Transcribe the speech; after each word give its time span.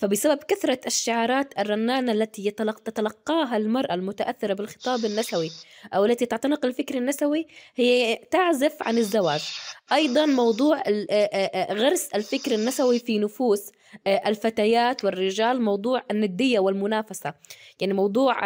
فبسبب 0.00 0.38
كثرة 0.48 0.80
الشعارات 0.86 1.58
الرنانة 1.58 2.12
التي 2.12 2.50
تتلقاها 2.50 3.56
المرأة 3.56 3.94
المتأثرة 3.94 4.54
بالخطاب 4.54 5.04
النسوي 5.04 5.50
أو 5.94 6.04
التي 6.04 6.26
تعتنق 6.26 6.64
الفكر 6.64 6.94
النسوي 6.94 7.46
هي 7.74 8.20
تعزف 8.30 8.82
عن 8.82 8.98
الزواج. 8.98 9.42
أيضا 9.92 10.26
موضوع 10.26 10.82
غرس 11.70 12.08
الفكر 12.14 12.54
النسوي 12.54 12.98
في 12.98 13.18
نفوس 13.18 13.70
الفتيات 14.06 15.04
والرجال 15.04 15.62
موضوع 15.62 16.02
الندية 16.10 16.60
والمنافسة. 16.60 17.34
يعني 17.80 17.92
موضوع 17.92 18.36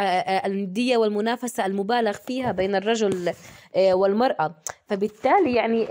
الندية 0.46 0.96
والمنافسة 0.96 1.66
المبالغ 1.66 2.12
فيها 2.12 2.52
بين 2.52 2.74
الرجل 2.74 3.32
والمرأة. 3.76 4.54
فبالتالي 4.88 5.54
يعني 5.54 5.86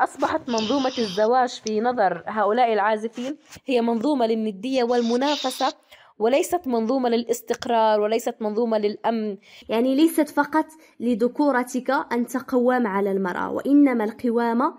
أصبحت 0.00 0.48
منظومة 0.48 0.92
الزواج 0.98 1.48
في 1.48 1.80
نظر 1.80 2.22
هؤلاء 2.26 2.72
العازفين 2.72 3.36
هي 3.66 3.80
منظومة 3.80 4.26
للندية 4.26 4.84
والمنافسة 4.84 5.74
وليست 6.18 6.66
منظومة 6.66 7.08
للاستقرار 7.08 8.00
وليست 8.00 8.34
منظومة 8.40 8.78
للأمن. 8.78 9.36
يعني 9.68 9.94
ليست 9.94 10.28
فقط 10.28 10.66
لذكورتك 11.00 11.90
أن 12.12 12.26
تقوم 12.26 12.86
على 12.86 13.12
المرأة 13.12 13.50
وإنما 13.50 14.04
القوامة 14.04 14.74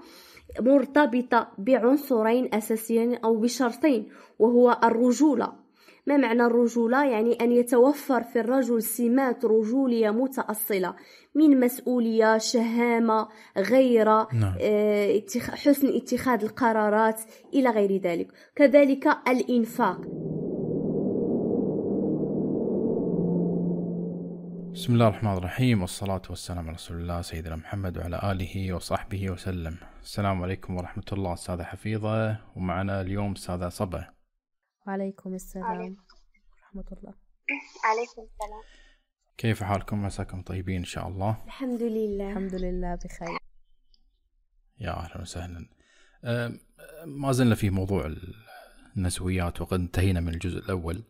مرتبطة 0.59 1.47
بعنصرين 1.57 2.49
أساسيين 2.53 3.15
أو 3.15 3.35
بشرطين 3.35 4.09
وهو 4.39 4.79
الرجولة 4.83 5.65
ما 6.07 6.17
معنى 6.17 6.43
الرجولة؟ 6.43 7.05
يعني 7.05 7.33
أن 7.33 7.51
يتوفر 7.51 8.23
في 8.23 8.39
الرجل 8.39 8.83
سمات 8.83 9.45
رجولية 9.45 10.09
متأصلة 10.09 10.95
من 11.35 11.59
مسؤولية 11.59 12.37
شهامة 12.37 13.27
غيرة 13.57 14.27
نعم. 14.33 14.53
آه، 14.61 15.21
حسن 15.49 15.87
اتخاذ 15.95 16.43
القرارات 16.43 17.21
إلى 17.53 17.69
غير 17.69 18.01
ذلك 18.01 18.27
كذلك 18.55 19.07
الإنفاق 19.27 20.01
بسم 24.73 24.93
الله 24.93 25.07
الرحمن 25.07 25.37
الرحيم 25.37 25.81
والصلاة 25.81 26.21
والسلام 26.29 26.67
على 26.67 26.75
رسول 26.75 26.97
الله 26.97 27.21
سيدنا 27.21 27.55
محمد 27.55 27.97
وعلى 27.97 28.31
آله 28.31 28.73
وصحبه 28.73 29.29
وسلم 29.29 29.75
السلام 30.05 30.43
عليكم 30.43 30.75
ورحمة 30.75 31.03
الله 31.11 31.33
أستاذة 31.33 31.63
حفيظة 31.63 32.37
ومعنا 32.55 33.01
اليوم 33.01 33.31
أستاذة 33.31 33.69
صبا. 33.69 34.09
وعليكم 34.87 35.33
السلام 35.33 35.95
ورحمة 36.53 36.97
الله. 36.97 37.13
عليكم 37.89 38.21
السلام. 38.21 38.63
كيف 39.37 39.63
حالكم؟ 39.63 40.03
مساكم 40.03 40.41
طيبين 40.41 40.77
إن 40.77 40.85
شاء 40.85 41.07
الله. 41.07 41.43
الحمد 41.45 41.81
لله. 41.81 42.31
الحمد 42.31 42.55
لله 42.55 42.95
بخير. 42.95 43.37
يا 44.79 44.91
أهلا 44.91 45.21
وسهلا. 45.21 45.69
ما 47.05 47.31
زلنا 47.31 47.55
في 47.55 47.69
موضوع 47.69 48.15
النسويات 48.97 49.61
وقد 49.61 49.79
انتهينا 49.79 50.19
من 50.19 50.33
الجزء 50.33 50.59
الأول 50.59 51.03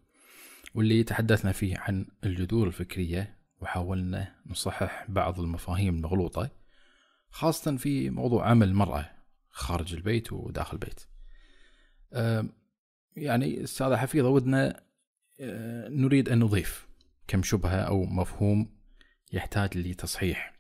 واللي 0.76 1.04
تحدثنا 1.04 1.52
فيه 1.52 1.78
عن 1.78 2.06
الجذور 2.24 2.68
الفكرية 2.68 3.40
وحاولنا 3.62 4.36
نصحح 4.46 5.06
بعض 5.10 5.40
المفاهيم 5.40 5.96
المغلوطة. 5.96 6.65
خاصة 7.36 7.78
في 7.78 8.10
موضوع 8.10 8.50
عمل 8.50 8.68
المرأة 8.68 9.12
خارج 9.50 9.94
البيت 9.94 10.34
وداخل 10.34 10.74
البيت. 10.74 11.02
يعني 13.16 13.64
أستاذة 13.64 13.96
حفيظة 13.96 14.30
ودنا 14.30 14.84
آه، 15.40 15.90
نريد 15.90 16.30
أن 16.30 16.40
نضيف 16.40 16.88
كم 17.28 17.44
شبهة 17.44 17.80
أو 17.82 18.06
مفهوم 18.06 18.76
يحتاج 19.34 19.78
لتصحيح 19.78 20.54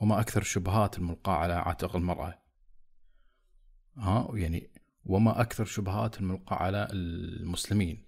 وما 0.00 0.20
أكثر 0.20 0.40
الشبهات 0.40 0.98
الملقاة 0.98 1.34
على 1.34 1.52
عاتق 1.52 1.96
المرأة. 1.96 2.38
ها 3.96 4.28
يعني 4.34 4.70
وما 5.04 5.40
أكثر 5.40 5.62
الشبهات 5.62 6.20
الملقاة 6.20 6.56
على 6.56 6.88
المسلمين. 6.92 8.04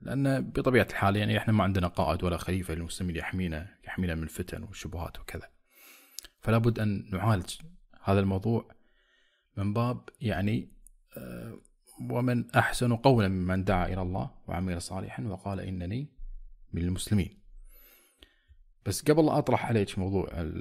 لأن 0.00 0.50
بطبيعة 0.50 0.86
الحال 0.90 1.16
يعني 1.16 1.38
إحنا 1.38 1.52
ما 1.52 1.64
عندنا 1.64 1.88
قائد 1.88 2.24
ولا 2.24 2.36
خليفة 2.36 2.74
للمسلمين 2.74 3.16
يحمينا 3.16 3.76
يحمينا 3.84 4.14
من 4.14 4.22
الفتن 4.22 4.62
والشبهات 4.62 5.20
وكذا. 5.20 5.55
فلا 6.46 6.58
بد 6.58 6.78
أن 6.78 7.08
نعالج 7.12 7.54
هذا 8.02 8.20
الموضوع 8.20 8.68
من 9.56 9.72
باب 9.72 10.08
يعني 10.20 10.72
آه، 11.16 11.60
ومن 12.10 12.50
أحسن 12.50 12.96
قولا 12.96 13.28
ممن 13.28 13.64
دعا 13.64 13.86
إلى 13.86 14.02
الله 14.02 14.30
وعمل 14.46 14.82
صالحا 14.82 15.22
وقال 15.22 15.60
إنني 15.60 16.12
من 16.72 16.82
المسلمين. 16.82 17.42
بس 18.84 19.02
قبل 19.02 19.28
أطرح 19.28 19.66
عليك 19.66 19.98
موضوع 19.98 20.52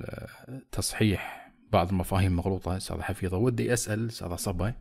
تصحيح 0.72 1.52
بعض 1.72 1.90
المفاهيم 1.90 2.32
المغلوطة 2.32 2.78
أستاذ 2.78 3.02
حفيظة 3.02 3.38
ودي 3.38 3.74
أسأل 3.74 4.08
أستاذ 4.08 4.36
صبا 4.36 4.74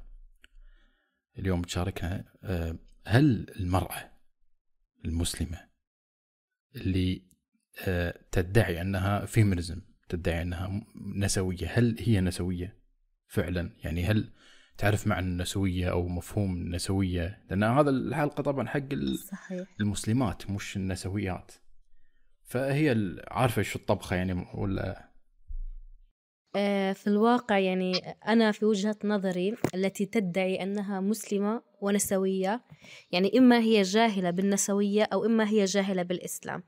اليوم 1.39 1.63
تشاركنا 1.63 2.25
آه، 2.43 2.79
هل 3.07 3.47
المرأة 3.57 4.11
المسلمة 5.05 5.69
اللي 6.77 7.23
آه، 7.87 8.21
تدعي 8.33 8.81
أنها 8.81 9.27
فيمينيزم 9.27 9.94
تدعي 10.09 10.43
أنها 10.43 10.83
نسوية. 11.17 11.67
هل 11.73 11.97
هي 12.01 12.21
نسوية 12.21 12.77
فعلا؟ 13.29 13.71
يعني 13.85 14.05
هل 14.05 14.31
تعرف 14.79 15.07
معنى 15.07 15.27
النسوية 15.27 15.91
أو 15.91 16.09
مفهوم 16.09 16.57
النسوية؟ 16.57 17.45
لأن 17.51 17.63
هذا 17.63 17.91
الحلقة 17.91 18.43
طبعا 18.43 18.67
حق 18.69 18.95
صحيح. 19.31 19.69
المسلمات 19.81 20.51
مش 20.51 20.77
النسويات. 20.77 21.53
فهي 22.45 23.17
عارفة 23.29 23.63
شو 23.63 23.79
الطبخة 23.79 24.17
يعني 24.17 24.47
ولا؟ 24.55 25.15
آه، 26.57 26.93
في 26.93 27.07
الواقع 27.07 27.59
يعني 27.59 27.99
أنا 28.29 28.53
في 28.53 28.65
وجهة 28.65 28.97
نظري 29.05 29.55
التي 29.75 30.07
تدعي 30.07 30.63
أنها 30.63 31.01
مسلمة 31.01 31.63
ونسوية 31.81 32.63
يعني 33.13 33.39
إما 33.39 33.59
هي 33.59 33.83
جاهلة 33.83 34.31
بالنسوية 34.31 35.03
أو 35.03 35.25
إما 35.25 35.49
هي 35.49 35.65
جاهلة 35.65 36.03
بالإسلام. 36.03 36.63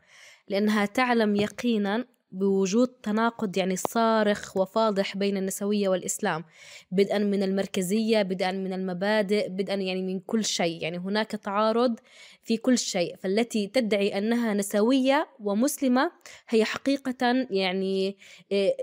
لأنها 0.49 0.87
تعلم 0.87 1.37
يقينا 1.37 2.07
بوجود 2.39 2.89
تناقض 2.89 3.57
يعني 3.57 3.77
صارخ 3.77 4.57
وفاضح 4.57 5.17
بين 5.17 5.37
النسوية 5.37 5.89
والإسلام 5.89 6.45
بدءا 6.91 7.19
من 7.19 7.43
المركزية 7.43 8.23
بدءا 8.23 8.53
من 8.53 8.73
المبادئ 8.73 9.49
بدءا 9.49 9.75
يعني 9.75 10.03
من 10.03 10.21
كل 10.21 10.45
شيء. 10.45 10.83
يعني 10.83 10.99
هناك 10.99 11.31
تعارض 11.31 11.97
في 12.47 12.57
كل 12.57 12.79
شيء 12.79 13.17
فالتي 13.17 13.67
تدعي 13.67 14.19
أنها 14.19 14.55
نسوية 14.55 15.29
ومسلمة 15.41 16.13
هي 16.49 16.65
حقيقة 16.65 17.47
يعني 17.51 18.17
آه، 18.53 18.77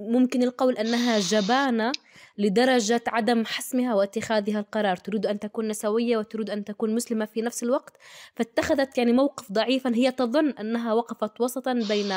ممكن 0.00 0.42
القول 0.42 0.76
أنها 0.76 1.18
جبانة 1.18 1.92
لدرجة 2.38 3.02
عدم 3.06 3.44
حسمها 3.44 3.94
واتخاذها 3.94 4.60
القرار. 4.60 4.96
تريد 4.96 5.26
أن 5.26 5.38
تكون 5.38 5.68
نسوية 5.68 6.16
وتريد 6.16 6.50
أن 6.50 6.64
تكون 6.64 6.94
مسلمة 6.94 7.24
في 7.24 7.42
نفس 7.42 7.62
الوقت. 7.62 7.96
فاتخذت 8.36 8.98
يعني 8.98 9.12
موقف 9.12 9.52
ضعيفا. 9.52 9.94
هي 9.94 10.10
تظن 10.10 10.50
أنها 10.50 10.92
وقفت 10.94 11.40
وسطا 11.40 11.72
بين 11.72 12.12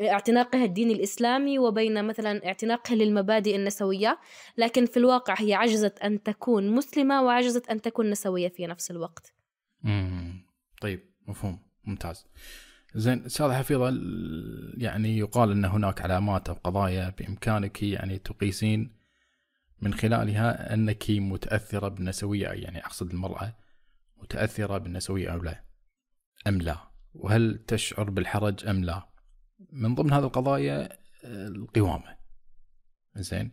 اعتناقها 0.00 0.64
الدين 0.64 0.90
الإسلامي 0.90 1.58
وبين 1.58 2.04
مثلا 2.04 2.46
اعتناقها 2.46 2.94
للمبادئ 2.94 3.56
النسوية. 3.56 4.18
لكن 4.56 4.86
في 4.86 4.96
الواقع 4.96 5.34
هي 5.38 5.54
عجزت 5.54 5.98
أن 5.98 6.22
تكون 6.22 6.70
مسلمة 6.70 7.22
وعجزت 7.22 7.68
أن 7.68 7.82
تكون 7.82 8.10
نسوية 8.10 8.48
في 8.48 8.66
نفس 8.66 8.90
الوقت. 8.90 9.41
طيب 10.80 11.00
مفهوم. 11.26 11.58
ممتاز. 11.84 12.26
زين 12.94 13.24
أستاذ 13.24 13.52
حفيظة 13.52 13.88
يعني 14.76 15.18
يقال 15.18 15.50
إن 15.50 15.64
هناك 15.64 16.00
علامات 16.00 16.48
أو 16.48 16.54
قضايا 16.54 17.10
بإمكانك 17.18 17.82
يعني 17.82 18.18
تقيسين 18.18 18.96
من 19.80 19.94
خلالها 19.94 20.74
أنك 20.74 21.04
متأثرة 21.10 21.88
بالنسوية 21.88 22.48
يعني 22.48 22.84
أقصد 22.84 23.10
المرأة 23.10 23.56
متأثرة 24.16 24.78
بالنسوية 24.78 25.28
أو 25.28 25.42
لا 25.42 25.64
أم 26.46 26.58
لا؟ 26.58 26.76
وهل 27.14 27.64
تشعر 27.66 28.10
بالحرج 28.10 28.66
أم 28.66 28.84
لا؟ 28.84 29.08
من 29.72 29.94
ضمن 29.94 30.12
هذه 30.12 30.24
القضايا 30.24 30.98
القوامة. 31.24 32.16
زين. 33.16 33.50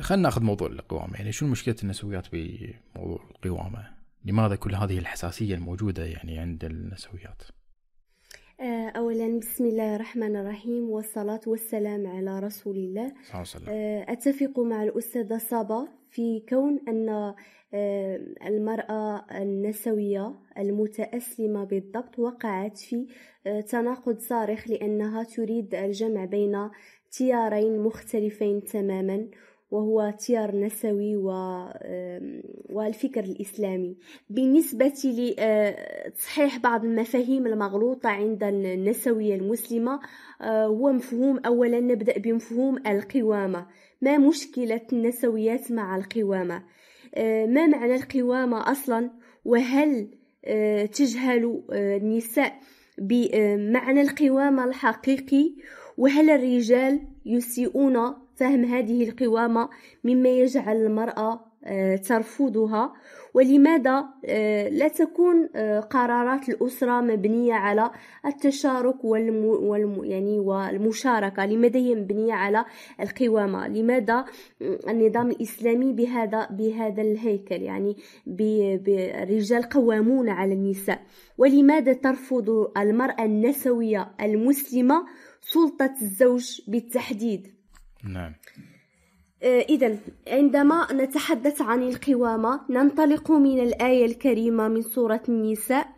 خلينا 0.00 0.22
ناخذ 0.22 0.42
موضوع 0.42 0.68
القوامة. 0.68 1.16
يعني 1.16 1.32
شو 1.32 1.46
مشكلة 1.46 1.76
النسويات 1.82 2.26
بموضوع 2.32 3.30
القوامة؟ 3.30 4.03
لماذا 4.24 4.56
كل 4.56 4.74
هذه 4.74 4.98
الحساسية 4.98 5.54
الموجودة 5.54 6.04
يعني 6.04 6.38
عند 6.38 6.64
النسويات؟ 6.64 7.42
آه، 8.60 8.88
أولا 8.88 9.38
بسم 9.38 9.64
الله 9.64 9.94
الرحمن 9.94 10.36
الرحيم 10.36 10.90
والصلاة 10.90 11.40
والسلام 11.46 12.06
على 12.06 12.38
رسول 12.38 12.76
الله. 12.76 13.12
آه، 13.68 14.12
أتفق 14.12 14.58
مع 14.60 14.82
الأستاذة 14.82 15.38
صابا 15.38 15.88
في 16.10 16.40
كون 16.48 16.80
أن 16.88 17.34
آه، 17.74 18.20
المرأة 18.46 19.26
النسوية 19.42 20.34
المتأسلمة 20.58 21.64
بالضبط 21.64 22.18
وقعت 22.18 22.78
في 22.78 23.06
تناقض 23.68 24.18
صارخ 24.18 24.68
لأنها 24.68 25.22
تريد 25.22 25.74
الجمع 25.74 26.24
بين 26.24 26.70
تيارين 27.10 27.78
مختلفين 27.78 28.64
تماما. 28.64 29.28
وهو 29.74 30.14
تيار 30.18 30.56
نسوي 30.56 31.16
و... 31.16 31.28
والفكر 32.70 33.24
الإسلامي. 33.24 33.96
بالنسبة 34.30 34.92
لتصحيح 35.04 36.58
بعض 36.58 36.84
المفاهيم 36.84 37.46
المغلوطة 37.46 38.08
عند 38.08 38.44
النسوية 38.44 39.34
المسلمة 39.34 40.00
آه، 40.42 40.66
هو 40.66 40.92
مفهوم 40.92 41.38
أولا 41.38 41.80
نبدأ 41.80 42.18
بمفهوم 42.18 42.78
القوامة. 42.86 43.66
ما 44.02 44.18
مشكلة 44.18 44.80
النسويات 44.92 45.72
مع 45.72 45.96
القوامة؟ 45.96 46.62
آه، 47.14 47.46
ما 47.46 47.66
معنى 47.66 47.94
القوامة 47.94 48.70
أصلا؟ 48.70 49.10
وهل 49.44 50.08
تجهل 50.92 51.62
النساء 51.72 52.60
بمعنى 52.98 54.00
القوامة 54.00 54.64
الحقيقي؟ 54.64 55.54
وهل 55.98 56.30
الرجال 56.30 57.00
يسيئون 57.26 58.23
فهم 58.36 58.64
هذه 58.64 59.08
القوامة 59.08 59.68
مما 60.04 60.28
يجعل 60.28 60.76
المرأة 60.76 61.54
آه، 61.66 61.96
ترفضها. 61.96 62.92
ولماذا؟ 63.34 64.04
آه، 64.24 64.68
لا 64.68 64.88
تكون 64.88 65.48
آه، 65.56 65.80
قرارات 65.80 66.48
الأسرة 66.48 67.00
مبنية 67.00 67.54
على 67.54 67.90
التشارك 68.26 69.04
والم... 69.04 69.44
والم... 69.44 70.04
يعني 70.04 70.38
والمشاركة. 70.38 71.46
لماذا 71.46 71.78
هي 71.78 71.94
مبنية 71.94 72.32
على 72.32 72.64
القوامة؟ 73.00 73.68
لماذا 73.68 74.24
النظام 74.88 75.30
الإسلامي 75.30 75.92
بهذا 75.92 76.48
بهذا 76.50 77.02
الهيكل؟ 77.02 77.62
يعني 77.62 77.96
بالرجال 78.26 79.62
قوامون 79.62 80.28
على 80.28 80.54
النساء. 80.54 81.00
ولماذا 81.38 81.92
ترفض 81.92 82.70
المرأة 82.76 83.24
النسوية 83.24 84.10
المسلمة 84.20 85.06
سلطة 85.40 85.94
الزوج 86.02 86.60
بالتحديد؟ 86.68 87.63
نعم. 88.04 88.32
آه، 89.42 89.60
إذا 89.60 89.98
عندما 90.28 90.92
نتحدث 90.92 91.62
عن 91.62 91.82
القوامة 91.82 92.60
ننطلق 92.70 93.30
من 93.30 93.60
الآية 93.60 94.06
الكريمة 94.06 94.68
من 94.68 94.82
سورة 94.82 95.22
النساء 95.28 95.88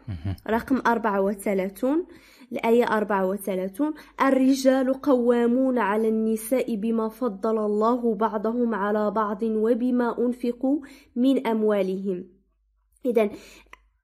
رقم 0.48 0.82
34 0.86 2.06
الآية 2.52 2.84
34 2.84 3.94
الرجال 4.20 4.94
قوامون 4.94 5.78
على 5.78 6.08
النساء 6.08 6.74
بما 6.76 7.08
فضل 7.08 7.58
الله 7.58 8.14
بعضهم 8.14 8.74
على 8.74 9.10
بعض 9.10 9.42
وبما 9.42 10.18
أنفقوا 10.18 10.80
من 11.16 11.46
أموالهم. 11.46 12.24
إذا 13.06 13.30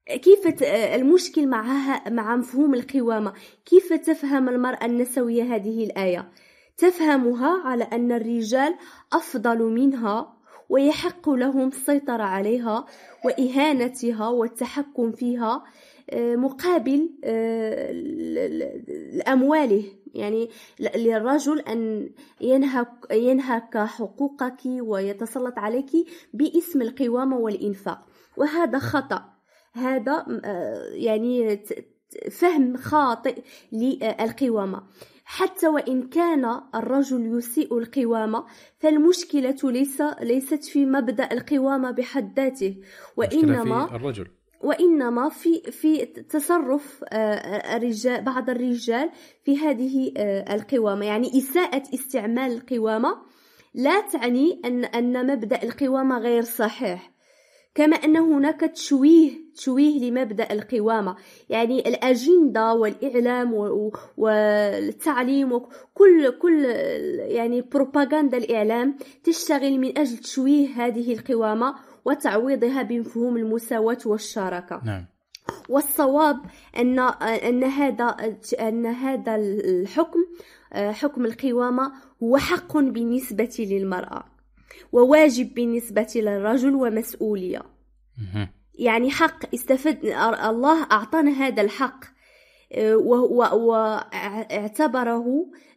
كيف 0.06 0.62
المشكل 0.94 1.48
معها 1.48 2.10
مع 2.10 2.36
مفهوم 2.36 2.74
القوامة؟ 2.74 3.32
كيف 3.64 3.92
تفهم 3.92 4.48
المرأة 4.48 4.84
النسوية 4.84 5.54
هذه 5.54 5.84
الآية؟ 5.84 6.30
تفهمها 6.76 7.62
على 7.64 7.84
أن 7.84 8.12
الرجال 8.12 8.74
أفضل 9.12 9.58
منها 9.62 10.36
ويحق 10.68 11.30
لهم 11.30 11.68
السيطرة 11.68 12.22
عليها 12.22 12.86
وإهانتها 13.24 14.28
والتحكم 14.28 15.12
فيها 15.12 15.64
آه، 16.10 16.36
مقابل 16.36 17.10
آه، 17.24 17.92
أمواله 19.28 19.84
يعني 20.14 20.50
للرجل 20.96 21.60
أن 21.60 22.10
ينهك, 22.40 22.88
ينهك 23.12 23.78
حقوقك 23.78 24.60
ويتسلط 24.66 25.58
عليك 25.58 25.90
باسم 26.34 26.82
القوامة 26.82 27.36
والإنفاق. 27.36 28.06
وهذا 28.36 28.78
خطأ. 28.78 29.32
هذا 29.72 30.26
آه، 30.44 30.84
يعني 30.92 31.62
فهم 32.30 32.76
خاطئ 32.76 33.42
للقوامة. 33.72 34.82
حتى 35.32 35.68
وإن 35.68 36.08
كان 36.08 36.60
الرجل 36.74 37.38
يسيء 37.38 37.78
القوامة 37.78 38.44
فالمشكلة 38.78 39.56
ليس 39.64 40.02
ليست 40.20 40.64
في 40.64 40.86
مبدأ 40.86 41.32
القوامة 41.32 41.90
بحد 41.90 42.40
ذاته 42.40 42.76
وإنما 43.16 43.86
في 43.86 43.94
الرجل. 43.94 44.26
وإنما 44.60 45.28
في 45.28 45.62
في 45.70 46.06
تصرف 46.06 47.04
آه، 47.08 47.76
الرجال 47.76 48.22
بعض 48.22 48.50
الرجال 48.50 49.10
في 49.44 49.58
هذه 49.58 50.12
آه، 50.16 50.54
القوامة 50.54 51.06
يعني 51.06 51.38
إساءة 51.38 51.82
استعمال 51.94 52.52
القوامة 52.52 53.22
لا 53.74 54.00
تعني 54.00 54.60
أن 54.64 54.84
أن 54.84 55.26
مبدأ 55.26 55.62
القوامة 55.62 56.18
غير 56.18 56.42
صحيح. 56.42 57.11
كما 57.74 57.96
أن 57.96 58.16
هناك 58.16 58.60
تشويه 58.60 59.30
تشويه 59.54 60.10
لمبدأ 60.10 60.52
القوامة. 60.52 61.16
يعني 61.50 61.88
الأجندة 61.88 62.74
والإعلام 62.74 63.54
والتعليم 64.16 65.52
وكل 65.52 66.38
كل 66.38 66.64
يعني 67.18 67.62
بروباغندا 67.62 68.38
الإعلام 68.38 68.96
تشتغل 69.24 69.78
من 69.78 69.98
أجل 69.98 70.18
تشويه 70.18 70.68
هذه 70.68 71.12
القوامة 71.12 71.74
وتعويضها 72.04 72.82
بمفهوم 72.82 73.36
المساواة 73.36 73.98
والشراكة. 74.06 74.80
نعم. 74.84 75.06
والصواب 75.68 76.36
أن 76.78 76.98
أن 77.22 77.64
هذا 77.64 78.16
أن 78.60 78.86
هذا 78.86 79.34
الحكم 79.36 80.24
حكم 80.72 81.26
القوامة 81.26 81.92
هو 82.22 82.36
حق 82.36 82.76
بالنسبة 82.76 83.56
للمرأة. 83.58 84.31
وواجب 84.92 85.54
بالنسبة 85.54 86.12
للرجل 86.16 86.74
ومسؤولية. 86.74 87.62
يعني 88.74 89.10
حق 89.10 89.54
استفد 89.54 90.04
الله 90.44 90.82
أعطانا 90.92 91.30
هذا 91.30 91.62
الحق 91.62 92.04
آه، 92.72 92.96
واعتبره 93.54 95.26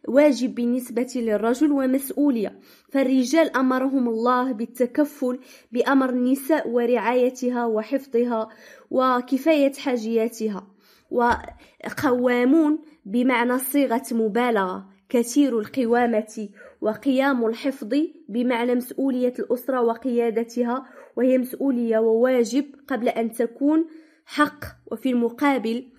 واجب 0.08 0.54
بالنسبة 0.54 1.12
للرجل 1.16 1.72
ومسؤولية. 1.72 2.60
فالرجال 2.92 3.56
أمرهم 3.56 4.08
الله 4.08 4.52
بالتكفل 4.52 5.38
بأمر 5.72 6.10
النساء 6.10 6.68
ورعايتها 6.68 7.66
وحفظها 7.66 8.48
وكفاية 8.90 9.72
حاجياتها. 9.72 10.66
وقوامون 11.10 12.78
بمعنى 13.04 13.58
صيغة 13.58 14.02
مبالغة 14.12 14.88
كثير 15.08 15.58
القوامة 15.58 16.48
وقيام 16.80 17.46
الحفظ 17.46 17.94
بمعنى 18.28 18.74
مسؤولية 18.74 19.34
الأسرة 19.38 19.80
وقيادتها 19.80 20.86
وهي 21.16 21.38
مسؤولية 21.38 21.98
وواجب 21.98 22.64
قبل 22.88 23.08
أن 23.08 23.32
تكون 23.32 23.86
حق. 24.26 24.64
وفي 24.92 25.10
المقابل 25.10 25.92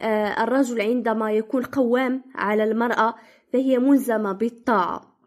آه، 0.00 0.44
الرجل 0.44 0.80
عندما 0.80 1.32
يكون 1.32 1.62
قوام 1.62 2.22
على 2.34 2.64
المرأة 2.64 3.14
فهي 3.52 3.78
ملزمة 3.78 4.32
بالطاعة. 4.32 5.18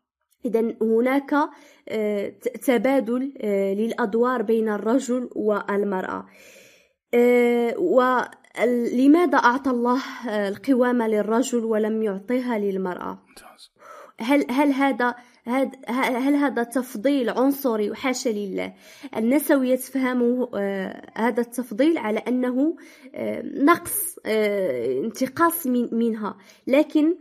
إذا 0.45 0.73
هناك 0.81 1.33
آه، 1.89 2.29
تبادل 2.65 3.33
آه، 3.41 3.73
للأدوار 3.73 4.41
بين 4.41 4.69
الرجل 4.69 5.29
والمرأة. 5.35 6.25
ولماذا 7.77 9.37
أعطى 9.37 9.69
الله 9.69 10.01
القوامة 10.47 11.07
للرجل 11.07 11.65
ولم 11.65 12.03
يعطيها 12.03 12.57
للمرأة؟ 12.57 13.19
هل 14.19 14.51
هل 14.51 14.71
هذا 14.71 15.15
هل 15.87 16.35
هذا 16.35 16.63
تفضيل 16.63 17.29
عنصري؟ 17.29 17.91
وحاشا 17.91 18.29
لله. 18.29 18.73
النسوية 19.17 19.75
تفهمه 19.75 20.49
آه 20.55 21.11
هذا 21.15 21.41
التفضيل 21.41 21.97
على 21.97 22.19
أنه 22.19 22.75
آه 23.15 23.41
نقص 23.45 24.19
آه 24.25 24.99
انتقاص 24.99 25.67
من 25.67 25.89
منها. 25.91 26.37
لكن 26.67 27.15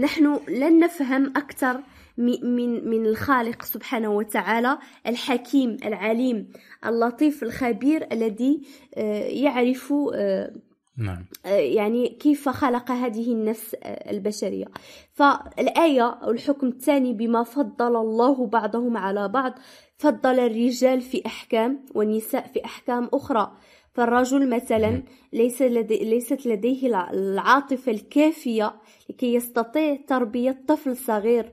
نحن 0.00 0.40
لن 0.48 0.78
نفهم 0.78 1.32
أكثر 1.36 1.80
من 2.18 2.88
من 2.90 3.06
الخالق 3.06 3.64
سبحانه 3.64 4.10
وتعالى 4.10 4.78
الحكيم 5.06 5.76
العليم 5.84 6.48
اللطيف 6.86 7.42
الخبير 7.42 8.08
الذي 8.12 8.60
يعرف 9.42 9.94
نعم. 11.02 11.24
آه، 11.46 11.48
يعني 11.48 12.08
كيف 12.08 12.48
خلق 12.48 12.90
هذه 12.90 13.32
النفس 13.32 13.76
آه، 13.82 14.10
البشرية. 14.10 14.66
فالآية 15.12 16.02
أو 16.02 16.30
الحكم 16.30 16.66
الثاني 16.66 17.12
بما 17.12 17.42
فضل 17.42 17.96
الله 17.96 18.46
بعضهم 18.46 18.96
على 18.96 19.28
بعض 19.28 19.52
فضل 19.98 20.40
الرجال 20.40 21.00
في 21.00 21.22
أحكام 21.26 21.84
والنساء 21.94 22.46
في 22.46 22.64
أحكام 22.64 23.08
أخرى. 23.14 23.52
فالرجل 23.92 24.50
مثلا 24.50 25.02
ليس 25.32 25.62
لدي 25.62 25.98
ليست 25.98 26.46
لديه 26.46 27.10
العاطفة 27.10 27.92
الكافية 27.92 28.74
لكي 29.10 29.34
يستطيع 29.34 29.98
تربية 30.06 30.64
طفل 30.68 30.96
صغير 30.96 31.52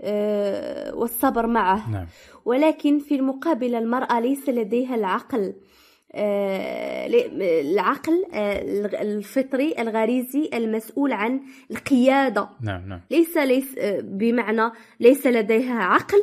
آه، 0.00 0.94
والصبر 0.94 1.46
معه. 1.46 1.90
نعم. 1.90 2.06
ولكن 2.44 2.98
في 2.98 3.14
المقابل 3.14 3.74
المرأة 3.74 4.20
ليس 4.20 4.48
لديها 4.48 4.94
العقل. 4.94 5.54
العقل 6.14 8.24
آه، 8.34 9.02
الفطري 9.02 9.74
الغريزي 9.78 10.50
المسؤول 10.54 11.12
عن 11.12 11.40
القيادة. 11.70 12.48
نعم 12.62 12.88
نعم. 12.88 13.00
ليس 13.10 13.36
ليس 13.36 13.78
آه، 13.78 14.00
بمعنى 14.00 14.72
ليس 15.00 15.26
لديها 15.26 15.82
عقل 15.82 16.22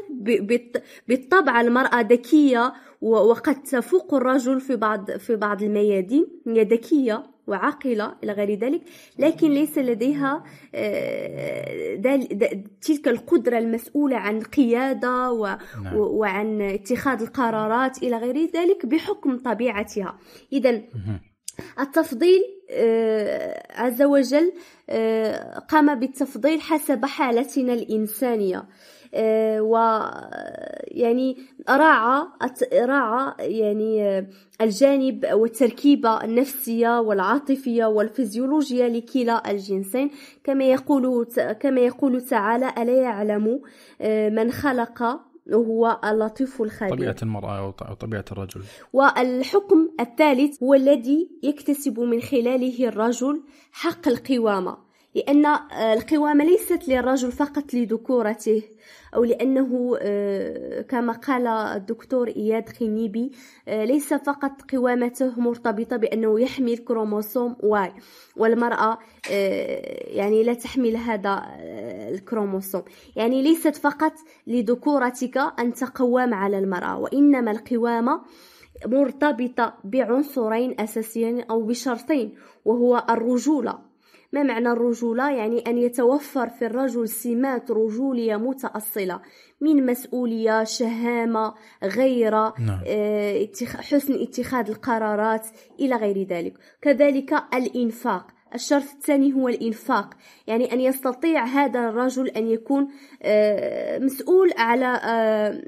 بالطبع 1.08 1.62
المرأة 1.62 2.02
ذكية 2.02 2.74
وقد 3.02 3.64
تفوق 3.64 4.14
الرجل 4.14 4.62
في 4.62 4.76
بعض 4.76 5.12
في 5.12 5.36
بعض 5.36 5.64
الميادين 5.64 6.28
هي 6.48 6.64
ذكية. 6.64 7.24
وعاقلة 7.50 8.16
إلى 8.24 8.32
غير 8.32 8.60
ذلك 8.60 8.82
لكن 9.20 9.52
ليس 9.52 9.78
لديها 9.78 10.44
آه، 10.76 11.96
تلك 12.82 13.08
القدرة 13.08 13.58
المسؤولة 13.58 14.18
عن 14.18 14.38
القيادة 14.38 15.34
نعم. 15.84 15.96
وعن 15.96 16.62
اتخاذ 16.62 17.22
القرارات 17.22 18.04
إلى 18.04 18.18
غير 18.18 18.50
ذلك 18.56 18.86
بحكم 18.86 19.38
طبيعتها. 19.38 20.18
إذا 20.54 20.82
التفضيل 21.80 22.42
آه، 22.72 23.82
عز 23.82 24.02
وجل 24.02 24.54
آه، 24.90 25.60
قام 25.60 26.00
بالتفضيل 26.00 26.62
حسب 26.62 27.06
حالتنا 27.06 27.74
الإنسانية. 27.74 28.66
و 29.60 29.76
يعني 30.88 31.38
راعى 31.70 32.28
راعى 32.74 33.34
يعني 33.40 34.28
الجانب 34.62 35.26
والتركيبة 35.34 36.24
النفسية 36.24 37.00
والعاطفية 37.00 37.86
والفيزيولوجية 37.86 38.88
لكلا 38.88 39.52
الجنسين. 39.52 40.12
كما 40.44 40.64
يقول 40.64 41.28
كما 41.60 41.82
يقول 41.82 42.22
تعالى 42.22 42.74
ألا 42.78 43.02
يعلم 43.02 43.62
من 44.36 44.52
خلق 44.52 45.04
هو 45.54 46.00
اللطيف 46.06 46.62
الخبير. 46.62 46.96
طبيعة 46.96 47.16
المرأة 47.24 47.76
أو 47.90 47.94
طبيعة 47.94 48.26
الرجل. 48.32 48.62
والحكم 48.94 49.90
الثالث 50.00 50.64
هو 50.64 50.74
الذي 50.74 51.30
يكتسب 51.44 52.00
من 52.00 52.22
خلاله 52.22 52.88
الرجل 52.88 53.44
حق 53.72 54.08
القوامة. 54.08 54.89
لأن 55.16 55.46
آه، 55.46 55.94
القوامة 55.94 56.44
ليست 56.44 56.88
للرجل 56.88 57.32
فقط 57.32 57.74
لذكورته 57.74 58.64
أو 59.16 59.24
لأنه 59.24 59.98
آه، 60.02 60.82
كما 60.82 61.14
قال 61.14 61.48
الدكتور 61.48 62.28
إياد 62.28 62.70
قنيبي 62.70 63.32
آه، 63.68 63.86
ليس 63.86 64.14
فقط 64.14 64.72
قوامته 64.72 65.40
مرتبطة 65.40 65.98
بأنه 65.98 66.40
يحمل 66.40 66.78
كروموسوم 66.78 67.56
Y 67.60 67.94
والمرأة 68.38 68.98
يعني 70.08 70.44
لا 70.44 70.54
تحمل 70.54 70.98
هذا 70.98 71.46
الكروموسوم. 72.10 72.82
يعني 73.16 73.42
ليست 73.42 73.76
فقط 73.76 74.14
لذكورتك 74.48 75.38
أن 75.38 75.74
تقوم 75.74 76.34
على 76.34 76.60
المرأة 76.60 77.00
وإنما 77.00 77.52
القوامة 77.52 78.22
مرتبطة 78.86 79.74
بعنصرين 79.84 80.80
أساسيين 80.80 81.42
أو 81.42 81.62
بشرطين 81.62 82.36
وهو 82.66 83.06
الرجولة. 83.10 83.89
ما 84.34 84.44
معنى 84.44 84.70
الرجولة؟ 84.70 85.32
يعني 85.32 85.60
أن 85.60 85.78
يتوفر 85.78 86.50
في 86.50 86.66
الرجل 86.66 87.10
سمات 87.10 87.72
رجولية 87.72 88.36
متأصلة 88.36 89.22
من 89.62 89.86
مسؤولية 89.86 90.64
شهامة 90.64 91.54
غيرة 91.84 92.54
نعم. 92.60 92.82
آه، 92.88 93.48
حسن 93.76 94.14
اتخاذ 94.22 94.70
القرارات 94.70 95.48
إلى 95.80 95.96
غير 95.96 96.24
ذلك 96.24 96.54
كذلك 96.82 97.34
الإنفاق 97.54 98.28
الشرط 98.56 98.84
الثاني 98.84 99.34
هو 99.34 99.48
الإنفاق 99.48 100.10
يعني 100.48 100.74
أن 100.74 100.80
يستطيع 100.80 101.46
هذا 101.46 101.80
الرجل 101.80 102.28
أن 102.28 102.48
يكون 102.48 102.88
آه، 103.22 104.00
مسؤول 104.00 104.52
على 104.58 105.02
آه، 105.04 105.62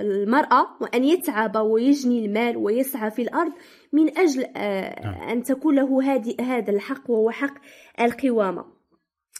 المرأة 0.00 0.66
وأن 0.80 1.04
يتعب 1.04 1.56
ويجني 1.56 2.26
المال 2.26 2.56
ويسعى 2.56 3.10
في 3.10 3.22
الأرض 3.22 3.52
من 3.92 4.18
أجل 4.18 4.46
آه، 4.56 5.04
نعم. 5.04 5.28
أن 5.28 5.42
تكون 5.42 5.76
له 5.76 6.02
هذا 6.40 6.70
الحق 6.70 7.10
وهو 7.10 7.30
حق 7.30 7.54
القوامة 8.00 8.64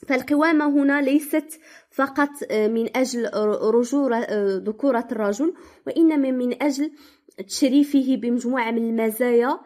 فالقوامة 0.09 0.69
هنا 0.69 1.03
ليست 1.03 1.61
فقط 1.91 2.53
من 2.53 2.97
أجل 2.97 3.31
رجورة 3.75 4.27
ذكورة 4.57 5.09
الرجل 5.12 5.55
وإنما 5.87 6.31
من 6.31 6.62
أجل 6.62 6.91
تشريفه 7.49 8.17
بمجموعة 8.17 8.71
من 8.71 8.91
المزايا 8.91 9.61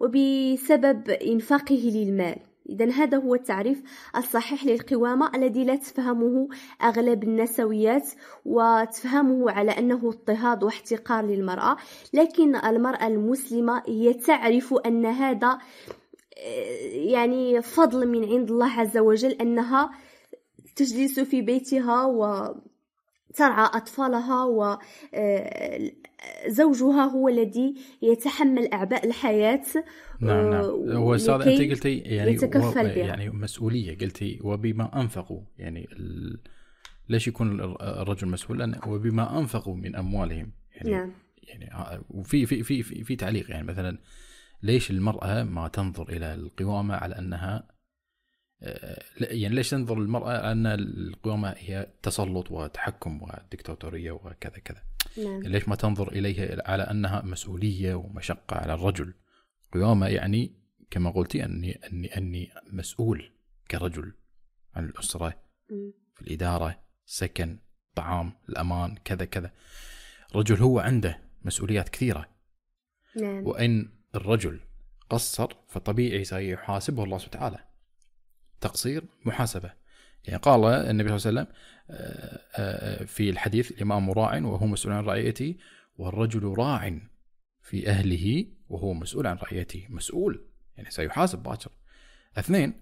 وبسبب 0.00 1.10
إنفاقه 1.10 1.90
للمال. 1.94 2.36
إذا 2.68 2.90
هذا 2.90 3.18
هو 3.18 3.34
التعريف 3.34 3.82
الصحيح 4.16 4.64
للقوامة 4.64 5.30
الذي 5.34 5.64
لا 5.64 5.76
تفهمه 5.76 6.48
أغلب 6.82 7.24
النسويات 7.24 8.10
وتفهمه 8.44 9.50
على 9.50 9.70
أنه 9.70 10.08
اضطهاد 10.08 10.62
واحتقار 10.62 11.26
للمرأة 11.26 11.76
لكن 12.12 12.56
المرأة 12.56 13.06
المسلمة 13.06 13.82
هي 13.86 14.14
تعرف 14.14 14.74
أن 14.86 15.06
هذا 15.06 15.58
آه، 16.38 16.90
يعني 16.92 17.62
فضل 17.62 18.08
من 18.08 18.24
عند 18.24 18.50
الله 18.50 18.80
عز 18.80 18.98
وجل 18.98 19.30
أنها 19.30 19.90
تجلس 20.76 21.20
في 21.20 21.42
بيتها 21.42 22.04
و 22.04 22.54
ترعى 23.34 23.70
أطفالها 23.74 24.44
وزوجها 24.44 24.78
آه، 26.20 27.04
هو 27.04 27.28
الذي 27.28 27.74
يتحمل 28.02 28.72
أعباء 28.72 29.06
الحياة 29.06 29.64
نعم 30.20 30.50
نعم 30.50 30.64
آه، 30.64 30.94
هو 30.94 31.14
أستاذ 31.14 31.34
أنت 31.34 31.70
قلتي 31.70 31.98
يعني 31.98 32.30
يتكفل 32.30 32.84
بها. 32.84 32.96
يعني 32.96 33.30
مسؤولية 33.30 33.98
قلتي 33.98 34.38
وبما 34.42 35.00
أنفقوا 35.00 35.40
يعني 35.58 35.88
ال... 35.92 36.40
ليش 37.08 37.28
يكون 37.28 37.60
الرجل 37.80 38.28
مسؤول 38.28 38.58
لأن 38.58 38.80
وبما 38.86 39.38
أنفقوا 39.38 39.76
من 39.76 39.96
أموالهم 39.96 40.52
يعني 40.74 40.90
نعم. 40.90 41.12
يعني 41.42 42.00
وفي 42.10 42.46
في 42.46 42.62
في 42.62 42.82
في, 42.82 43.04
في 43.04 43.16
تعليق 43.16 43.50
يعني 43.50 43.66
مثلا 43.66 43.98
ليش 44.62 44.90
المرأة 44.90 45.42
ما 45.42 45.68
تنظر 45.68 46.08
إلى 46.08 46.34
القوامة 46.34 46.94
على 46.94 47.18
أنها 47.18 47.68
آه، 48.62 49.02
يعني 49.20 49.54
ليش 49.54 49.70
تنظر 49.70 49.98
المرأة 49.98 50.52
أن 50.52 50.66
القوامة 50.66 51.54
هي 51.58 51.86
تسلط 52.02 52.50
وتحكم 52.50 53.22
ودكتاتورية 53.22 54.10
وكذا 54.10 54.58
كذا 54.64 54.82
نعم. 55.16 55.42
ليش 55.42 55.68
ما 55.68 55.76
تنظر 55.76 56.12
إليها 56.12 56.70
على 56.70 56.82
أنها 56.82 57.22
مسؤولية 57.22 57.94
ومشقة 57.94 58.56
على 58.56 58.74
الرجل؟ 58.74 59.14
قوامة 59.72 60.06
يعني 60.06 60.52
كما 60.90 61.10
قلتي 61.10 61.44
أني 61.44 61.72
أني 61.72 62.16
أني 62.16 62.50
مسؤول 62.72 63.32
كرجل. 63.70 64.12
عن 64.74 64.84
الأسرة 64.84 65.40
في 66.14 66.22
الإدارة 66.22 66.80
سكن 67.06 67.58
طعام 67.94 68.32
الأمان 68.48 68.96
كذا 69.04 69.24
كذا. 69.24 69.52
الرجل 70.30 70.56
هو 70.56 70.78
عنده 70.78 71.20
مسؤوليات 71.42 71.88
كثيرة. 71.88 72.28
نعم. 73.16 73.46
وإن 73.46 73.92
الرجل 74.14 74.60
قصر 75.10 75.48
فطبيعي 75.68 76.24
سيحاسبه 76.24 77.04
الله 77.04 77.18
سبحانه 77.18 77.46
وتعالى. 77.46 77.64
تقصير 78.60 79.04
محاسبة. 79.24 79.72
يعني 80.24 80.38
قال 80.38 80.64
النبي 80.64 81.18
صلى 81.18 81.30
الله 81.30 81.40
عليه 81.40 81.50
وسلم 81.50 81.54
آه، 81.90 82.40
آه، 82.56 83.04
في 83.04 83.30
الحديث 83.30 83.70
الإمام 83.70 84.10
راع 84.10 84.38
وهو 84.38 84.66
مسؤول 84.66 84.94
عن 84.94 85.04
رعيته 85.04 85.54
والرجل 85.96 86.54
راع 86.58 86.98
في 87.62 87.88
أهله 87.88 88.46
وهو 88.68 88.94
مسؤول 88.94 89.26
عن 89.26 89.36
رعيته 89.36 89.86
مسؤول 89.90 90.44
يعني 90.76 90.90
سيحاسب 90.90 91.42
باكر. 91.42 91.70
اثنين 92.38 92.80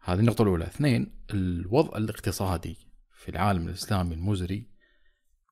هذه 0.00 0.20
النقطة 0.20 0.42
الأولى 0.42 0.64
اثنين 0.64 1.14
الوضع 1.30 1.98
الاقتصادي 1.98 2.76
في 3.16 3.28
العالم 3.28 3.68
الإسلامي 3.68 4.14
المزري 4.14 4.66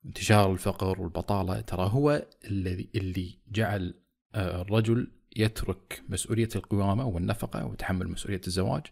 انتشار 0.06 0.52
الفقر 0.52 1.00
والبطالة 1.00 1.60
ترى 1.60 1.90
هو 1.92 2.26
الذي 2.44 2.90
اللي 2.94 3.38
جعل 3.48 3.94
آه، 4.34 4.62
الرجل 4.62 5.12
يترك 5.36 6.02
مسؤولية 6.08 6.48
القوامة 6.56 7.06
والنفقة 7.06 7.66
وتحمل 7.66 8.08
مسؤولية 8.08 8.40
الزواج 8.46 8.82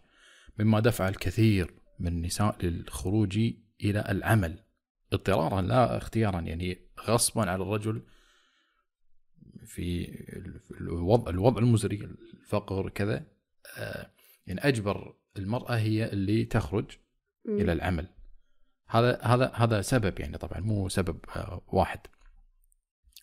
مما 0.59 0.79
دفع 0.79 1.09
الكثير 1.09 1.73
من 1.99 2.07
النساء 2.07 2.65
للخروج 2.65 3.37
إلى 3.83 4.05
العمل. 4.09 4.63
اضطرارا 5.13 5.61
لا 5.61 5.97
اختيارا 5.97 6.39
يعني 6.39 6.89
غصبا 6.99 7.51
على 7.51 7.63
الرجل 7.63 8.03
في 9.65 10.09
الوضع 10.71 11.29
الوضع 11.29 11.61
المزري 11.61 12.09
الفقر 12.33 12.89
كذا. 12.89 13.25
آه، 13.77 14.11
يعني 14.47 14.59
أجبر 14.67 15.15
المرأة 15.37 15.77
هي 15.77 16.11
اللي 16.11 16.45
تخرج 16.45 16.91
م. 17.45 17.51
إلى 17.51 17.73
العمل. 17.73 18.07
هذا 18.87 19.21
هذا 19.21 19.51
هذا 19.55 19.81
سبب 19.81 20.19
يعني 20.19 20.37
طبعا 20.37 20.59
مو 20.59 20.89
سبب 20.89 21.19
آه، 21.35 21.61
واحد. 21.67 21.99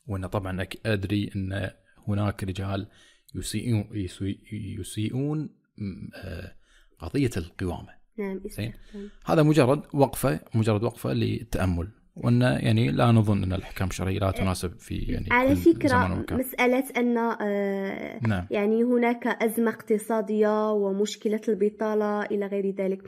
وان 0.06 0.26
طبعا 0.26 0.66
أدري 0.86 1.30
أن 1.36 1.70
هناك 2.08 2.44
رجال 2.44 2.88
يسيئون 3.34 3.88
يسيئون 4.52 5.56
آه، 6.14 6.56
قضية 6.98 7.30
القوامة. 7.36 7.96
نعم 8.18 8.40
زين. 8.46 8.72
هذا 9.26 9.42
مجرد 9.42 9.82
وقفة 9.92 10.40
مجرد 10.54 10.82
وقفة 10.84 11.12
للتامل 11.12 11.88
وأن 12.16 12.40
يعني 12.40 12.90
لا 12.90 13.12
نظن 13.12 13.42
أن 13.42 13.52
الأحكام 13.52 13.88
الشرعية 13.88 14.18
لا 14.18 14.30
تناسب 14.30 14.78
في 14.78 14.94
يعني 14.94 15.26
على 15.30 15.56
فكرة 15.56 16.24
مسألة 16.30 16.84
أن 16.96 17.18
آه 17.18 18.18
نعم. 18.26 18.46
يعني 18.50 18.82
هناك 18.82 19.26
أزمة 19.26 19.70
اقتصادية 19.70 20.72
ومشكلة 20.72 21.40
البطالة 21.48 22.22
إلى 22.22 22.46
غير 22.46 22.70
ذلك. 22.70 23.02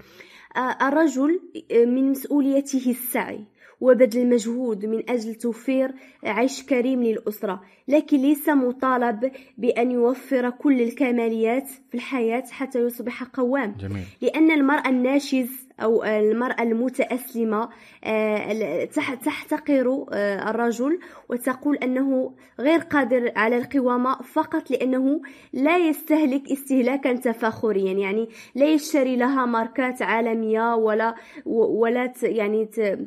آه 0.56 0.88
الرجل 0.88 1.40
من 1.72 2.10
مسؤوليته 2.10 2.90
السعي. 2.90 3.44
وبذل 3.80 4.22
المجهود 4.22 4.86
من 4.86 5.10
أجل 5.10 5.34
توفير 5.34 5.94
عيش 6.24 6.62
كريم 6.62 7.02
للأسرة 7.02 7.60
لكن 7.88 8.16
ليس 8.16 8.48
مطالب 8.48 9.30
بأن 9.58 9.90
يوفر 9.90 10.50
كل 10.50 10.82
الكماليات 10.82 11.68
في 11.68 11.94
الحياة 11.94 12.44
حتى 12.50 12.78
يصبح 12.78 13.22
قوام 13.22 13.74
جميل. 13.80 14.04
لأن 14.22 14.50
المرأة 14.50 14.88
الناشز 14.88 15.67
أو 15.82 16.04
المرأة 16.04 16.62
المتأسلمة 16.62 17.68
آه، 18.04 18.84
تحتقر 19.24 20.06
آه، 20.12 20.50
الرجل 20.50 20.98
وتقول 21.28 21.76
أنه 21.76 22.32
غير 22.60 22.78
قادر 22.78 23.32
على 23.36 23.56
القوامة 23.56 24.22
فقط 24.22 24.70
لأنه 24.70 25.20
لا 25.52 25.76
يستهلك 25.76 26.52
استهلاكا 26.52 27.12
تفاخريا 27.12 27.92
يعني 27.92 28.28
لا 28.54 28.66
يشتري 28.66 29.16
لها 29.16 29.46
ماركات 29.46 30.02
عالمية 30.02 30.74
ولا 30.74 31.14
ولا 31.46 32.12
يعني 32.22 32.64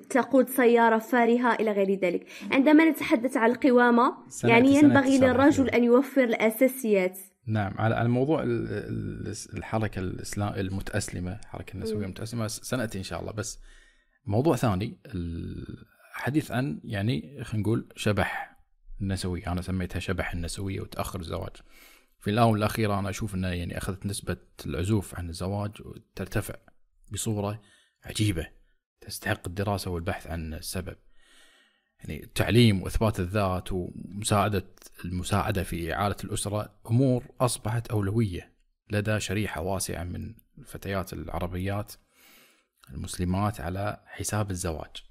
تقود 0.10 0.50
سيارة 0.50 0.98
فارهة 0.98 1.56
إلى 1.56 1.72
غير 1.72 2.00
ذلك. 2.00 2.26
عندما 2.52 2.86
نتحدث 2.90 3.38
عن 3.38 3.50
القوامة 3.50 4.14
يعني 4.44 4.76
ينبغي 4.76 5.18
للرجل 5.18 5.70
أن 5.70 5.84
يوفر 5.84 6.24
الأساسيات. 6.24 7.18
نعم 7.46 7.74
على 7.78 8.10
موضوع 8.10 8.44
الحركة 9.54 10.00
الاسلام 10.00 10.54
المتأسلمة 10.54 11.40
الحركه 11.40 11.74
النسوية 11.74 12.06
المتأسلمة 12.06 12.48
سنأتي 12.48 12.98
إن 12.98 13.04
شاء 13.04 13.22
الله. 13.22 13.32
بس 13.32 13.60
موضوع 14.26 14.56
ثاني 14.56 15.00
الحديث 15.06 16.52
عن 16.52 16.82
يعني 16.84 17.44
خلينا 17.44 17.64
نقول 17.68 17.94
شبح 17.96 18.58
النسوية 19.02 19.52
أنا 19.52 19.62
سميتها 19.62 20.00
شبح 20.00 20.34
النسوية 20.34 20.82
وتأخر 20.82 21.20
الزواج. 21.20 21.56
في 22.20 22.30
الآونة 22.30 22.58
الأخيرة 22.58 23.00
أنا 23.00 23.10
أشوف 23.10 23.36
أنه 23.36 23.48
يعني 23.48 23.78
أخذت 23.78 24.06
نسبة 24.06 24.38
العزوف 24.66 25.16
عن 25.16 25.30
الزواج 25.30 25.72
ترتفع 26.16 26.56
بصورة 27.12 27.62
عجيبة 28.04 28.48
تستحق 29.02 29.48
الدراسة 29.48 29.92
والبحث 29.92 30.28
عن 30.28 30.54
السبب. 30.54 30.96
يعني 32.04 32.24
التعليم 32.24 32.82
وإثبات 32.82 33.20
الذات 33.20 33.72
ومساعدة 33.72 34.66
المساعدة 35.06 35.64
في 35.64 35.94
إعالة 35.94 36.16
الأسرة 36.24 36.74
أمور 36.90 37.24
أصبحت 37.42 37.88
أولوية 37.88 38.52
لدى 38.92 39.20
شريحة 39.20 39.62
واسعة 39.62 40.04
من 40.04 40.34
الفتيات 40.58 41.14
العربيات 41.14 41.94
المسلمات 42.90 43.62
على 43.62 44.02
حساب 44.06 44.52
الزواج. 44.52 45.04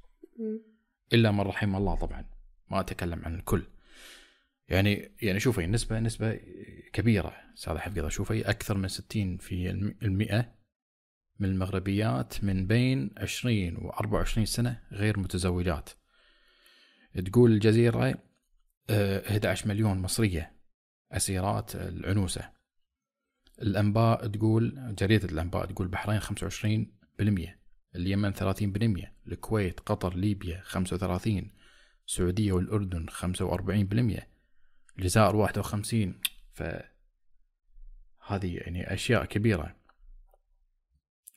إلا 1.13 1.31
من 1.31 1.41
رحم 1.41 1.77
الله 1.77 1.95
طبعا 1.95 2.25
ما 2.71 2.81
أتكلم 2.81 3.25
عن 3.25 3.35
الكل. 3.35 3.63
يعني 4.69 5.11
يعني 5.23 5.41
شوفي 5.41 5.67
نسبة 5.67 5.99
نسبة 5.99 6.41
كبيرة 6.93 7.33
أستاذ 7.55 7.79
حفيظه 7.79 8.09
شوفي 8.09 8.51
أكثر 8.51 8.79
من 8.79 8.89
60 8.89 9.37
في 9.37 9.71
المئة 10.03 10.53
من 11.41 11.49
المغربيات 11.49 12.45
من 12.45 12.67
بين 12.67 13.11
20 13.17 13.77
و 13.77 13.91
24 13.91 14.47
سنة 14.47 14.81
غير 14.93 15.19
متزوجات. 15.19 15.91
تقول 17.15 17.53
الجزيرة 17.53 18.15
11 18.91 19.65
آه، 19.65 19.69
مليون 19.69 19.99
مصرية 19.99 20.53
أسيرات 21.13 21.77
العنوسة. 21.77 22.51
الأنباء 23.63 24.27
تقول 24.27 24.95
جريدة 24.99 25.29
الأنباء 25.29 25.67
تقول 25.67 25.87
البحرين 25.87 26.21
25% 26.21 27.61
اليمن 27.97 28.33
30% 28.33 29.13
الكويت 29.27 29.81
قطر 29.81 30.17
ليبيا 30.17 30.61
35 30.65 31.51
السعودية 32.07 32.53
والأردن 32.53 33.07
45% 33.09 34.23
الجزائر 34.99 35.37
51 35.37 36.21
ف 36.53 36.63
هذه 38.27 38.57
يعني 38.57 38.95
أشياء 38.95 39.25
كبيرة. 39.25 39.77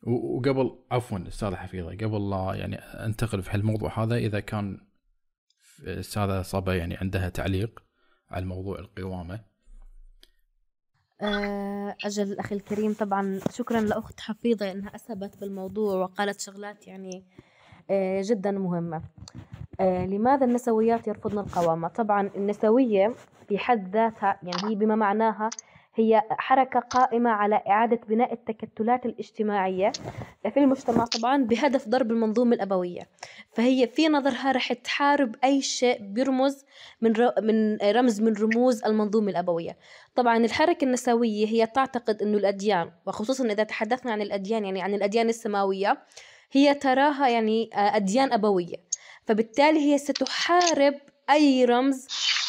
وقبل 0.02 0.80
عفوا 0.92 1.28
أستاذ 1.28 1.56
حفيظة 1.56 1.92
قبل 1.92 2.30
لا 2.30 2.56
يعني 2.56 2.76
أنتقل 2.76 3.42
في 3.42 3.50
هالموضوع 3.52 4.04
هذا 4.04 4.16
إذا 4.16 4.40
كان 4.40 4.80
الأستاذة 5.80 6.42
صبا 6.42 6.76
يعني 6.76 6.98
عندها 6.98 7.30
تعليق 7.30 7.84
على 8.32 8.46
موضوع 8.46 8.80
القوامة. 8.80 9.40
آه، 11.22 11.96
أجل 12.06 12.32
الأخي 12.32 12.56
الكريم 12.56 12.94
طبعا 12.94 13.40
شكرا 13.52 13.82
لأخت 13.82 14.20
حفيظة 14.20 14.72
أنها 14.72 14.96
أسهبت 14.96 15.38
بالموضوع 15.42 15.96
وقالت 15.96 16.40
شغلات 16.40 16.88
يعني 16.88 17.26
آه، 17.90 18.22
جدا 18.26 18.52
مهمة. 18.52 19.02
آه، 19.80 20.06
لماذا 20.06 20.46
النسويات 20.46 21.08
يرفضن 21.08 21.40
القوامة؟ 21.40 21.88
طبعا 21.88 22.30
النسوية 22.36 23.14
في 23.48 23.58
حد 23.58 23.94
ذاتها 23.96 24.40
يعني 24.44 24.72
هي 24.72 24.76
بما 24.76 24.96
معناها 24.96 25.50
هي 25.96 26.22
حركة 26.30 26.80
قائمة 26.80 27.30
على 27.30 27.56
إعادة 27.68 28.00
بناء 28.08 28.34
التكتلات 28.34 29.06
الاجتماعية 29.06 29.92
في 30.54 30.60
المجتمع 30.60 31.06
طبعا 31.06 31.44
بهدف 31.44 31.90
ضرب 31.90 32.12
المنظومة 32.12 32.56
الأبوية. 32.56 33.02
فهي 33.54 33.88
في 33.88 34.08
نظرها 34.08 34.52
رح 34.52 34.74
تحارب 34.74 35.36
أي 35.44 35.62
شيء 35.62 35.98
بيرمز 36.02 36.66
من 37.02 37.14
من 37.42 37.78
رمز 37.78 38.22
من 38.22 38.34
رموز 38.34 38.84
المنظومة 38.84 39.32
الأبوية. 39.32 39.78
طبعا 40.16 40.38
الحركة 40.38 40.86
النسوية 40.86 41.48
هي 41.48 41.66
تعتقد 41.66 42.22
أنه 42.22 42.38
الأديان 42.38 42.92
وخصوصا 43.08 43.46
إذا 43.46 43.64
تحدثنا 43.64 44.12
عن 44.12 44.22
الأديان 44.22 44.66
يعني 44.66 44.82
عن 44.82 44.94
الأديان 44.94 45.30
السماوية 45.30 45.98
هي 46.52 46.74
تراها 46.74 47.28
يعني 47.28 47.70
أديان 47.74 48.34
أبوية. 48.34 48.76
فبالتالي 49.26 49.80
هي 49.80 49.98
ستحارب 49.98 50.94
أي 51.30 51.66
رمز 51.66 52.08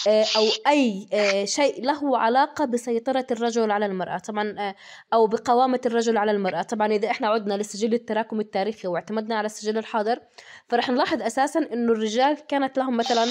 أو 0.09 0.47
أي 0.67 1.07
آه، 1.13 1.45
شيء 1.45 1.85
له 1.85 2.19
علاقة 2.19 2.65
بسيطرة 2.65 3.27
الرجل 3.31 3.71
على 3.71 3.87
المرأة. 3.87 4.19
طبعا 4.19 4.55
آه، 4.59 4.75
أو 5.15 5.27
بقوامة 5.27 5.81
الرجل 5.87 6.17
على 6.17 6.31
المرأة. 6.31 6.63
طبعا 6.63 6.93
إذا 6.93 7.11
إحنا 7.11 7.29
عدنا 7.29 7.55
للسجل 7.55 7.95
التراكم 7.95 8.41
التاريخي 8.41 8.89
واعتمدنا 8.89 9.35
على 9.35 9.47
السجل 9.47 9.79
الحاضر 9.79 10.21
فرح 10.69 10.91
نلاحظ 10.91 11.23
أساسا 11.23 11.61
أنه 11.73 11.93
الرجال 11.93 12.47
كانت 12.49 12.79
لهم 12.79 12.97
مثلا 12.97 13.25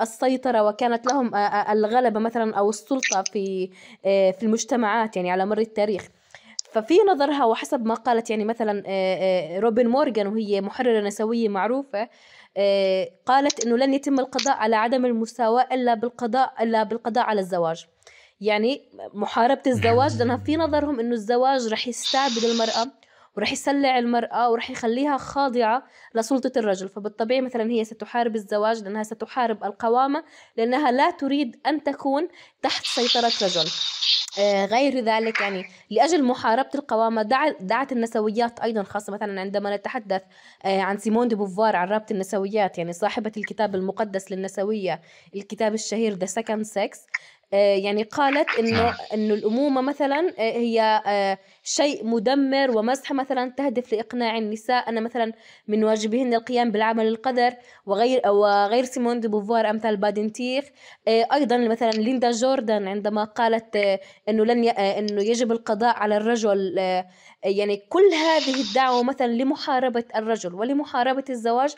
السيطرة 0.00 0.62
وكانت 0.62 1.06
لهم 1.06 1.34
الغلبة 1.70 2.20
مثلا 2.20 2.54
أو 2.58 2.70
السلطة 2.70 3.22
في 3.32 3.70
في 4.02 4.42
المجتمعات 4.42 5.16
يعني 5.16 5.30
على 5.30 5.46
مر 5.46 5.58
التاريخ. 5.58 6.08
ففي 6.72 6.98
نظرها 7.08 7.44
وحسب 7.44 7.86
ما 7.86 7.94
قالت 7.94 8.30
يعني 8.30 8.44
مثلا 8.44 8.82
روبن 9.58 9.86
مورغان 9.86 10.26
وهي 10.26 10.60
محررة 10.60 11.00
نسوية 11.00 11.48
معروفة 11.48 12.02
آه، 12.02 12.08
قالت 13.26 13.66
إنه 13.66 13.76
لن 13.76 13.94
يتم 13.94 14.20
القضاء 14.20 14.56
على 14.56 14.76
عدم 14.76 15.06
المساواة 15.06 15.68
إلا 15.72 15.94
بالقضاء 15.94 16.62
إلا 16.62 16.82
بالقضاء 16.82 17.24
على 17.24 17.40
الزواج. 17.40 17.86
يعني 18.40 18.82
محاربة 19.14 19.62
الزواج 19.66 20.16
لأنها 20.18 20.36
في 20.36 20.56
نظرهم 20.56 21.00
إنه 21.00 21.12
الزواج 21.14 21.72
رح 21.72 21.88
يستعبد 21.88 22.44
المرأة. 22.44 22.86
ورح 23.36 23.52
يسلع 23.52 23.98
المرأة 23.98 24.50
ورح 24.50 24.70
يخليها 24.70 25.16
خاضعة 25.16 25.84
لسلطة 26.14 26.52
الرجل. 26.56 26.88
فبالطبيعي 26.88 27.40
مثلا 27.40 27.70
هي 27.70 27.84
ستحارب 27.84 28.36
الزواج 28.36 28.82
لأنها 28.82 29.02
ستحارب 29.02 29.64
القوامة 29.64 30.24
لأنها 30.56 30.90
لا 30.90 31.10
تريد 31.10 31.60
أن 31.66 31.82
تكون 31.82 32.28
تحت 32.62 32.84
سيطرة 32.86 33.46
رجل. 33.46 33.70
آه، 34.38 34.64
غير 34.66 35.00
ذلك 35.04 35.40
يعني 35.40 35.64
لأجل 35.90 36.24
محاربة 36.24 36.70
القوامة 36.74 37.22
دعت 37.60 37.92
النسويات 37.92 38.60
أيضا 38.60 38.82
خاصة. 38.82 39.12
مثلا 39.12 39.40
عندما 39.40 39.76
نتحدث 39.76 40.22
آه، 40.64 40.80
عن 40.80 40.98
سيمون 40.98 41.28
دي 41.28 41.34
بوفوار 41.34 41.76
عن 41.76 41.88
رابطة 41.88 42.12
النسويات 42.12 42.78
يعني 42.78 42.92
صاحبة 42.92 43.32
الكتاب 43.36 43.74
المقدس 43.74 44.32
للنسوية 44.32 45.00
الكتاب 45.36 45.74
الشهير 45.74 46.18
The 46.18 46.28
Second 46.28 46.64
Sex 46.74 46.98
يعني 47.52 48.02
قالت 48.02 48.58
إنه. 48.58 48.94
إنه 49.14 49.34
الأمومة 49.34 49.80
مثلا 49.80 50.32
آه، 50.38 50.52
هي 50.52 51.02
آه، 51.06 51.38
شيء 51.62 52.06
مدمر 52.06 52.78
ومزحه 52.78 53.14
مثلا 53.14 53.50
تهدف 53.50 53.92
لإقناع 53.92 54.38
النساء 54.38 54.88
أن 54.88 55.02
مثلا 55.02 55.32
من 55.68 55.84
واجبهن 55.84 56.34
القيام 56.34 56.70
بالعمل 56.70 57.06
القذر 57.06 57.54
وغير 57.86 58.28
وغير 58.28 58.84
سيمون 58.84 59.20
دي 59.20 59.28
بوفوار 59.28 59.70
أمثال 59.70 59.96
بادنتير 59.96 60.64
أيضا 61.08 61.56
مثلا 61.56 61.90
ليندا 61.90 62.30
جوردن 62.30 62.88
عندما 62.88 63.24
قالت 63.24 63.76
إنه 64.28 64.44
لن 64.44 64.64
ي... 64.64 64.70
إنه 64.70 65.22
يجب 65.22 65.52
القضاء 65.52 65.96
على 65.96 66.16
الرجل 66.16 66.78
يعني 67.44 67.76
كل 67.88 68.10
هذه 68.14 68.60
الدعوة 68.60 69.02
مثلا 69.02 69.26
لمحاربة 69.26 70.04
الرجل 70.16 70.54
ولمحاربة 70.54 71.24
الزواج 71.30 71.74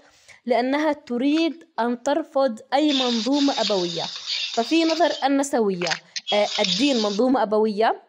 لأنها 0.48 0.92
تريد 0.92 1.64
أن 1.80 2.02
ترفض 2.02 2.58
أي 2.74 2.92
منظومة 2.92 3.54
أبوية. 3.60 4.04
ففي 4.52 4.84
نظر 4.84 5.10
النسوية 5.24 5.88
آه، 6.32 6.46
الدين 6.58 6.96
منظومة 6.96 7.42
أبوية 7.42 8.02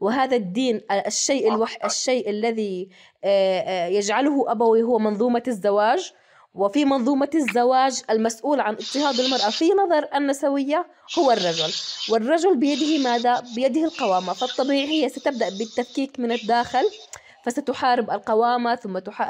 وهذا 0.00 0.36
الدين 0.36 0.80
آه، 0.90 0.94
الشيء 1.06 1.54
الوح 1.54 1.84
الشيء 1.84 2.30
الذي 2.30 2.88
آه، 3.24 3.86
يجعله 3.86 4.52
أبوي 4.52 4.82
هو 4.82 4.98
منظومة 4.98 5.42
الزواج. 5.48 6.12
وفي 6.54 6.84
منظومة 6.84 7.30
الزواج 7.34 8.02
المسؤول 8.10 8.60
عن 8.60 8.74
اضطهاد 8.74 9.20
المرأة 9.20 9.50
في 9.50 9.70
نظر 9.70 10.08
النسوية 10.14 10.86
هو 11.18 11.30
الرجل. 11.30 11.72
والرجل 12.10 12.56
بيده 12.56 12.98
ماذا؟ 12.98 13.42
بيده 13.54 13.84
القوامة. 13.84 14.32
فالطبيعي 14.32 14.86
هي 14.86 15.08
ستبدأ 15.08 15.48
بالتفكيك 15.48 16.20
من 16.20 16.32
الداخل. 16.32 16.84
فستحارب 17.44 18.10
القوامة 18.10 18.74
ثم 18.74 18.98
تح... 18.98 19.22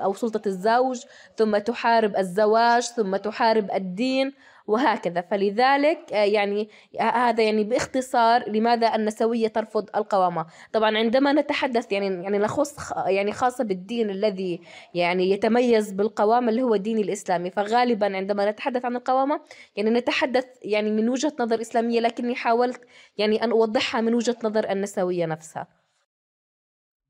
أو 0.00 0.14
سلطة 0.14 0.48
الزوج 0.48 1.00
ثم 1.36 1.58
تحارب 1.58 2.16
الزواج 2.16 2.82
ثم 2.82 3.16
تحارب 3.16 3.70
الدين 3.70 4.32
وهكذا. 4.66 5.20
فلذلك 5.20 6.12
آه، 6.12 6.24
يعني 6.24 6.68
هذا 7.00 7.42
يعني 7.42 7.64
باختصار 7.64 8.48
لماذا 8.50 8.94
النسوية 8.94 9.48
ترفض 9.48 9.88
القوامة. 9.96 10.46
طبعا 10.72 10.98
عندما 10.98 11.32
نتحدث 11.32 11.92
يعني 11.92 12.06
يعني 12.06 12.38
نخص 12.38 12.92
يعني 13.06 13.32
خاصة 13.32 13.64
بالدين 13.64 14.10
الذي 14.10 14.60
يعني 14.94 15.30
يتميز 15.30 15.92
بالقوامة 15.92 16.48
اللي 16.48 16.62
هو 16.62 16.74
الدين 16.74 16.98
الإسلامي. 16.98 17.50
فغالبا 17.50 18.16
عندما 18.16 18.50
نتحدث 18.50 18.84
عن 18.84 18.96
القوامة 18.96 19.40
يعني 19.76 19.90
نتحدث 19.90 20.46
يعني 20.62 20.90
من 20.90 21.08
وجهة 21.08 21.32
نظر 21.40 21.60
إسلامية 21.60 22.00
لكني 22.00 22.34
حاولت 22.34 22.80
يعني 23.18 23.44
أن 23.44 23.50
أوضحها 23.50 24.00
من 24.00 24.14
وجهة 24.14 24.36
نظر 24.44 24.70
النسوية 24.70 25.26
نفسها. 25.26 25.77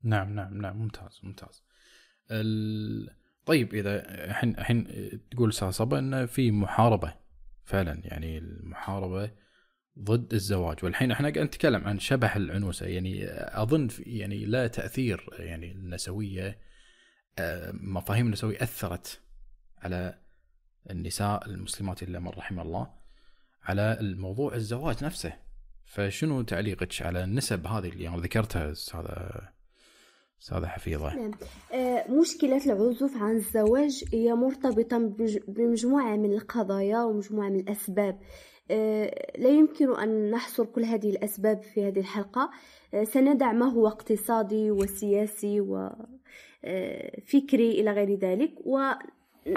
نعم 0.03 0.35
نعم 0.35 0.61
نعم 0.61 0.77
ممتاز 0.77 1.19
ممتاز. 1.23 1.63
ال... 2.31 3.09
طيب 3.45 3.73
إذا 3.73 4.25
الحين 4.25 4.57
الحين 4.59 4.87
تقول 5.31 5.53
صبا 5.53 5.99
إن 5.99 6.25
في 6.25 6.51
محاربة 6.51 7.13
فعلا 7.63 8.01
يعني 8.03 8.37
المحاربة 8.37 9.31
ضد 9.99 10.33
الزواج. 10.33 10.77
والحين 10.83 11.11
إحنا 11.11 11.29
قاعد 11.29 11.45
نتكلم 11.45 11.87
عن 11.87 11.99
شبح 11.99 12.35
العنوسة 12.35 12.85
يعني 12.85 13.25
أظن 13.31 13.87
يعني 13.99 14.45
لا 14.45 14.67
تأثير 14.67 15.29
يعني 15.39 15.71
النسوية 15.71 16.57
آه، 17.39 17.71
مفاهيم 17.71 18.25
النسوية 18.25 18.63
أثرت 18.63 19.21
على 19.77 20.19
النساء 20.89 21.45
المسلمات 21.49 22.03
إلا 22.03 22.19
من 22.19 22.29
رحم 22.29 22.59
الله 22.59 22.93
على 23.63 23.97
الموضوع 23.99 24.55
الزواج 24.55 25.03
نفسه. 25.03 25.33
فشنو 25.85 26.41
تعليقك 26.41 27.01
على 27.01 27.23
النسب 27.23 27.67
هذه 27.67 27.89
اللي 27.89 28.03
يعني 28.03 28.21
ذكرتها 28.21 28.71
أستاذ 28.71 29.07
أستاذة 30.41 30.65
حفيظة. 30.65 31.15
نعم. 31.15 31.31
آه، 31.73 32.11
مشكلة 32.11 32.65
العزوف 32.65 33.17
عن 33.17 33.35
الزواج 33.35 34.03
هي 34.13 34.33
مرتبطة 34.33 34.97
بمجموعة 35.47 36.15
من 36.15 36.33
القضايا 36.33 37.03
ومجموعة 37.03 37.49
من 37.49 37.59
الأسباب. 37.59 38.19
آه، 38.71 39.37
لا 39.37 39.49
يمكن 39.49 39.95
أن 39.95 40.31
نحصر 40.31 40.65
كل 40.65 40.83
هذه 40.83 41.09
الأسباب 41.09 41.63
في 41.63 41.87
هذه 41.87 41.99
الحلقة. 41.99 42.49
آه، 42.93 43.03
سندع 43.03 43.51
ما 43.51 43.65
هو 43.65 43.87
اقتصادي 43.87 44.71
وسياسي 44.71 45.61
وفكري 45.61 45.91
إلى 47.81 47.91
غير 47.91 48.15
ذلك. 48.15 48.53
و 48.65 48.79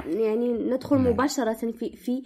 يعني 0.06 0.52
ندخل 0.52 0.96
نعم. 0.96 1.12
مباشرة 1.12 1.70
في 1.70 1.96
في 1.96 2.22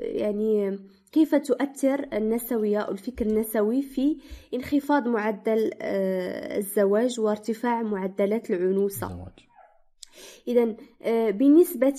يعني 0.00 0.78
كيف 1.14 1.34
تؤثر 1.34 2.06
النسوية 2.12 2.78
أو 2.78 2.92
الفكر 2.92 3.26
النسوي 3.26 3.82
في 3.82 4.16
انخفاض 4.54 5.08
معدل 5.08 5.70
آه، 5.82 6.58
الزواج 6.58 7.20
وارتفاع 7.20 7.82
معدلات 7.82 8.50
العنوسة؟ 8.50 9.26
إذا 10.48 10.76
آه، 11.02 11.30
بالنسبة 11.30 11.94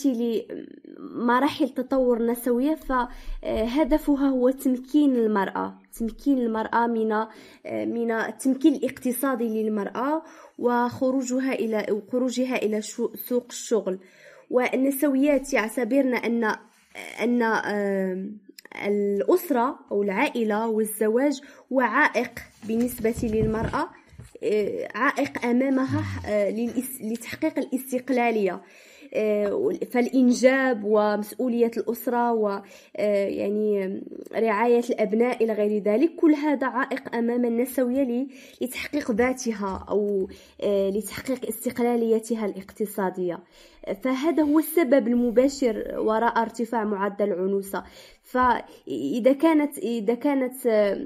لمراحل 0.99 1.69
تطور 1.69 2.17
النسوية 2.17 2.75
فهدفها 2.75 4.29
هو 4.29 4.49
تمكين 4.49 5.15
المرأة. 5.15 5.79
تمكين 5.99 6.37
المرأة 6.37 6.87
من 6.87 7.11
آه، 7.11 7.27
من 7.65 8.11
التمكين 8.11 8.75
الاقتصادي 8.75 9.63
للمرأة 9.63 10.23
وخروجها 10.59 11.53
إلى 11.53 11.85
وخروجها 11.91 12.55
إلى 12.55 12.81
سوق 13.15 13.45
الشغل. 13.49 13.99
والنسويات 14.49 15.53
يعتبرن 15.53 16.15
أن 16.15 16.55
أن 17.21 17.43
الأسرة 18.87 19.79
أو 19.91 20.03
العائلة 20.03 20.67
والزواج 20.67 21.41
هو 21.73 21.81
عائق 21.81 22.31
بالنسبة 22.67 23.15
للمرأة 23.23 23.89
آه، 24.43 24.87
عائق 24.95 25.45
أمامها 25.45 26.03
آه، 26.25 26.49
لتحقيق 27.01 27.59
الاستقلالية. 27.59 28.61
آه، 29.13 29.71
فالإنجاب 29.91 30.81
ومسؤولية 30.83 31.71
الأسرة 31.77 32.31
ويعني 32.33 34.01
رعاية 34.35 34.83
الأبناء 34.89 35.43
إلى 35.43 35.53
غير 35.53 35.83
ذلك 35.83 36.15
كل 36.15 36.33
هذا 36.33 36.67
عائق 36.67 37.15
أمام 37.15 37.45
النسوية 37.45 38.27
لتحقيق 38.61 39.11
ذاتها 39.11 39.85
أو 39.89 40.27
لتحقيق 40.63 41.47
استقلاليتها 41.47 42.45
الاقتصادية. 42.45 43.39
فهذا 44.03 44.43
هو 44.43 44.59
السبب 44.59 45.07
المباشر 45.07 45.93
وراء 45.97 46.41
ارتفاع 46.41 46.83
معدل 46.83 47.25
العنوسة. 47.25 47.83
فإذا 48.25 49.33
كانت 49.33 49.77
إذا 49.77 50.13
كانت 50.13 50.67
آه، 50.67 51.05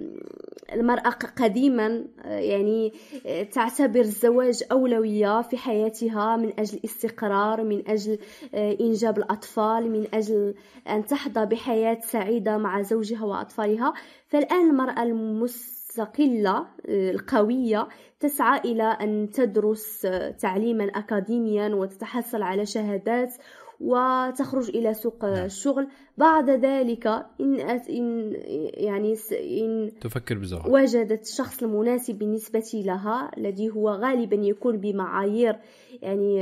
المرأة 0.73 1.10
قديما 1.10 2.05
آه، 2.25 2.39
يعني 2.39 2.93
آه، 3.25 3.43
تعتبر 3.43 3.99
الزواج 3.99 4.63
أولوية 4.71 5.41
في 5.41 5.58
حياتها 5.58 6.38
من 6.38 6.60
أجل 6.60 6.77
الاستقرار 6.77 7.63
من 7.63 7.88
أجل 7.88 8.17
إنجاب 8.53 9.17
الأطفال 9.17 9.91
من 9.91 10.08
أجل 10.13 10.55
أن 10.89 11.05
تحظى 11.05 11.45
بحياة 11.45 11.99
سعيدة 12.01 12.58
مع 12.58 12.82
زوجها 12.82 13.25
وأطفالها. 13.25 13.93
فالآن 14.27 14.69
المرأة 14.69 15.03
المستقلة 15.03 16.65
القوية 16.89 17.88
تسعى 18.19 18.60
إلى 18.60 18.84
أن 18.84 19.29
تدرس 19.34 20.08
تعليما 20.39 20.84
أكاديميا 20.84 21.75
وتتحصل 21.75 22.41
على 22.41 22.65
شهادات 22.65 23.34
وتخرج 23.79 24.69
إلى 24.69 24.93
سوق 24.93 25.25
نعم. 25.25 25.45
الشغل 25.45 25.87
بعد 26.17 26.49
ذلك 26.49 27.07
إن, 27.41 27.59
إن 27.89 28.33
يعني 28.73 29.15
إن 29.31 29.91
تفكر 30.01 30.37
بزواج 30.37 30.71
وجدت 30.71 31.21
الشخص 31.21 31.63
المناسب 31.63 32.19
بالنسبة 32.19 32.71
لها 32.73 33.31
الذي 33.37 33.69
هو 33.69 33.89
غالبا 33.89 34.35
يكون 34.35 34.77
بمعايير 34.77 35.55
يعني 36.01 36.35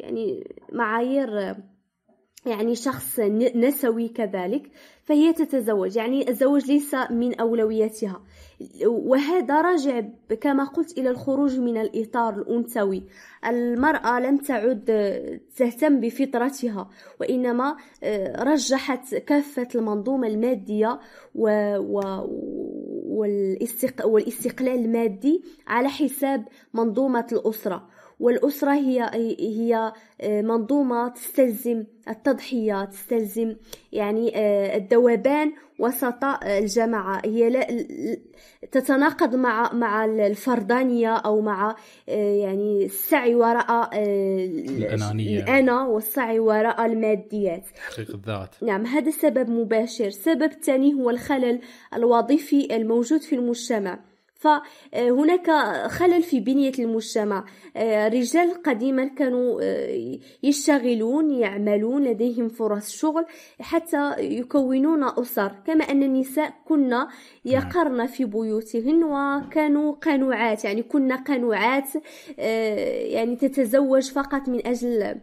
يعني 0.00 0.44
معايير 0.72 1.54
يعني 2.46 2.74
شخص 2.74 3.20
نسوي 3.54 4.08
كذلك 4.08 4.70
فهي 5.04 5.32
تتزوج. 5.32 5.96
يعني 5.96 6.28
الزواج 6.30 6.66
ليس 6.66 6.94
من 7.10 7.40
أولوياتها. 7.40 8.20
وهذا 8.86 9.60
راجع 9.60 10.00
كما 10.40 10.64
قلت 10.64 10.98
إلى 10.98 11.10
الخروج 11.10 11.58
من 11.58 11.76
الإطار 11.76 12.34
الأنثوي. 12.34 13.02
المرأة 13.46 14.20
لم 14.20 14.36
تعد 14.36 14.84
تهتم 15.56 16.00
بفطرتها 16.00 16.90
وإنما 17.20 17.76
آه، 18.02 18.42
رجحت 18.42 19.14
كافة 19.14 19.68
المنظومة 19.74 20.28
المادية 20.28 21.00
والاستقلال 24.04 24.78
المادي 24.78 25.44
على 25.66 25.88
حساب 25.88 26.44
منظومة 26.74 27.26
الأسرة. 27.32 27.88
والأسرة 28.20 28.72
هي 28.72 29.10
هي 29.40 29.92
آه، 30.20 30.42
منظومة 30.42 31.08
تستلزم 31.08 31.84
التضحية 32.08 32.84
تستلزم 32.84 33.56
يعني 33.92 34.32
آه، 34.36 34.76
الذوبان 34.76 35.52
وسط 35.78 36.24
الجماعة. 36.44 37.22
هي 37.24 37.50
لا 37.50 37.66
تتناقض 38.72 39.34
مع 39.34 39.72
مع 39.72 40.04
الفردانية 40.04 41.16
أو 41.16 41.40
مع 41.40 41.76
آه، 42.08 42.34
يعني 42.34 42.84
السعي 42.84 43.34
وراء 43.34 43.90
الأنانية. 43.94 45.42
الأنا 45.42 45.82
والسعي 45.82 46.38
وراء 46.38 46.86
الماديات. 46.86 47.64
تحقيق 47.76 48.14
الذات. 48.14 48.54
نعم 48.62 48.86
هذا 48.86 49.10
سبب 49.10 49.50
مباشر. 49.50 50.10
سبب 50.10 50.52
ثاني 50.52 50.94
هو 50.94 51.10
الخلل 51.10 51.60
الوظيفي 51.94 52.76
الموجود 52.76 53.20
في 53.20 53.34
المجتمع. 53.34 53.98
فهناك 54.42 55.50
خلل 55.90 56.22
في 56.22 56.40
بنية 56.40 56.72
المجتمع. 56.78 57.44
الرجال 57.76 58.62
قديما 58.62 59.04
كانوا 59.04 59.60
آه، 59.62 60.18
يشتغلون 60.42 61.30
يعملون 61.30 62.04
لديهم 62.04 62.48
فرص 62.48 62.90
شغل 62.90 63.24
حتى 63.60 64.14
يكونون 64.18 65.04
أسر. 65.04 65.52
كما 65.66 65.84
أن 65.84 66.02
النساء 66.02 66.54
كنا 66.64 67.08
يقرن 67.44 68.06
في 68.06 68.24
بيوتهن 68.24 69.04
وكانوا 69.04 69.92
قنوعات 69.92 70.64
يعني 70.64 70.82
كنا 70.82 71.16
قنوعات 71.16 71.88
آه، 72.38 73.04
يعني 73.04 73.36
تتزوج 73.36 74.10
فقط 74.10 74.48
من 74.48 74.66
أجل 74.66 75.20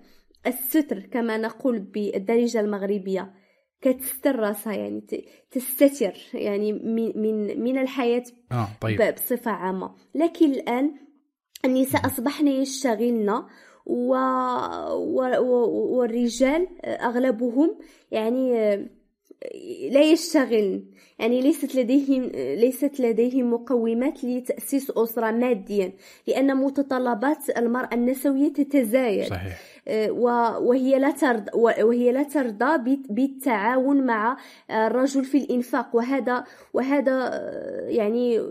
الستر 0.48 1.00
كما 1.00 1.38
نقول 1.38 1.80
بالدارجة 1.80 2.60
المغربية. 2.60 3.34
كتستر 3.82 4.36
راسها 4.36 4.74
يعني 4.74 5.04
تستتر 5.52 6.14
يعني 6.34 6.74
من 6.74 7.22
من 7.22 7.62
من 7.62 7.78
الحياة 7.78 8.24
آه 8.52 8.68
طيب. 8.82 9.14
بصفة 9.16 9.52
عامة 9.52 9.92
لكن 10.16 10.52
الآن 10.52 10.92
النساء 11.66 12.06
أصبحن 12.06 12.48
يشتغلن 12.48 13.30
و... 13.86 14.16
و... 14.96 15.48
والرجال 15.98 16.68
أغلبهم 16.86 17.78
يعني 18.12 18.76
لا 19.92 20.02
يشتغلن 20.02 20.84
يعني 21.20 21.42
ليست 21.42 21.76
لديهم 21.76 22.24
ليست 22.34 23.00
لديهم 23.00 23.54
مقومات 23.54 24.24
لتأسيس 24.24 24.92
أسرة 24.92 25.32
ماديا 25.32 25.94
لأن 26.28 26.58
متطلبات 26.58 27.50
المرأة 27.58 27.94
النسوية 27.94 28.54
تتزايد 28.54 29.30
صحيح. 29.30 29.62
آه، 29.90 30.12
وهي 30.60 31.00
لا 31.00 31.12
ترضى 31.12 31.52
وهي 31.84 32.12
لا 32.12 32.24
ترضى 32.24 32.98
بالتعاون 33.10 34.06
مع 34.06 34.38
الرجل 34.72 35.26
في 35.26 35.38
الإنفاق. 35.38 35.96
وهذا 35.96 36.44
وهذا 36.74 37.30
آه، 37.34 37.88
يعني 37.88 38.42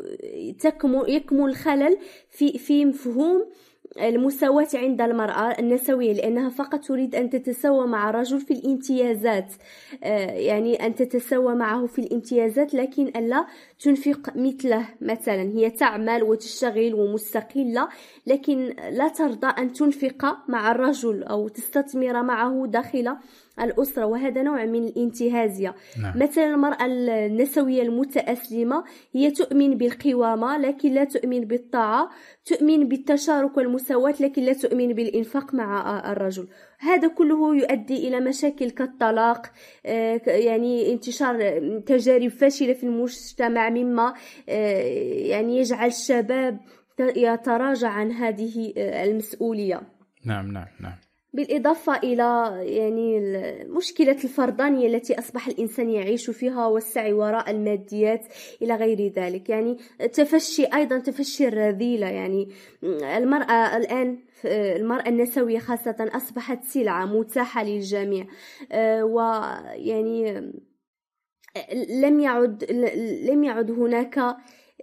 يكمن 1.08 1.44
الخلل 1.44 1.98
في 2.30 2.58
في 2.58 2.84
مفهوم 2.84 3.46
المساواة 4.00 4.68
عند 4.74 5.00
المرأة 5.00 5.58
النسوية 5.58 6.12
لأنها 6.12 6.48
فقط 6.48 6.84
تريد 6.84 7.14
أن 7.14 7.30
تتساوى 7.30 7.86
مع 7.86 8.10
الرجل 8.10 8.40
في 8.40 8.54
الامتيازات. 8.54 9.52
آه، 10.04 10.30
يعني 10.30 10.86
أن 10.86 10.94
تتساوى 10.94 11.54
معه 11.54 11.86
في 11.86 11.98
الامتيازات 11.98 12.74
لكن 12.74 13.06
ألا 13.16 13.46
تنفق 13.80 14.36
مثله. 14.36 14.88
مثلا 15.00 15.42
هي 15.42 15.70
تعمل 15.70 16.22
وتشتغل 16.22 16.94
ومستقلة 16.94 17.88
لكن 18.26 18.74
لا 18.90 19.08
ترضى 19.08 19.46
أن 19.46 19.72
تنفق 19.72 20.38
مع 20.48 20.70
الرجل 20.70 21.22
أو 21.22 21.48
تستثمر 21.48 22.22
معه 22.22 22.66
داخل 22.66 23.16
الأسرة 23.64 24.06
وهذا 24.06 24.42
نوع 24.42 24.64
من 24.64 24.84
الانتهازية. 24.84 25.74
نعم. 26.02 26.18
مثلا 26.18 26.54
المرأة 26.54 26.86
النسوية 26.86 27.82
المتأسلمة 27.82 28.84
هي 29.12 29.30
تؤمن 29.30 29.78
بالقوامة 29.78 30.58
لكن 30.58 30.94
لا 30.94 31.04
تؤمن 31.04 31.40
بالطاعة 31.40 32.10
تؤمن 32.44 32.88
بالتشارك 32.88 33.56
والمساواة 33.56 34.14
لكن 34.20 34.42
لا 34.42 34.52
تؤمن 34.52 34.92
بالإنفاق 34.92 35.54
مع 35.54 35.98
الرجل. 36.12 36.48
هذا 36.78 37.08
كله 37.08 37.56
يؤدي 37.56 38.08
إلى 38.08 38.20
مشاكل 38.20 38.70
كالطلاق 38.70 39.46
آه، 39.86 40.20
يعني 40.26 40.92
انتشار 40.92 41.58
تجارب 41.86 42.28
فاشلة 42.28 42.72
في 42.72 42.84
المجتمع 42.84 43.70
مما 43.70 44.14
آه، 44.48 44.82
يعني 45.32 45.58
يجعل 45.58 45.86
الشباب 45.86 46.60
يتراجع 47.00 47.88
عن 47.88 48.12
هذه 48.12 48.72
آه، 48.76 49.04
المسؤولية. 49.04 49.80
نعم 50.24 50.52
نعم 50.52 50.66
نعم. 50.80 50.96
بالإضافة 51.32 51.96
إلى 51.96 52.52
يعني 52.76 53.20
مشكلة 53.64 54.16
الفردانية 54.24 54.86
التي 54.86 55.18
أصبح 55.18 55.48
الإنسان 55.48 55.90
يعيش 55.90 56.30
فيها 56.30 56.66
والسعي 56.66 57.12
وراء 57.12 57.50
الماديات 57.50 58.26
إلى 58.62 58.74
غير 58.74 59.12
ذلك. 59.12 59.48
يعني 59.48 59.76
تفشي 60.12 60.64
أيضا 60.64 60.98
تفشي 60.98 61.48
الرذيلة. 61.48 62.06
يعني 62.06 62.48
المرأة 63.16 63.76
الآن 63.76 64.18
المرأة 64.44 65.08
النسوية 65.08 65.58
خاصة 65.58 65.96
أصبحت 66.00 66.64
سلعة 66.64 67.06
متاحة 67.06 67.64
للجميع. 67.64 68.26
ويعني 69.02 70.52
لم 71.88 72.20
يعد 72.20 72.64
لم 73.28 73.44
يعد 73.44 73.70
هناك 73.70 74.36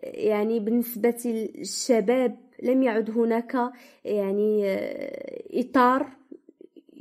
يعني 0.03 0.59
بالنسبة 0.59 1.15
للشباب 1.25 2.37
لم 2.63 2.83
يعد 2.83 3.11
هناك 3.11 3.71
يعني 4.05 4.63
إطار 5.53 6.07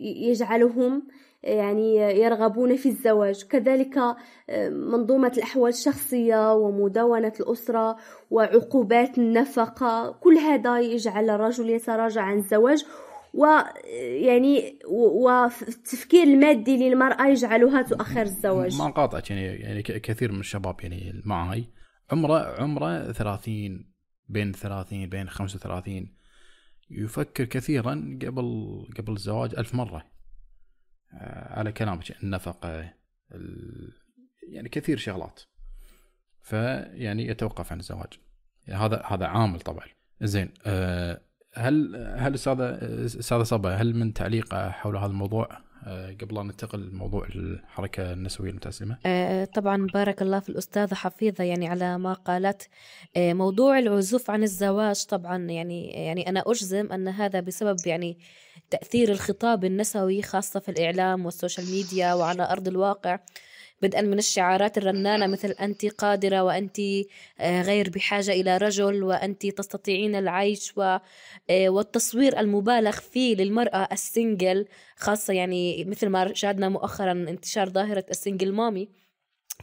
يجعلهم 0.01 1.03
يعني 1.43 1.97
يرغبون 1.97 2.77
في 2.77 2.89
الزواج. 2.89 3.43
كذلك 3.43 3.99
منظومة 4.71 5.33
الأحوال 5.37 5.73
الشخصية 5.73 6.55
ومدونة 6.55 7.33
الأسرة 7.41 7.97
وعقوبات 8.31 9.19
النفقة 9.19 10.11
كل 10.21 10.35
هذا 10.35 10.81
يجعل 10.81 11.31
الرجل 11.31 11.71
يتراجع 11.71 12.23
عن 12.23 12.39
الزواج. 12.39 12.85
ويعني 13.35 14.79
والتفكير 14.89 16.23
المادي 16.23 16.77
للمرأة 16.77 17.27
يجعلها 17.27 17.83
تؤخر 17.83 18.23
الزواج. 18.23 18.79
ما 18.79 18.91
قاطعك 18.91 19.31
يعني 19.31 19.45
يعني 19.45 19.83
كثير 19.83 20.33
من 20.33 20.41
الشباب 20.41 20.77
يعني 20.83 21.23
معي 21.25 21.65
عمرة 22.13 22.63
عمرة 22.63 23.13
30 23.13 23.95
بين 24.29 24.53
30 24.53 25.09
بين 25.09 25.29
35 25.29 26.15
يفكر 26.91 27.45
كثيرا 27.45 28.19
قبل 28.23 28.79
قبل 28.99 29.13
الزواج 29.13 29.55
ألف 29.55 29.75
مرة 29.75 30.07
آه، 31.13 31.59
على 31.59 31.73
كلامك 31.73 32.23
النفقة 32.23 32.95
يعني 34.49 34.69
كثير 34.69 34.97
شغلات. 34.97 35.41
فيعني 36.43 37.27
يتوقف 37.27 37.73
عن 37.73 37.81
الزواج. 37.81 38.13
هذا 38.69 39.03
هذا 39.07 39.27
عامل 39.27 39.61
طبعا. 39.61 39.87
زين 40.23 40.55
أه 40.67 41.21
هل 41.57 41.97
هل 42.17 42.35
أستاذة 42.35 42.79
أستاذة 43.05 43.43
صبا 43.43 43.75
هل 43.75 43.97
من 43.97 44.13
تعليق 44.13 44.55
حول 44.55 44.97
هذا 44.97 45.07
الموضوع؟ 45.07 45.49
آه، 45.53 45.63
قبل 46.21 46.39
أن 46.39 46.47
ننتقل 46.47 46.81
لموضوع 46.81 47.27
الحركة 47.27 48.13
النسوية 48.13 48.51
المتأسلمة؟ 48.51 48.99
آه، 49.07 49.45
طبعا 49.45 49.87
بارك 49.87 50.23
الله 50.23 50.41
في 50.41 50.49
الأستاذة 50.49 50.95
حفيظة 50.95 51.45
يعني 51.45 51.69
على 51.69 51.99
ما 51.99 52.13
قالت 52.13 52.69
آه، 53.17 53.33
موضوع 53.33 53.79
العزوف 53.79 54.31
عن 54.31 54.43
الزواج 54.43 55.05
طبعا 55.05 55.39
يعني 55.39 55.87
يعني 55.91 56.29
أنا 56.29 56.43
أجزم 56.47 56.93
أن 56.93 57.09
هذا 57.09 57.41
بسبب 57.41 57.77
يعني 57.87 58.19
تأثير 58.71 59.13
الخطاب 59.13 59.65
النسوي 59.65 60.23
خاصة 60.23 60.61
في 60.61 60.69
الإعلام 60.69 61.27
والسوشيال 61.27 61.71
ميديا 61.71 62.15
وعلى 62.15 62.51
أرض 62.51 62.69
الواقع 62.69 63.19
بدءا 63.83 64.01
من 64.01 64.19
الشعارات 64.19 64.79
الرنانة 64.79 65.27
مثل 65.27 65.51
أنت 65.51 65.87
قادرة 65.87 66.43
وأنت 66.43 66.81
آه، 67.41 67.63
غير 67.63 67.91
بحاجة 67.91 68.33
إلى 68.33 68.57
رجل 68.57 69.03
وأنت 69.03 69.47
تستطيعين 69.47 70.17
العيش 70.17 70.73
آه، 70.79 71.01
والتصوير 71.51 72.41
المبالغ 72.41 72.93
فيه 72.93 73.37
للمرأة 73.37 73.89
ال 73.93 74.03
single 74.03 74.67
خاصة 74.97 75.35
يعني 75.35 75.85
مثل 75.85 76.09
ما 76.09 76.35
شاهدنا 76.35 76.69
مؤخرا 76.69 77.13
انتشار 77.13 77.69
ظاهرة 77.69 78.05
ال 78.11 78.17
single 78.17 78.53
mommy 78.53 78.89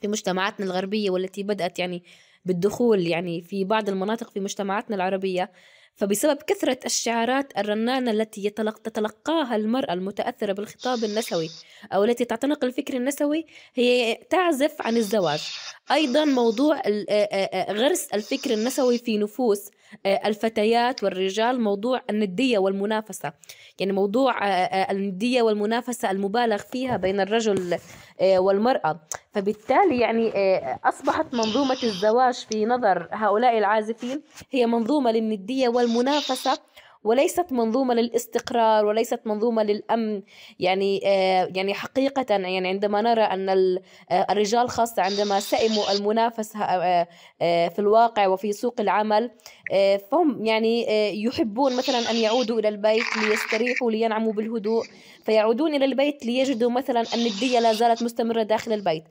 في 0.02 0.08
مجتمعاتنا 0.08 0.66
الغربية 0.66 1.10
والتي 1.10 1.44
بدأت 1.44 1.80
يعني 1.80 2.04
بالدخول 2.46 3.08
يعني 3.08 3.42
في 3.42 3.64
بعض 3.64 3.90
المناطق 3.90 4.30
في 4.30 4.40
مجتمعاتنا 4.40 4.96
العربية. 4.96 5.52
فبسبب 5.96 6.38
كثرة 6.48 6.80
الشعارات 6.86 7.58
الرنانة 7.58 8.12
التي 8.12 8.50
تتلقاها 8.50 9.56
المرأة 9.56 9.94
المتأثرة 9.94 10.54
بالخطاب 10.54 11.04
النسوي 11.04 11.50
أو 11.94 12.04
التي 12.04 12.26
تعتنق 12.26 12.64
الفكر 12.64 12.94
النسوي 12.98 13.46
هي 13.74 14.16
تعزف 14.30 14.76
عن 14.80 14.98
الزواج. 14.98 15.42
أيضا 15.92 16.26
موضوع 16.26 16.82
غرس 17.70 18.08
الفكر 18.14 18.54
النسوي 18.54 18.98
في 18.98 19.18
نفوس 19.18 19.70
الفتيات 20.06 21.04
والرجال 21.04 21.62
موضوع 21.62 22.02
الندية 22.10 22.60
والمنافسة. 22.60 23.34
يعني 23.80 23.92
موضوع 23.92 24.48
الندية 24.92 25.42
والمنافسة 25.42 26.12
المبالغ 26.12 26.58
فيها 26.58 26.98
بين 26.98 27.20
الرجل 27.20 27.78
والمرأة. 28.22 29.00
فبالتالي 29.34 30.00
يعني 30.00 30.32
أصبحت 30.86 31.34
منظومة 31.34 31.78
الزواج 31.84 32.34
في 32.34 32.66
نظر 32.66 33.08
هؤلاء 33.12 33.58
العازفين 33.58 34.22
هي 34.52 34.66
منظومة 34.66 35.12
للندية 35.12 35.70
والمنافسة. 35.70 36.58
وليست 37.04 37.52
منظومة 37.52 37.94
للاستقرار 37.94 38.86
وليست 38.86 39.20
منظومة 39.26 39.64
للأمن. 39.64 40.22
يعني 40.60 41.02
آه، 41.06 41.52
يعني 41.56 41.74
حقيقة 41.74 42.26
يعني 42.30 42.68
عندما 42.68 43.02
نرى 43.02 43.22
أن 43.22 43.50
آه، 43.50 44.28
الرجال 44.30 44.70
خاصة 44.70 45.02
عندما 45.02 45.40
سئموا 45.40 45.92
المنافسة 45.92 46.60
آه، 46.60 47.08
في 47.68 47.80
الواقع 47.80 48.28
وفي 48.28 48.52
سوق 48.54 48.82
العمل 48.82 49.32
فهم 50.12 50.46
يعني 50.46 50.86
يحبون 51.24 51.78
مثلا 51.78 52.12
أن 52.12 52.16
يعودوا 52.16 52.60
إلى 52.60 52.68
البيت 52.68 53.18
ليستريحوا 53.18 53.92
لينعموا 53.92 54.34
بالهدوء. 54.34 54.86
فيعودون 55.26 55.76
إلى 55.76 55.86
البيت 55.86 56.26
ليجدوا 56.26 56.72
مثلا 56.72 57.04
الندية 57.14 57.60
لا 57.60 57.74
زالت 57.74 58.04
مستمرة 58.04 58.44
داخل 58.44 58.74
البيت. 58.74 59.04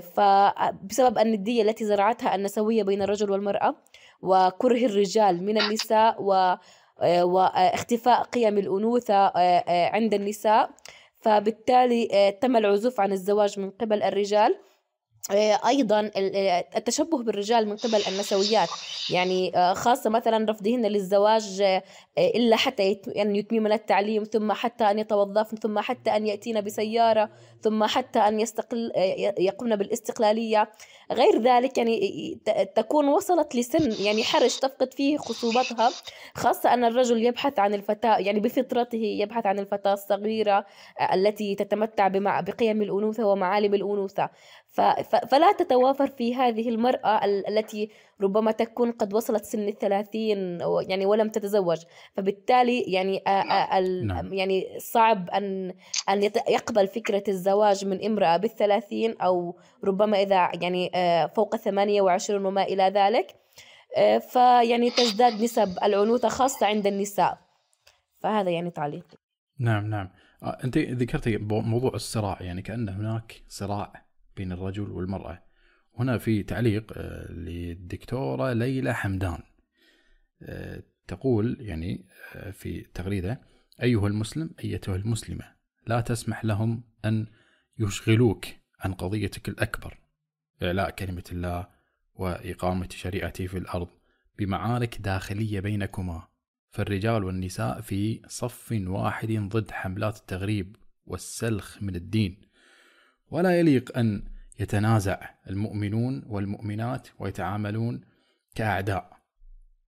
فبسبب 0.00 1.18
الندية 1.18 1.62
التي 1.62 1.84
زرعتها 1.84 2.34
النسوية 2.34 2.82
بين 2.82 3.02
الرجل 3.02 3.30
والمرأة 3.30 3.74
وكره 4.22 4.86
الرجال 4.86 5.44
من 5.44 5.58
النساء 5.60 6.16
و 6.22 6.54
واختفاء 7.02 8.22
قيم 8.22 8.58
الأنوثة 8.58 9.14
آه، 9.14 9.64
آه، 9.68 9.90
عند 9.90 10.14
النساء. 10.14 10.70
فبالتالي 11.20 12.32
تم 12.40 12.56
العزوف 12.56 13.00
عن 13.00 13.12
الزواج 13.12 13.60
من 13.60 13.70
قبل 13.70 14.02
الرجال. 14.02 14.58
أيضا 15.66 16.10
التشبه 16.76 17.22
بالرجال 17.22 17.68
من 17.68 17.76
قبل 17.76 18.00
النسويات. 18.08 18.68
يعني 19.10 19.52
خاصة 19.74 20.10
مثلا 20.10 20.50
رفضهن 20.50 20.86
للزواج 20.86 21.62
إلا 22.18 22.56
حتى 22.56 23.00
أن 23.16 23.36
يتممن 23.36 23.72
التعليم 23.72 24.24
ثم 24.24 24.52
حتى 24.52 24.84
أن 24.84 24.98
يتوظفن 24.98 25.56
ثم 25.56 25.78
حتى 25.78 26.16
أن 26.16 26.26
ياتين 26.26 26.60
بسيارة 26.60 27.30
ثم 27.62 27.84
حتى 27.84 28.18
أن 28.18 28.40
يستقل 28.40 28.92
يقمن 29.38 29.76
بالاستقلالية. 29.76 30.70
غير 31.12 31.42
ذلك 31.42 31.78
يعني 31.78 32.38
تكون 32.76 33.08
وصلت 33.08 33.56
لسن 33.56 34.04
يعني 34.04 34.24
حرج 34.24 34.56
تفقد 34.56 34.94
فيه 34.94 35.18
خصوبتها. 35.18 35.90
خاصة 36.34 36.74
أن 36.74 36.84
الرجل 36.84 37.24
يبحث 37.24 37.58
عن 37.58 37.74
الفتاة 37.74 38.18
يعني 38.18 38.40
بفطرته 38.40 38.98
يبحث 38.98 39.46
عن 39.46 39.58
الفتاة 39.58 39.92
الصغيرة 39.92 40.66
التي 41.12 41.54
تتمتع 41.54 42.08
بقيم 42.40 42.82
الأنوثة 42.82 43.26
ومعالم 43.26 43.74
الأنوثة. 43.74 44.30
فلا 45.30 45.52
تتوافر 45.58 46.06
في 46.06 46.34
هذه 46.34 46.68
المرأة 46.68 47.24
التي 47.24 47.90
ربما 48.20 48.52
تكون 48.52 48.92
قد 48.92 49.14
وصلت 49.14 49.44
سن 49.44 49.68
الثلاثين 49.68 50.60
يعني 50.88 51.06
ولم 51.06 51.28
تتزوج. 51.28 51.78
فبالتالي 52.14 52.80
يعني 52.80 53.22
نعم. 54.04 54.32
يعني 54.32 54.78
صعب 54.78 55.30
أن 55.30 55.74
أن 56.08 56.22
يقبل 56.48 56.88
فكرة 56.88 57.22
الزواج 57.28 57.84
من 57.84 58.04
امرأة 58.04 58.36
بالثلاثين 58.36 59.20
أو 59.20 59.56
ربما 59.84 60.22
إذا 60.22 60.50
يعني 60.62 60.90
فوق 61.28 61.56
28 61.56 62.46
وما 62.46 62.62
إلى 62.62 62.82
ذلك. 62.82 63.34
فيعني 64.20 64.90
تزداد 64.90 65.42
نسب 65.42 65.78
العنوثة 65.82 66.28
خاصة 66.28 66.66
عند 66.66 66.86
النساء. 66.86 67.38
فهذا 68.20 68.50
يعني 68.50 68.70
تعليقي. 68.70 69.16
نعم 69.60 69.90
نعم. 69.90 70.10
أنت 70.64 70.78
ذكرتي 70.78 71.36
موضوع 71.50 71.94
الصراع 71.94 72.38
يعني 72.40 72.62
كأن 72.62 72.88
هناك 72.88 73.42
صراع 73.48 74.07
بين 74.38 74.52
الرجل 74.52 74.90
والمرأة. 74.90 75.42
هنا 75.98 76.18
في 76.18 76.42
تعليق 76.42 76.92
آه، 76.96 77.32
للدكتورة 77.32 78.52
ليلى 78.52 78.94
حمدان. 78.94 79.42
آه، 80.42 80.82
تقول 81.08 81.56
يعني 81.60 82.06
في 82.52 82.80
تغريدة 82.94 83.40
أيها 83.82 84.06
المسلم 84.06 84.50
أيتها 84.64 84.96
المسلمة 84.96 85.44
لا 85.86 86.00
تسمح 86.00 86.44
لهم 86.44 86.82
أن 87.04 87.26
يشغلوك 87.78 88.46
عن 88.80 88.92
قضيتك 88.92 89.48
الأكبر 89.48 89.98
إعلاء 90.62 90.90
كلمة 90.90 91.24
الله 91.32 91.68
وإقامة 92.14 92.88
شريعته 92.90 93.46
في 93.46 93.58
الأرض 93.58 93.88
بمعارك 94.38 94.98
داخلية 94.98 95.60
بينكما. 95.60 96.28
فالرجال 96.70 97.24
والنساء 97.24 97.80
في 97.80 98.22
صف 98.28 98.72
واحد 98.86 99.32
ضد 99.32 99.70
حملات 99.70 100.16
التغريب 100.16 100.76
والسلخ 101.06 101.82
من 101.82 101.96
الدين. 101.96 102.47
ولا 103.30 103.58
يليق 103.58 103.98
أن 103.98 104.24
يتنازع 104.60 105.30
المؤمنون 105.50 106.22
والمؤمنات 106.26 107.08
ويتعاملون 107.18 108.00
كأعداء 108.54 109.18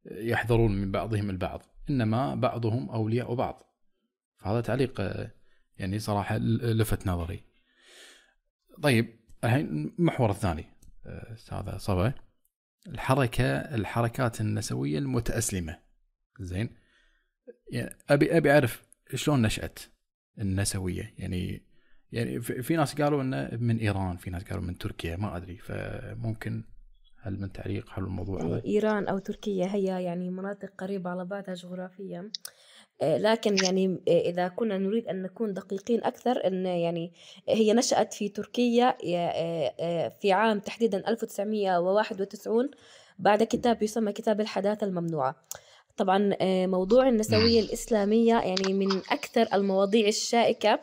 يحذرون 0.05 0.73
من 0.73 0.91
بعضهم 0.91 1.31
البعض 1.31 1.63
إنما 1.91 2.35
بعضهم 2.35 2.91
أولياء 2.91 3.35
بعض. 3.35 3.63
فهذا 4.37 4.61
تعليق 4.61 5.27
يعني 5.77 5.99
صراحة 5.99 6.39
لفت 6.39 7.07
نظري. 7.07 7.45
طيب 8.83 9.21
الحين 9.45 9.95
المحور 9.99 10.31
الثاني 10.31 10.65
أستاذ 11.07 11.77
صبا. 11.77 12.13
الحركة 12.87 13.45
الحركات 13.45 14.41
النسوية 14.41 14.99
المتأسلمة. 14.99 15.79
زين. 16.41 16.77
يعني 17.73 17.97
أبي 18.11 18.37
أبي 18.37 18.53
أعرف 18.53 18.83
شلون 19.15 19.43
نشأت 19.43 19.79
النسوية؟ 20.39 21.15
يعني 21.19 21.70
يعني 22.13 22.41
في 22.41 22.77
ناس 22.77 22.95
قالوا 22.95 23.23
إنه 23.23 23.49
من 23.53 23.79
إيران 23.79 24.17
في 24.17 24.31
ناس 24.31 24.45
قالوا 24.45 24.63
من 24.63 24.79
تركيا 24.79 25.17
ما 25.17 25.37
أدري. 25.37 25.57
فممكن 25.57 26.65
هل 27.23 27.41
من 27.41 27.53
تعليق 27.53 27.89
حول 27.89 28.05
الموضوع؟ 28.05 28.43
هذا؟ 28.43 28.63
إيران 28.65 29.09
أو 29.09 29.19
تركيا 29.19 29.67
هي 29.75 29.85
يعني 29.85 30.31
مناطق 30.31 30.71
قريبة 30.79 31.11
على 31.11 31.25
بعضها 31.25 31.55
جغرافيا. 31.55 32.31
آه، 33.03 33.19
لكن 33.19 33.57
يعني 33.65 34.01
آه، 34.09 34.21
إذا 34.21 34.49
كنا 34.49 34.79
نريد 34.79 35.09
أن 35.09 35.23
نكون 35.23 35.55
دقيقين 35.55 36.05
أكثر 36.05 36.47
أن 36.47 36.67
يعني 36.67 37.13
هي 37.49 37.73
نشأت 37.73 38.15
في 38.15 38.29
تركيا 38.29 38.97
آه، 39.05 40.09
في 40.09 40.33
عام 40.33 40.61
تحديدا 40.61 41.09
1991 41.09 42.71
بعد 43.19 43.43
كتاب 43.43 43.83
يسمى 43.83 44.13
كتاب 44.13 44.41
الحداثة 44.41 44.87
الممنوعة. 44.87 45.37
طبعا 45.97 46.37
موضوع 46.67 47.09
النسوية 47.09 47.61
الإسلامية 47.61 48.35
يعني 48.35 48.75
من 48.75 48.97
أكثر 49.11 49.47
المواضيع 49.55 50.09
الشائكة. 50.09 50.81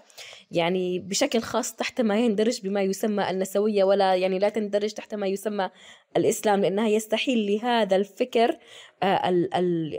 يعني 0.51 0.99
بشكل 0.99 1.39
خاص 1.39 1.75
تحت 1.75 2.01
ما 2.01 2.19
يندرج 2.19 2.61
بما 2.61 2.81
يسمى 2.81 3.29
النسوية 3.29 3.83
ولا 3.83 4.15
يعني 4.15 4.39
لا 4.39 4.49
تندرج 4.49 4.91
تحت 4.91 5.15
ما 5.15 5.27
يسمى 5.27 5.69
الإسلام 6.17 6.61
لأنها 6.61 6.87
يستحيل 6.87 7.51
لهذا 7.51 7.95
الفكر 7.95 8.57
آه، 9.03 9.29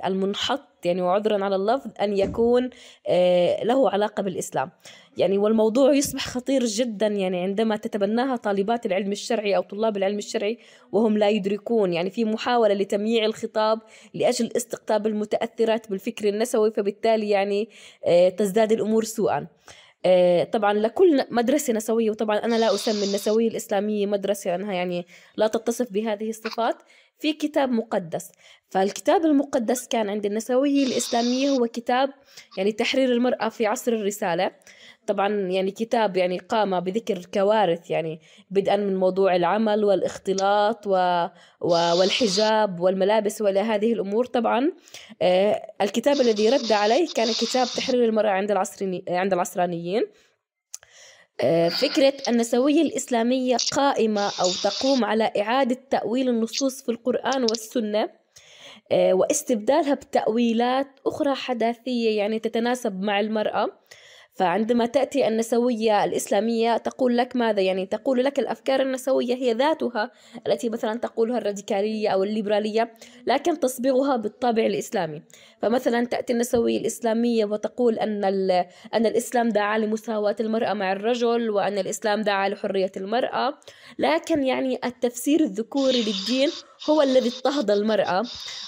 المنحط 0.07 0.69
يعني 0.85 1.03
وعذرا 1.03 1.45
على 1.45 1.57
اللفظ 1.57 1.91
أن 2.01 2.19
يكون 2.19 2.71
آه، 3.09 3.65
له 3.65 3.91
علاقة 3.91 4.23
بالإسلام. 4.23 4.71
يعني 5.17 5.39
والموضوع 5.39 5.93
يصبح 5.93 6.27
خطير 6.29 6.65
جدا 6.65 7.07
يعني 7.07 7.41
عندما 7.41 7.77
تتبناها 7.77 8.37
طالبات 8.37 8.87
العلم 8.87 9.13
الشرعي 9.13 9.57
أو 9.57 9.63
طلاب 9.63 9.97
العلم 9.97 10.19
الشرعي 10.19 10.59
وهم 10.93 11.19
لا 11.19 11.29
يدركون. 11.29 11.93
يعني 11.93 12.11
في 12.11 12.25
محاولة 12.25 12.75
لتمييع 12.75 13.25
الخطاب 13.25 13.81
لأجل 14.15 14.51
استقطاب 14.57 15.07
المتأثرات 15.07 15.91
بالفكر 15.91 16.29
النسوي 16.29 16.71
فبالتالي 16.71 17.31
يعني 17.31 17.69
آه، 18.05 18.29
تزداد 18.29 18.73
الأمور 18.73 19.05
سوءا. 19.05 19.47
طبعا 20.53 20.73
لكل 20.73 21.25
مدرسة 21.31 21.73
نسوية 21.73 22.11
وطبعا 22.11 22.37
أنا 22.39 22.55
لا 22.55 22.75
أسمي 22.75 23.05
النسوية 23.05 23.49
الإسلامية 23.49 24.07
مدرسة 24.07 24.51
لأنها 24.51 24.73
يعني 24.73 25.07
لا 25.37 25.47
تتصف 25.47 25.93
بهذه 25.93 26.31
الصفات 26.31 26.77
في 27.19 27.33
كتاب 27.33 27.71
مقدس. 27.71 28.33
فالكتاب 28.71 29.25
المقدس 29.25 29.89
كان 29.89 30.11
عند 30.11 30.27
النسوية 30.27 30.87
الإسلامية 30.87 31.51
هو 31.51 31.67
كتاب 31.67 32.11
يعني 32.59 32.73
تحرير 32.73 33.13
المرأة 33.13 33.49
في 33.49 33.67
عصر 33.67 33.93
الرسالة. 33.93 34.51
طبعا 35.09 35.29
يعني 35.29 35.71
كتاب 35.71 36.17
يعني 36.17 36.39
قام 36.39 36.81
بذكر 36.81 37.27
كوارث 37.35 37.91
يعني 37.91 38.21
بدءا 38.51 38.77
من 38.77 38.97
موضوع 38.97 39.37
العمل 39.37 39.85
والاختلاط 39.85 40.87
و... 40.87 40.91
و... 41.61 41.99
والحجاب 42.01 42.81
والملابس 42.81 43.43
وإلى 43.43 43.61
هذه 43.61 43.93
الأمور 43.93 44.27
طبعا. 44.27 44.73
آه 45.23 45.73
الكتاب 45.81 46.21
الذي 46.21 46.49
رد 46.49 46.73
عليه 46.73 47.09
كان 47.15 47.27
كتاب 47.27 47.67
تحرير 47.77 48.05
المرأة 48.05 48.31
عند 48.31 48.51
العصري... 48.51 49.05
عند 49.09 49.33
العصرانيين. 49.33 50.03
آه، 51.41 51.69
فكرة 51.69 52.13
النسوية 52.29 52.83
الإسلامية 52.83 53.57
قائمة 53.73 54.21
أو 54.41 54.51
تقوم 54.63 55.05
على 55.05 55.33
إعادة 55.39 55.79
تأويل 55.91 56.29
النصوص 56.29 56.83
في 56.83 56.89
القرآن 56.89 57.43
والسنة 57.43 58.11
آه، 58.93 59.13
واستبدالها 59.13 59.95
بتأويلات 59.95 60.87
أخرى 61.07 61.35
حداثية 61.35 62.19
يعني 62.19 62.39
تتناسب 62.39 63.01
مع 63.01 63.21
المرأة. 63.21 63.69
فعندما 64.39 64.87
تأتي 64.87 65.29
النسوية 65.29 66.05
الإسلامية 66.05 66.77
تقول 66.77 67.17
لك 67.17 67.37
ماذا؟ 67.37 67.63
يعني 67.63 67.87
تقول 67.87 68.25
لك 68.25 68.39
الأفكار 68.39 68.83
النسوية 68.83 69.35
هي 69.35 69.53
ذاتها 69.53 70.11
التي 70.47 70.69
مثلا 70.69 70.99
تقولها 70.99 71.39
الراديكالية 71.39 72.09
أو 72.09 72.23
الليبرالية 72.25 72.93
لكن 73.27 73.61
تصبغها 73.61 74.17
بالطابع 74.17 74.67
الإسلامي. 74.67 75.23
فمثلا 75.63 76.05
تأتي 76.05 76.33
النسوية 76.33 76.79
الإسلامية 76.79 77.45
وتقول 77.45 77.99
أن, 77.99 78.25
أن 78.95 79.07
الإسلام 79.07 79.49
دعا 79.49 79.79
لمساواة 79.79 80.37
المرأة 80.41 80.73
مع 80.73 80.93
الرجل 80.93 81.51
وأن 81.51 81.79
الإسلام 81.79 82.23
دعا 82.23 82.49
لحرية 82.49 82.93
المرأة. 82.97 83.59
لكن 83.99 84.43
يعني 84.43 84.79
التفسير 84.85 85.41
الذكوري 85.41 86.03
للدين 86.03 86.51
هو 86.91 87.03
الذي 87.03 87.29
اضطهد 87.29 87.71
المرأة. 87.71 88.23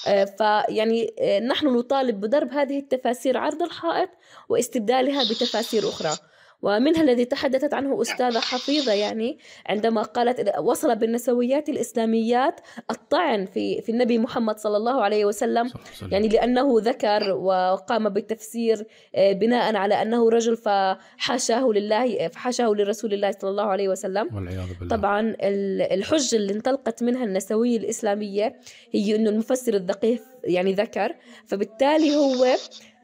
آه، 0.06 0.24
فيعني 0.24 1.14
آه، 1.20 1.40
نحن 1.40 1.66
نطالب 1.66 2.20
بضرب 2.20 2.52
هذه 2.52 2.78
التفاسير 2.78 3.38
عرض 3.38 3.62
الحائط 3.62 4.08
واستبدالها 4.48 5.22
بتفاسير 5.22 5.88
أخرى. 5.88 6.29
ومنها 6.62 7.02
الذي 7.02 7.24
تحدثت 7.24 7.74
عنه 7.74 8.02
أستاذة 8.02 8.40
حفيظة 8.40 8.92
يعني 8.92 9.38
عندما 9.66 10.02
قالت 10.02 10.58
وصل 10.58 10.96
بالنسويات 10.96 11.68
الإسلاميات 11.68 12.60
الطعن 12.90 13.46
في 13.46 13.82
في 13.82 13.92
النبي 13.92 14.18
محمد 14.18 14.58
صلى 14.58 14.76
الله 14.76 15.02
عليه 15.02 15.24
وسلم 15.24 15.70
يعني 16.12 16.28
لأنه 16.28 16.80
ذكر 16.80 17.32
وقام 17.32 18.08
بالتفسير 18.08 18.86
آه، 19.14 19.32
بناء 19.32 19.76
على 19.76 20.02
أنه 20.02 20.30
رجل 20.30 20.56
فحاشاه 20.56 21.66
لله 21.68 22.28
فحاشاه 22.28 22.68
لرسول 22.68 23.14
الله 23.14 23.30
صلى 23.30 23.50
الله 23.50 23.64
عليه 23.64 23.88
وسلم. 23.88 24.28
والعياذ 24.34 24.74
بالله. 24.80 24.96
طبعا 24.96 25.36
الحجة 25.40 26.36
اللي 26.36 26.52
انطلقت 26.52 27.02
منها 27.02 27.24
النسوية 27.24 27.76
الإسلامية 27.76 28.60
هي 28.92 29.16
أنه 29.16 29.30
المفسر 29.30 29.74
الدقيق 29.74 30.22
يعني 30.44 30.72
ذكر 30.72 31.14
فبالتالي 31.46 32.16
هو 32.16 32.46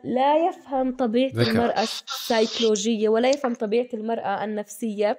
لا 0.06 0.48
يفهم 0.48 0.96
طبيعة 0.96 1.30
ذكر. 1.34 1.50
المرأة 1.50 1.82
السيكولوجية 1.82 3.08
ولا 3.08 3.28
يفهم 3.28 3.54
طبيعة 3.54 3.88
المرأة 3.94 4.44
النفسية 4.44 5.18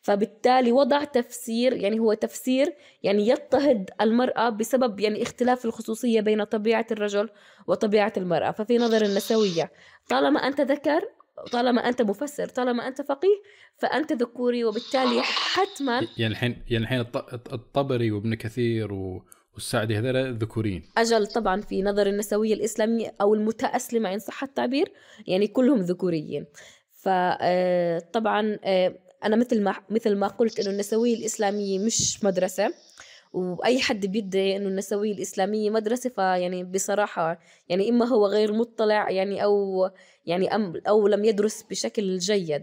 فبالتالي 0.00 0.72
وضع 0.72 1.04
تفسير 1.04 1.72
يعني 1.72 1.98
هو 1.98 2.14
تفسير 2.14 2.74
يعني 3.02 3.28
يضطهد 3.28 3.90
المرأة 4.00 4.48
بسبب 4.48 5.00
يعني 5.00 5.22
اختلاف 5.22 5.64
الخصوصية 5.64 6.20
بين 6.20 6.44
طبيعة 6.44 6.86
الرجل 6.90 7.28
وطبيعة 7.66 8.12
المرأة 8.16 8.50
ففي 8.50 8.78
نظر 8.78 9.04
النسوية 9.04 9.72
طالما 10.08 10.40
أنت 10.40 10.60
ذكر 10.60 11.00
طالما 11.52 11.88
أنت 11.88 12.02
مفسر 12.02 12.48
طالما 12.48 12.88
أنت 12.88 13.02
فقيه 13.02 13.42
فأنت 13.76 14.12
ذكوري 14.12 14.64
وبالتالي 14.64 15.22
حتما 15.22 16.06
يعني 16.16 16.32
الحين 16.32 16.62
يعني 16.70 16.84
الحين 16.84 17.00
الطبري 17.52 18.10
وابن 18.10 18.34
كثير 18.34 18.92
و 18.92 19.24
والسعدي 19.58 19.98
هذول 19.98 20.34
ذكورين. 20.34 20.82
أجل 20.98 21.26
طبعا 21.26 21.60
في 21.60 21.82
نظر 21.82 22.06
النسوية 22.06 22.54
الإسلامية 22.54 23.14
أو 23.20 23.34
المتأسلمة 23.34 24.14
إن 24.14 24.18
صح 24.18 24.42
التعبير 24.42 24.92
يعني 25.26 25.46
كلهم 25.46 25.78
ذكوريين. 25.80 26.46
فطبعا 26.92 28.58
آه، 28.64 28.86
آه، 28.86 28.98
أنا 29.24 29.36
مثل 29.36 29.62
ما 29.62 29.74
مثل 29.90 30.16
ما 30.16 30.26
قلت 30.26 30.60
إنه 30.60 30.70
النسوية 30.70 31.14
الإسلامية 31.14 31.78
مش 31.78 32.24
مدرسة. 32.24 32.74
وأي 33.32 33.80
حد 33.80 34.06
بيدعي 34.06 34.56
إنه 34.56 34.68
النسوية 34.68 35.12
الإسلامية 35.12 35.70
مدرسة 35.70 36.10
فيعني 36.10 36.64
بصراحة 36.64 37.40
يعني 37.68 37.90
إما 37.90 38.06
هو 38.06 38.26
غير 38.26 38.52
مطلع 38.52 39.10
يعني 39.10 39.44
أو 39.44 39.90
يعني 40.26 40.54
أم 40.54 40.72
أو 40.88 41.08
لم 41.08 41.24
يدرس 41.24 41.62
بشكل 41.62 42.18
جيد. 42.18 42.62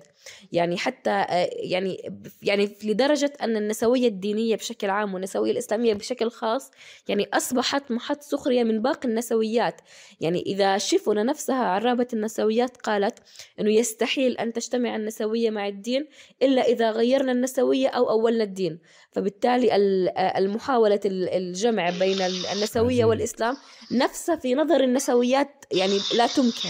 يعني 0.51 0.77
حتى 0.77 1.09
آه، 1.09 1.49
يعني 1.53 2.11
يعني 2.41 2.75
لدرجة 2.83 3.33
أن 3.41 3.57
النسوية 3.57 4.07
الدينية 4.07 4.55
بشكل 4.55 4.89
عام 4.89 5.13
والنسوية 5.13 5.51
الإسلامية 5.51 5.93
بشكل 5.93 6.31
خاص 6.31 6.71
يعني 7.07 7.27
أصبحت 7.33 7.91
محط 7.91 8.21
سخرية 8.21 8.63
من 8.63 8.81
باقي 8.81 9.09
النسويات. 9.09 9.81
يعني 10.21 10.41
إذا 10.41 10.77
شفنا 10.77 11.23
نفسها 11.23 11.65
عرابة 11.65 12.07
النسويات 12.13 12.77
قالت 12.77 13.19
إنه 13.59 13.71
يستحيل 13.71 14.37
أن 14.37 14.53
تجتمع 14.53 14.95
النسوية 14.95 15.49
مع 15.49 15.67
الدين 15.67 16.07
إلا 16.41 16.61
إذا 16.61 16.91
غيرنا 16.91 17.31
النسوية 17.31 17.87
أو 17.87 18.09
أولنا 18.09 18.43
الدين. 18.43 18.79
فبالتالي 19.15 19.75
المحاولة 20.37 20.99
الجمع 21.05 21.89
بين 21.89 22.21
النسوية 22.55 23.05
والإسلام 23.05 23.55
نفسها 23.91 24.35
في 24.35 24.55
نظر 24.55 24.83
النسويات 24.83 25.65
يعني 25.71 25.97
لا 26.17 26.27
تمكن. 26.27 26.69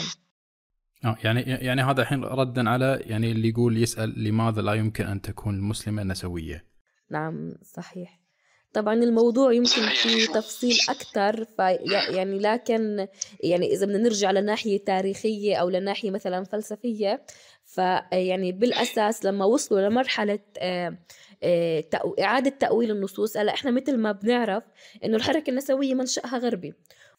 آه 1.05 1.17
يعني 1.23 1.41
يعني 1.41 1.81
هذا 1.81 2.01
الحين 2.01 2.23
ردا 2.23 2.69
على 2.69 2.99
يعني 3.05 3.31
اللي 3.31 3.49
يقول 3.49 3.77
يسأل 3.77 4.23
لماذا 4.23 4.61
لا 4.61 4.73
يمكن 4.73 5.05
أن 5.05 5.21
تكون 5.21 5.55
المسلمه 5.55 6.03
نسوية. 6.03 6.65
نعم 7.11 7.53
صحيح. 7.63 8.25
طبعا 8.73 8.93
الموضوع 8.93 9.53
يمكن 9.53 9.81
في 9.89 10.27
تفصيل 10.27 10.77
أكثر 10.89 11.45
يعني 11.89 12.39
لكن 12.39 13.07
يعني 13.43 13.73
إذا 13.73 13.85
بدنا 13.85 13.97
نرجع 13.97 14.31
لناحية 14.31 14.83
تاريخية 14.85 15.55
أو 15.55 15.69
لناحية 15.69 16.11
مثلا 16.11 16.43
فلسفية 16.43 17.25
فيعني 17.65 18.51
بالأساس 18.51 19.25
لما 19.25 19.45
وصلوا 19.45 19.89
لمرحلة 19.89 20.39
آه، 20.57 20.87
آه، 20.87 20.97
إعادة 22.19 22.49
تأويل 22.49 22.91
النصوص. 22.91 23.37
هلا 23.37 23.53
إحنا 23.53 23.71
مثل 23.71 23.97
ما 23.97 24.11
بنعرف 24.11 24.63
إنه 25.05 25.17
الحركة 25.17 25.49
النسوية 25.49 25.93
منشأها 25.93 26.37
غربي. 26.37 26.73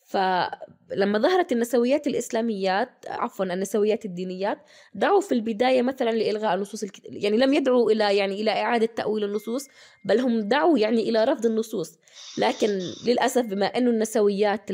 فلما 0.06 1.18
ظهرت 1.18 1.52
النسويات 1.52 2.06
الإسلاميات 2.06 2.88
عفوا 3.08 3.44
النسويات 3.44 4.04
الدينيات 4.04 4.58
دعوا 4.94 5.20
في 5.20 5.32
البداية 5.32 5.82
مثلا 5.82 6.10
لإلغاء 6.10 6.54
النصوص 6.54 6.82
الكت... 6.82 7.02
يعني 7.04 7.36
لم 7.36 7.54
يدعوا 7.54 7.90
إلى 7.90 8.16
يعني 8.16 8.40
إلى 8.40 8.50
إعادة 8.50 8.86
تأويل 8.86 9.24
النصوص 9.24 9.68
بل 10.04 10.20
هم 10.20 10.40
دعوا 10.40 10.78
يعني 10.78 11.08
إلى 11.08 11.24
رفض 11.24 11.46
النصوص. 11.46 11.98
لكن 12.38 12.80
للأسف 13.06 13.44
بما 13.44 13.66
أنه 13.66 13.90
النسويات 13.90 14.70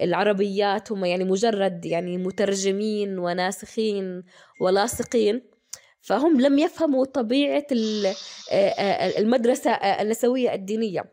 العربيات 0.00 0.92
هم 0.92 1.04
يعني 1.04 1.24
مجرد 1.24 1.86
يعني 1.86 2.18
مترجمين 2.18 3.18
وناسخين 3.18 4.22
ولاصقين 4.60 5.42
فهم 6.04 6.40
لم 6.40 6.58
يفهموا 6.58 7.04
طبيعة 7.04 7.66
المدرسة 9.18 9.70
النسوية 9.70 10.54
الدينية. 10.54 11.04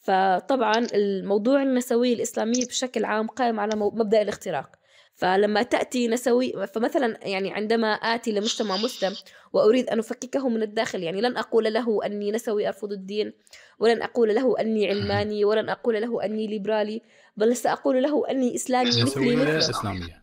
فطبعا 0.00 0.86
الموضوع 0.94 1.62
النسوية 1.62 2.14
الإسلامية 2.14 2.66
بشكل 2.66 3.04
عام 3.04 3.26
قائم 3.26 3.60
على 3.60 3.76
مبدأ 3.76 4.22
الاختراق. 4.22 4.70
فلما 5.14 5.62
تأتي 5.62 6.08
نسوي 6.08 6.66
فمثلا 6.74 7.18
يعني 7.22 7.52
عندما 7.52 7.92
آتي 7.92 8.32
لمجتمع 8.32 8.76
مسلم 8.76 9.16
وأريد 9.52 9.88
أن 9.88 9.98
أفككه 9.98 10.48
من 10.48 10.62
الداخل 10.62 11.02
يعني 11.02 11.20
لن 11.20 11.36
أقول 11.36 11.74
له 11.74 12.06
أني 12.06 12.32
نسوي 12.32 12.68
أرفض 12.68 12.92
الدين 12.92 13.32
ولن 13.78 14.02
أقول 14.02 14.34
له 14.34 14.60
أني 14.60 14.88
علماني 14.88 15.44
ولن 15.44 15.68
أقول 15.68 16.02
له 16.02 16.24
أني 16.24 16.46
ليبرالي 16.46 17.02
بل 17.36 17.56
سأقول 17.56 18.02
له 18.02 18.30
أني 18.30 18.54
إسلامي 18.54 19.02
مثلي 19.02 19.36
مثل 19.36 19.58
إسلامية. 19.58 20.22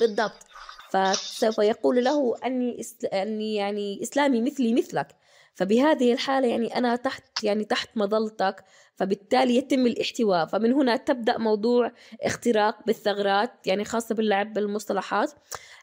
بالضبط. 0.00 0.46
فسوف 0.90 1.58
يقول 1.58 2.04
له 2.04 2.34
أني 2.44 2.82
أني 3.12 3.54
يعني 3.54 4.02
إسلامي 4.02 4.42
مثلي 4.42 4.74
مثلك. 4.74 5.08
فبهذه 5.54 6.12
الحالة 6.12 6.48
يعني 6.48 6.78
أنا 6.78 6.96
تحت 6.96 7.44
يعني 7.44 7.64
تحت 7.64 7.88
مظلتك 7.96 8.64
فبالتالي 8.96 9.56
يتم 9.56 9.86
الاحتواء. 9.86 10.46
فمن 10.46 10.72
هنا 10.72 10.96
تبدأ 10.96 11.38
موضوع 11.38 11.92
اختراق 12.22 12.86
بالثغرات 12.86 13.66
يعني 13.66 13.84
خاصة 13.84 14.14
باللعب 14.14 14.52
بالمصطلحات. 14.52 15.32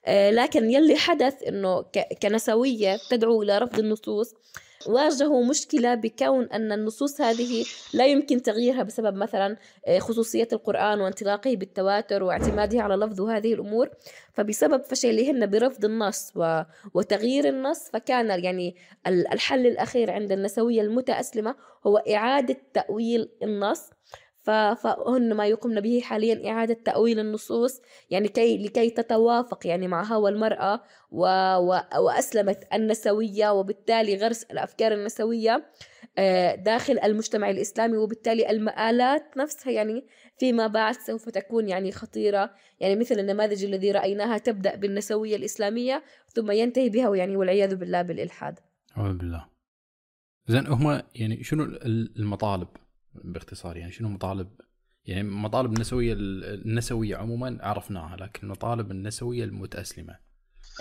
آه، 0.06 0.32
لكن 0.32 0.70
يلي 0.72 0.96
حدث 0.96 1.44
إنه 1.48 1.86
كنسوية 2.24 2.98
تدعو 3.10 3.44
إلى 3.44 3.58
رفض 3.58 3.80
النصوص. 3.80 4.34
واجهوا 4.88 5.46
مشكلة 5.46 5.96
بكون 5.96 6.46
أن 6.46 6.72
النصوص 6.72 7.22
هذه 7.22 7.66
لا 7.94 8.06
يمكن 8.06 8.42
تغييرها 8.42 8.84
بسبب 8.84 9.16
مثلا 9.16 9.58
آه، 9.88 10.00
خصوصية 10.00 10.48
القرآن 10.54 11.02
وانطلاقه 11.02 11.56
بالتواتر 11.56 12.24
واعتماده 12.24 12.82
على 12.82 12.96
لفظ 12.96 13.22
هذه 13.22 13.54
الأمور. 13.54 13.90
فبسبب 14.34 14.84
فشلهن 14.84 15.46
برفض 15.46 15.86
النص 15.86 16.34
وتغيير 16.94 17.50
النص 17.50 17.90
فكان 17.90 18.44
يعني 18.44 18.76
الحل 19.08 19.68
الأخير 19.68 20.12
عند 20.12 20.32
النسوية 20.32 20.82
المتأسلمة 20.82 21.56
هو 21.88 21.98
إعادة 21.98 22.58
تأويل 22.74 23.30
النص. 23.44 23.90
فهن 24.44 25.34
ما 25.34 25.48
يقمن 25.48 25.82
به 25.82 26.02
حاليا 26.04 26.50
إعادة 26.52 26.74
تأويل 26.74 27.20
النصوص 27.20 27.82
يعني 28.10 28.28
كي 28.28 28.58
لكي 28.58 28.90
تتوافق 28.90 29.68
يعني 29.68 29.88
مع 29.88 30.04
هوى 30.04 30.32
المرأة 30.32 30.82
و 31.12 31.26
و 31.58 31.80
وأسلمت 31.98 32.68
النسوية 32.74 33.50
وبالتالي 33.50 34.16
غرس 34.16 34.44
الأفكار 34.44 34.94
النسوية 34.94 35.66
آه، 36.18 36.56
داخل 36.56 37.00
المجتمع 37.04 37.50
الإسلامي 37.50 37.98
وبالتالي 37.98 38.50
المآلات 38.50 39.38
نفسها 39.38 39.72
يعني 39.72 40.08
فيما 40.40 40.68
بعد 40.68 40.96
سوف 40.96 41.30
تكون 41.30 41.70
يعني 41.70 41.92
خطيرة. 41.92 42.54
يعني 42.80 42.96
مثل 42.96 43.20
النماذج 43.20 43.66
الذي 43.66 43.92
رأيناها 43.92 44.38
تبدأ 44.38 44.76
بالنسوية 44.76 45.36
الإسلامية 45.36 46.04
ثم 46.30 46.52
ينتهي 46.52 46.90
بها 46.90 47.16
يعني 47.16 47.38
والعياذ 47.38 47.76
بالله 47.76 48.02
بالإلحاد. 48.02 48.60
أعوذ 48.98 49.18
بالله. 49.18 49.46
زين 50.48 50.68
هم 50.68 51.02
يعني 51.16 51.44
شنو 51.44 51.64
المطالب؟ 52.18 52.68
باختصار 53.16 53.78
يعني 53.78 53.92
شنو 53.92 54.10
مطالب؟ 54.10 54.48
يعني 55.06 55.24
مطالب 55.30 55.74
النسوية 55.74 56.14
النسوية 56.14 57.16
عموما 57.16 57.58
عرفناها 57.62 58.18
لكن 58.18 58.48
مطالب 58.48 58.92
النسوية 58.92 59.44
المتأسلمة. 59.44 60.20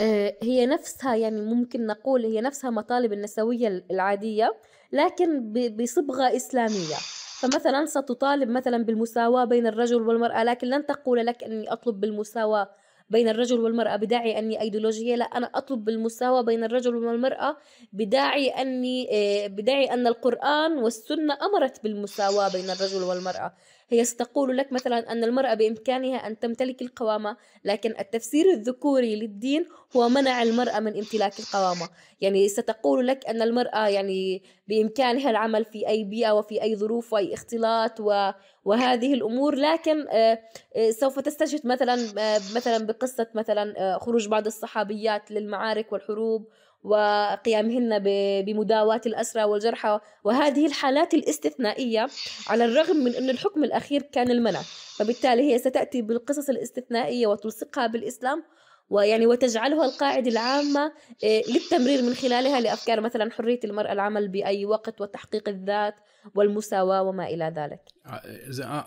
آه، 0.00 0.36
هي 0.42 0.66
نفسها 0.66 1.16
يعني 1.16 1.40
ممكن 1.40 1.86
نقول 1.86 2.24
هي 2.24 2.40
نفسها 2.40 2.70
مطالب 2.70 3.12
النسوية 3.12 3.84
العادية 3.90 4.60
لكن 4.92 5.52
بصبغة 5.76 6.36
إسلامية. 6.36 6.96
فمثلا 7.42 7.86
ستطالب 7.86 8.48
مثلا 8.48 8.84
بالمساواة 8.84 9.44
بين 9.44 9.66
الرجل 9.66 10.02
والمرأة 10.02 10.44
لكن 10.44 10.66
لن 10.68 10.86
تقول 10.86 11.26
لك 11.26 11.44
إني 11.44 11.72
أطلب 11.72 12.00
بالمساواة 12.00 12.70
بين 13.12 13.28
الرجل 13.28 13.60
والمرأة 13.60 13.96
بداعي 13.96 14.38
أني 14.38 14.60
أيديولوجية 14.60 15.14
لا 15.16 15.24
أنا 15.24 15.50
أطلب 15.54 15.84
بالمساواة 15.84 16.42
بين 16.42 16.64
الرجل 16.64 16.94
والمرأة 16.96 17.56
بداعي 17.92 18.48
أني 18.48 19.08
آه، 19.12 19.46
بداعي 19.46 19.84
أن 19.94 20.06
القرآن 20.06 20.78
والسنة 20.78 21.34
أمرت 21.46 21.82
بالمساواة 21.82 22.48
بين 22.52 22.70
الرجل 22.70 23.02
والمرأة. 23.02 23.52
هي 23.92 24.04
ستقول 24.04 24.56
لك 24.56 24.72
مثلا 24.72 25.12
أن 25.12 25.24
المرأة 25.24 25.54
بإمكانها 25.54 26.16
أن 26.26 26.38
تمتلك 26.38 26.82
القوامة 26.82 27.36
لكن 27.64 27.94
التفسير 27.98 28.52
الذكوري 28.52 29.16
للدين 29.16 29.66
هو 29.96 30.08
منع 30.08 30.42
المرأة 30.42 30.80
من 30.80 30.96
امتلاك 30.96 31.38
القوامة. 31.40 31.88
يعني 32.20 32.48
ستقول 32.48 33.06
لك 33.06 33.26
أن 33.26 33.42
المرأة 33.42 33.88
يعني 33.88 34.42
بإمكانها 34.68 35.30
العمل 35.30 35.64
في 35.64 35.88
أي 35.88 36.04
بيئة 36.04 36.32
وفي 36.32 36.62
أي 36.62 36.76
ظروف 36.76 37.12
وأي 37.12 37.34
اختلاط 37.34 38.00
و 38.00 38.30
وهذه 38.64 39.14
الأمور 39.14 39.54
لكن 39.54 40.08
آه، 40.08 40.38
آه، 40.76 40.90
سوف 40.90 41.20
تستشهد 41.20 41.66
مثلا 41.66 41.94
آه، 42.18 42.40
مثلا 42.54 42.86
بقصة 42.86 43.26
مثلا 43.34 43.98
خروج 43.98 44.28
بعض 44.28 44.46
الصحابيات 44.46 45.30
للمعارك 45.30 45.92
والحروب 45.92 46.48
وقيامهن 46.82 47.98
بمداواة 48.46 49.00
الأسرى 49.06 49.44
والجرحى. 49.44 50.00
وهذه 50.24 50.66
الحالات 50.66 51.14
الاستثنائية 51.14 52.08
على 52.48 52.64
الرغم 52.64 52.96
من 52.96 53.14
أن 53.14 53.30
الحكم 53.30 53.64
الأخير 53.64 54.02
كان 54.02 54.30
المنع. 54.30 54.60
فبالتالي 54.96 55.52
هي 55.52 55.58
ستأتي 55.58 56.02
بالقصص 56.02 56.48
الاستثنائية 56.48 57.26
وتلصقها 57.26 57.86
بالإسلام 57.86 58.44
ويعني 58.88 59.26
وتجعلها 59.26 59.84
القاعدة 59.84 60.30
العامة 60.30 60.92
للتمرير 61.24 62.02
من 62.02 62.14
خلالها 62.14 62.60
لأفكار 62.60 63.00
مثلا 63.00 63.30
حرية 63.30 63.60
المرأة 63.64 63.92
العمل 63.92 64.28
بأي 64.28 64.66
وقت 64.66 65.00
وتحقيق 65.00 65.48
الذات 65.48 65.94
والمساواة 66.34 67.02
وما 67.02 67.26
إلى 67.26 67.52
ذلك. 67.56 67.80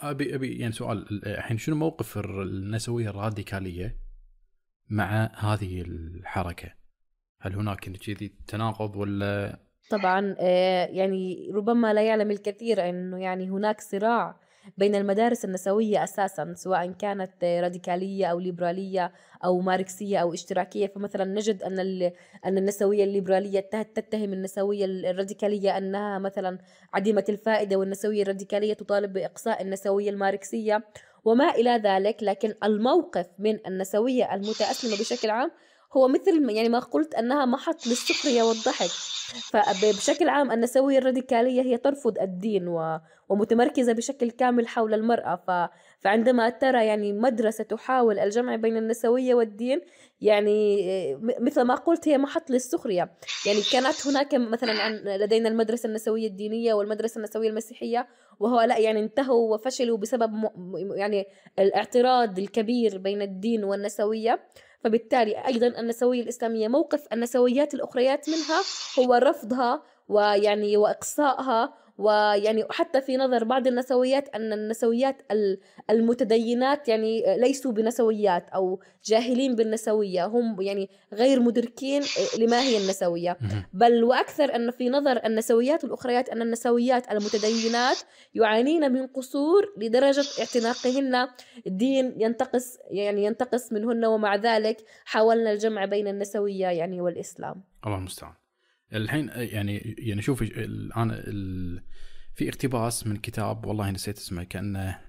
أبي 0.01 0.35
أبي 0.35 0.59
يعني 0.59 0.73
سؤال 0.73 1.25
الحين 1.25 1.57
شنو 1.57 1.75
موقف 1.75 2.17
النسوية 2.17 3.09
الراديكالية 3.09 3.97
مع 4.89 5.31
هذه 5.35 5.81
الحركة؟ 5.81 6.84
هل 7.45 7.55
هناك 7.55 7.79
كذي 7.79 8.31
تناقض 8.47 8.95
ولا؟ 8.95 9.59
طبعا 9.89 10.35
يعني 10.89 11.51
ربما 11.53 11.93
لا 11.93 12.01
يعلم 12.01 12.31
الكثير 12.31 12.89
إنه 12.89 13.17
يعني 13.17 13.49
هناك 13.49 13.81
صراع 13.81 14.39
بين 14.77 14.95
المدارس 14.95 15.45
النسوية 15.45 16.03
أساسا 16.03 16.53
سواء 16.57 16.91
كانت 16.91 17.43
راديكالية 17.43 18.25
أو 18.25 18.39
ليبرالية 18.39 19.13
أو 19.45 19.61
ماركسية 19.61 20.17
أو 20.17 20.33
اشتراكية. 20.33 20.87
فمثلا 20.87 21.25
نجد 21.25 21.63
أن 21.63 21.79
أن 22.45 22.57
النسوية 22.57 23.03
الليبرالية 23.03 23.59
تتهم 23.59 24.33
النسوية 24.33 24.85
الراديكالية 24.85 25.77
أنها 25.77 26.19
مثلا 26.19 26.57
عديمة 26.93 27.25
الفائدة 27.29 27.75
والنسوية 27.75 28.21
الراديكالية 28.21 28.73
تطالب 28.73 29.13
بإقصاء 29.13 29.61
النسوية 29.61 30.09
الماركسية 30.09 30.83
وما 31.23 31.49
إلى 31.49 31.81
ذلك. 31.83 32.17
لكن 32.21 32.53
الموقف 32.63 33.27
من 33.39 33.59
النسوية 33.67 34.33
المتأسلمة 34.33 34.93
بشكل 34.99 35.29
عام 35.29 35.51
هو 35.97 36.07
مثل 36.07 36.49
يعني 36.49 36.69
ما 36.69 36.79
قلت 36.79 37.15
أنها 37.15 37.45
محط 37.45 37.87
للسخرية 37.87 38.43
والضحك. 38.43 38.89
فبشكل 39.25 40.29
عام 40.29 40.51
النسوية 40.51 40.97
الراديكالية 40.97 41.61
هي 41.61 41.77
ترفض 41.77 42.19
الدين 42.19 42.67
و... 42.67 42.99
ومتمركزة 43.29 43.93
بشكل 43.93 44.31
كامل 44.31 44.67
حول 44.67 44.93
المرأة. 44.93 45.35
ف... 45.35 45.71
فعندما 45.99 46.49
ترى 46.49 46.85
يعني 46.85 47.13
مدرسة 47.13 47.63
تحاول 47.63 48.19
الجمع 48.19 48.55
بين 48.55 48.77
النسوية 48.77 49.33
والدين 49.35 49.81
يعني 50.21 50.79
مثل 51.39 51.61
ما 51.61 51.75
قلت 51.75 52.07
هي 52.07 52.17
محط 52.17 52.49
للسخرية. 52.49 53.11
يعني 53.45 53.59
كانت 53.71 54.07
هناك 54.07 54.35
مثلا 54.35 55.17
لدينا 55.17 55.49
المدرسة 55.49 55.87
النسوية 55.87 56.27
الدينية 56.27 56.73
والمدرسة 56.73 57.17
النسوية 57.17 57.49
المسيحية 57.49 58.07
وهؤلاء 58.39 58.81
يعني 58.81 58.99
انتهوا 58.99 59.53
وفشلوا 59.53 59.97
بسبب 59.97 60.31
يعني 60.95 61.25
الاعتراض 61.59 62.39
الكبير 62.39 62.97
بين 62.97 63.21
الدين 63.21 63.63
والنسوية. 63.63 64.39
فبالتالي 64.83 65.47
أيضا 65.47 65.67
النسوية 65.67 66.21
الإسلامية 66.21 66.67
موقف 66.67 67.07
النسويات 67.13 67.73
الأخريات 67.73 68.29
منها 68.29 68.61
هو 68.99 69.13
رفضها 69.13 69.83
ويعني 70.07 70.77
وإقصائها 70.77 71.73
ويعني 71.97 72.65
حتى 72.69 73.01
في 73.01 73.17
نظر 73.17 73.43
بعض 73.43 73.67
النسويات 73.67 74.35
أن 74.35 74.53
النسويات 74.53 75.21
المتدينات 75.89 76.87
يعني 76.87 77.37
ليسوا 77.37 77.71
بنسويات 77.71 78.49
أو 78.49 78.79
جاهلين 79.05 79.55
بالنسوية 79.55 80.25
هم 80.25 80.61
يعني 80.61 80.89
غير 81.13 81.39
مدركين 81.39 82.01
لما 82.39 82.61
هي 82.61 82.77
النسوية. 82.77 83.37
بل 83.73 84.03
وأكثر 84.03 84.55
أن 84.55 84.71
في 84.71 84.89
نظر 84.89 85.25
النسويات 85.25 85.83
الأخريات 85.83 86.29
أن 86.29 86.41
النسويات 86.41 87.11
المتدينات 87.11 87.97
يعانين 88.33 88.91
من 88.91 89.07
قصور 89.07 89.73
لدرجة 89.77 90.25
اعتناقهن. 90.39 91.27
دين 91.65 92.21
ينتقص 92.21 92.77
يعني 92.91 93.25
ينتقص 93.25 93.73
منهن 93.73 94.05
ومع 94.05 94.35
ذلك 94.35 94.77
حاولنا 95.05 95.51
الجمع 95.51 95.85
بين 95.85 96.07
النسوية 96.07 96.67
يعني 96.67 97.01
والإسلام. 97.01 97.63
الله 97.85 97.97
المستعان. 97.97 98.44
الحين 98.93 99.29
يعني 99.35 99.95
يعني 99.97 100.21
شوف 100.21 100.41
الآن 100.41 101.09
في 102.35 102.49
اقتباس 102.49 103.07
من 103.07 103.17
كتاب 103.17 103.65
والله 103.65 103.91
نسيت 103.91 104.17
اسمه 104.17 104.43
كأنه 104.43 105.01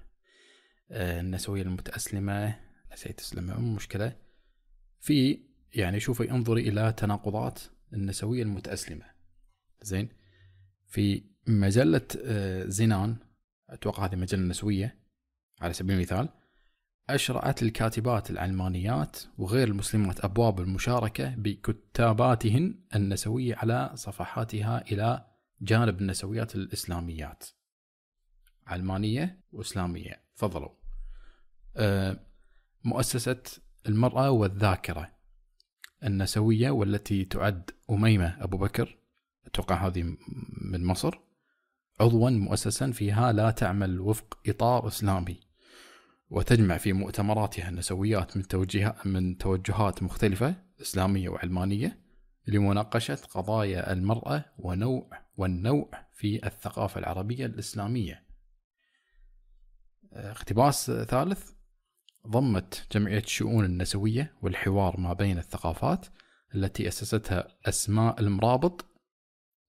آه، 0.91 1.19
النسوية 1.19 1.61
المتأسلمة. 1.61 2.59
نسيت 2.93 3.19
اسمه 3.19 3.59
مو 3.59 3.75
مشكلة. 3.75 4.15
في 4.99 5.39
يعني 5.73 5.99
شوفي 5.99 6.31
انظري 6.31 6.69
إلى 6.69 6.93
تناقضات 6.97 7.59
النسوية 7.93 8.43
المتأسلمة. 8.43 9.05
زين؟ 9.81 10.09
في 10.87 11.23
مجلة 11.47 12.07
آه، 12.25 12.65
زنان 12.65 13.15
أتوقع 13.69 14.05
هذه 14.05 14.15
مجلة 14.15 14.41
نسوية 14.41 14.99
على 15.61 15.73
سبيل 15.73 15.95
المثال. 15.95 16.29
أشرعت 17.09 17.63
الكاتبات 17.63 18.31
العلمانيات 18.31 19.17
وغير 19.37 19.67
المسلمات 19.67 20.25
أبواب 20.25 20.59
المشاركة 20.59 21.35
بكتاباتهن 21.35 22.75
النسوية 22.95 23.55
على 23.55 23.91
صفحاتها 23.95 24.81
إلى 24.91 25.25
جانب 25.61 26.01
النسويات 26.01 26.55
الإسلاميات. 26.55 27.43
علمانية 28.67 29.41
وإسلامية. 29.51 30.23
تفضلوا. 30.35 30.69
أه، 31.77 32.19
مؤسسة 32.83 33.43
المرأة 33.87 34.31
والذاكرة 34.31 35.11
النسوية 36.03 36.69
والتي 36.69 37.25
تعد 37.25 37.71
أميمة 37.89 38.43
أبو 38.43 38.57
بكر 38.57 38.97
أتوقع 39.45 39.87
هذه 39.87 40.03
من 40.61 40.85
مصر 40.85 41.19
عضوا 41.99 42.29
مؤسسا 42.29 42.91
فيها 42.91 43.31
لا 43.31 43.51
تعمل 43.51 43.99
وفق 43.99 44.39
إطار 44.47 44.87
إسلامي. 44.87 45.46
وتجمع 46.29 46.77
في 46.77 46.93
مؤتمراتها 46.93 47.69
النسويات 47.69 48.37
من 48.37 48.47
توجهات 48.47 49.07
من 49.07 49.37
توجهات 49.37 50.03
مختلفة 50.03 50.55
إسلامية 50.81 51.29
وعلمانية 51.29 51.99
لمناقشة 52.47 53.15
قضايا 53.15 53.93
المرأة 53.93 54.45
ونوع 54.57 55.09
والنوع 55.37 55.89
في 56.13 56.47
الثقافة 56.47 56.99
العربية 56.99 57.45
الإسلامية. 57.45 58.23
اقتباس 60.13 60.91
ثالث 60.91 61.51
ضمت 62.27 62.87
جمعية 62.91 63.19
الشؤون 63.19 63.65
النسوية 63.65 64.33
والحوار 64.41 64.99
ما 64.99 65.13
بين 65.13 65.37
الثقافات 65.37 66.05
التي 66.55 66.87
أسستها 66.87 67.47
أسماء 67.65 68.19
المرابط 68.19 68.85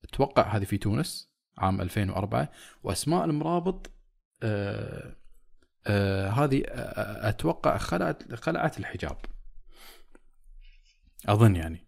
أتوقع 0.05 0.57
هذه 0.57 0.65
في 0.65 0.79
تونس 0.79 1.33
عام 1.59 1.81
2004 1.81 2.51
وأسماء 2.83 3.25
المرابط 3.25 3.91
آه 4.43 5.18
آه 5.89 6.29
هذه 6.29 6.63
آه 6.69 7.29
أتوقع 7.29 7.79
خلعت 7.79 8.35
خلعت 8.35 8.79
الحجاب. 8.79 9.17
أظن 11.27 11.57
يعني. 11.57 11.87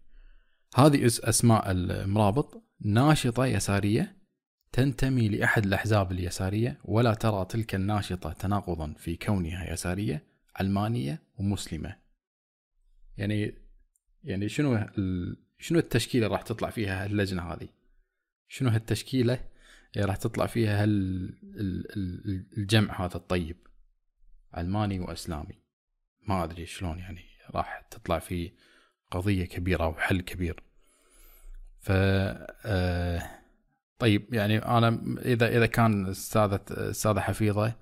هذه 0.75 1.05
أسماء 1.05 1.71
المرابط 1.71 2.63
ناشطة 2.81 3.45
يسارية 3.45 4.17
تنتمي 4.71 5.29
لأحد 5.29 5.65
الأحزاب 5.65 6.11
اليسارية 6.11 6.79
ولا 6.85 7.13
ترى 7.13 7.45
تلك 7.45 7.75
الناشطة 7.75 8.33
تناقضا 8.33 8.93
في 8.97 9.15
كونها 9.15 9.73
يسارية 9.73 10.23
علمانية 10.55 11.23
ومسلمة. 11.37 11.95
يعني 13.17 13.53
يعني 14.23 14.49
شنو 14.49 14.85
شنو 15.59 15.79
التشكيلة 15.79 16.27
راح 16.27 16.41
تطلع 16.41 16.69
فيها 16.69 17.05
اللجنة 17.05 17.41
هذه؟ 17.53 17.67
شنو 18.47 18.69
هالتشكيلة 18.69 19.39
اللي 19.95 20.07
راح 20.07 20.15
تطلع 20.15 20.45
فيها 20.45 20.83
الجمع 22.57 23.05
هذا 23.05 23.15
الطيب؟ 23.15 23.57
علماني 24.53 24.99
وأسلامي. 24.99 25.61
ما 26.27 26.43
أدري 26.43 26.65
شلون 26.65 26.99
يعني 26.99 27.21
راح 27.55 27.83
تطلع 27.91 28.19
في 28.19 28.51
قضية 29.11 29.45
كبيرة 29.45 29.87
وحل 29.87 30.21
كبير. 30.21 30.63
ف 31.79 31.91
آه، 31.91 33.21
طيب 33.99 34.33
يعني 34.33 34.57
أنا 34.57 35.01
إذا 35.25 35.57
إذا 35.57 35.65
كان 35.65 36.09
استاذه 36.09 36.59
استاذه 36.69 37.19
حفيظة 37.19 37.73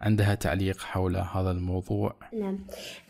عندها 0.00 0.34
تعليق 0.34 0.78
حول 0.78 1.16
هذا 1.16 1.50
الموضوع. 1.50 2.16
نعم. 2.32 2.58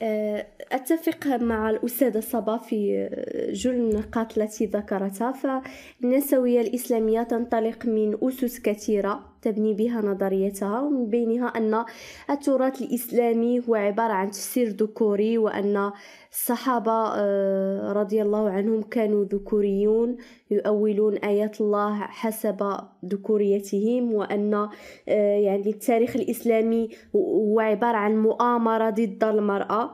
آه، 0.03 0.47
أتفق 0.73 1.27
مع 1.27 1.71
الأستاذة 1.71 2.21
صبا 2.21 2.59
في 2.59 3.09
جل 3.53 3.71
النقاط 3.71 4.39
التي 4.39 4.67
ذكرتها. 4.67 5.33
فالنسوية 5.33 6.61
الإسلامية 6.61 7.23
تنطلق 7.23 7.87
من 7.87 8.19
أسس 8.23 8.61
كثيرة. 8.61 9.28
تبني 9.43 9.75
بها 9.75 10.01
نظريتها 10.01 10.81
ومن 10.81 11.11
بينها 11.11 11.47
أن 11.47 11.85
التراث 12.31 12.83
الإسلامي 12.83 13.63
هو 13.69 13.75
عبارة 13.75 14.13
عن 14.13 14.31
تفسير 14.31 14.69
ذكوري 14.69 15.39
وأن 15.39 15.93
الصحابة 16.33 17.13
آه، 17.15 17.93
رضي 17.93 18.23
الله 18.23 18.51
عنهم 18.51 18.83
كانوا 18.83 19.25
ذكوريون. 19.25 20.17
يؤولون 20.51 21.17
آيات 21.17 21.61
الله 21.61 21.95
حسب 22.01 22.77
ذكوريتهم 23.05 24.15
وأن 24.15 24.55
آه، 25.09 25.39
يعني 25.39 25.71
التاريخ 25.71 26.17
الإسلامي 26.17 26.89
هو 27.17 27.61
عبارة 27.61 27.97
عن 27.97 28.23
مؤامرة 28.23 28.91
ضد 28.91 29.25
المرأة 29.25 29.91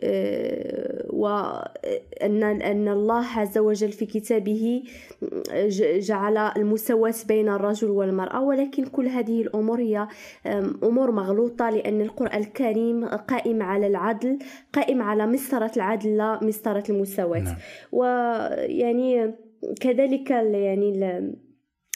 آه، 0.00 1.04
وأن 1.10 2.42
أن 2.42 2.88
الله 2.88 3.26
عز 3.36 3.58
وجل 3.58 3.92
في 3.92 4.06
كتابه 4.06 4.82
جعل 5.78 6.36
المساواة 6.36 7.14
بين 7.28 7.48
الرجل 7.48 7.90
والمرأة 7.90 8.42
ولكن 8.42 8.86
كل 8.86 9.06
هذه 9.06 9.42
الأمور 9.42 9.80
هي 9.80 10.08
أمور 10.82 11.10
مغلوطة 11.10 11.70
لأن 11.70 12.00
القرآن 12.00 12.40
الكريم 12.40 13.04
قائم 13.04 13.62
على 13.62 13.86
العدل 13.86 14.38
قائم 14.72 15.02
على 15.02 15.26
مسطرة 15.26 15.72
العدل 15.76 16.16
لا 16.16 16.38
مسطرة 16.42 16.84
المساواة 16.88 17.38
نعم. 17.38 17.56
ويعني 17.92 19.34
كذلك 19.80 20.30
يعني 20.30 20.92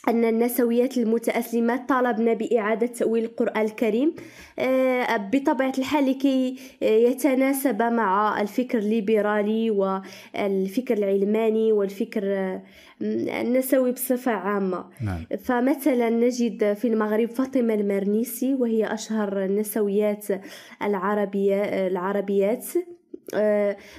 أن 0.09 0.25
النسويات 0.25 0.99
المتأسلمات 0.99 1.89
طالبنا 1.89 2.35
بإعادة 2.35 2.87
تأويل 2.87 3.25
القرآن 3.25 3.65
الكريم 3.65 4.15
آه، 4.59 5.17
بطبيعة 5.17 5.73
الحال 5.79 6.11
لكي 6.11 6.57
يتناسب 6.83 7.83
مع 7.83 8.41
الفكر 8.41 8.79
الليبرالي 8.79 9.71
والفكر 9.71 10.97
العلماني 10.99 11.73
والفكر 11.73 12.23
آه، 12.25 12.63
النسوي 13.03 13.93
بصفة 13.93 14.33
عامة 14.33 14.85
نعم. 15.01 15.25
فمثلا 15.45 16.11
نجد 16.11 16.73
في 16.73 16.89
المغرب 16.89 17.29
فاطمة 17.29 17.75
المرنيسي 17.75 18.55
وهي 18.55 18.95
أشهر 18.95 19.45
النسويات 19.45 20.27
العربية 20.83 21.87
العربيات 21.87 22.67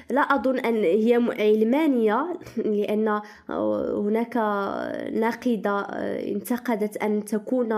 لا 0.09 0.21
أظن 0.21 0.59
أن 0.59 0.83
هي 0.83 1.13
علمانية 1.39 2.33
لأن 2.57 3.21
هناك 3.49 4.37
ناقدة 5.13 5.79
آه، 5.79 6.31
انتقدت 6.31 6.97
أن 6.97 7.25
تكون 7.25 7.71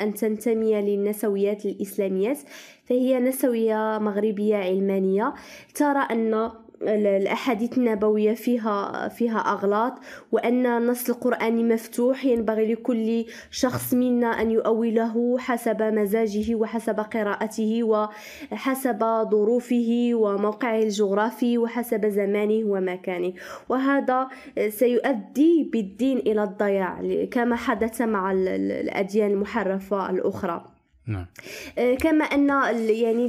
أن 0.00 0.14
تنتمي 0.14 0.82
للنسويات 0.82 1.66
الإسلاميات 1.66 2.38
فهي 2.84 3.20
نسوية 3.20 3.98
مغربية 3.98 4.56
علمانية. 4.56 5.34
ترى 5.74 6.06
أن 6.10 6.50
الأحاديث 6.82 7.78
النبوية 7.78 8.34
فيها 8.34 9.08
فيها 9.08 9.38
أغلاط 9.38 9.92
وأن 10.32 10.66
النص 10.66 11.10
القرآني 11.10 11.64
مفتوح 11.64 12.24
ينبغي 12.24 12.72
لكل 12.72 13.24
شخص 13.50 13.94
منا 13.94 14.26
أن 14.26 14.50
يؤوله 14.50 15.38
حسب 15.38 15.82
مزاجه 15.82 16.54
وحسب 16.54 17.00
قراءته 17.00 17.82
وحسب 17.82 18.98
ظروفه 19.30 20.10
وموقعه 20.14 20.78
الجغرافي 20.78 21.58
وحسب 21.58 22.06
زمانه 22.06 22.70
ومكانه. 22.70 23.32
وهذا 23.68 24.28
سيؤدي 24.68 25.70
بالدين 25.72 26.18
إلى 26.18 26.42
الضياع 26.42 27.02
كما 27.30 27.56
حدث 27.56 28.02
مع 28.02 28.32
الأديان 28.32 29.30
المحرفة 29.30 30.10
الأخرى. 30.10 30.69
نعم. 31.06 31.26
آه، 31.78 31.94
كما 31.94 32.24
أن 32.24 32.48
يعني 32.88 33.26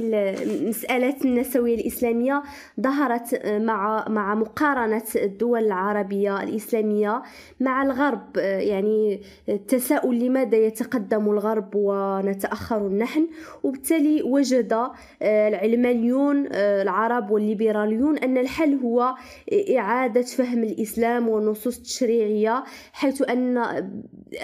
مسألة 0.68 1.16
النسوية 1.24 1.74
الإسلامية 1.74 2.42
ظهرت 2.80 3.34
آه، 3.34 3.58
مع 3.58 4.08
مع 4.08 4.34
مقارنة 4.34 5.02
الدول 5.16 5.64
العربية 5.64 6.42
الإسلامية 6.42 7.22
مع 7.60 7.82
الغرب. 7.82 8.38
آه، 8.38 8.58
يعني 8.58 9.20
التساؤل 9.48 10.18
لماذا 10.18 10.56
يتقدم 10.56 11.30
الغرب 11.30 11.70
ونتأخر 11.74 12.88
نحن؟ 12.88 13.28
وبالتالي 13.62 14.22
وجد 14.22 14.90
العلمانيون 15.22 16.46
العرب 16.52 17.30
والليبراليون 17.30 18.18
أن 18.18 18.38
الحل 18.38 18.74
هو 18.74 19.14
إعادة 19.78 20.22
فهم 20.22 20.64
الإسلام 20.64 21.28
والنصوص 21.28 21.76
التشريعيه 21.76 22.64
حيث 22.92 23.22
ان 23.30 23.58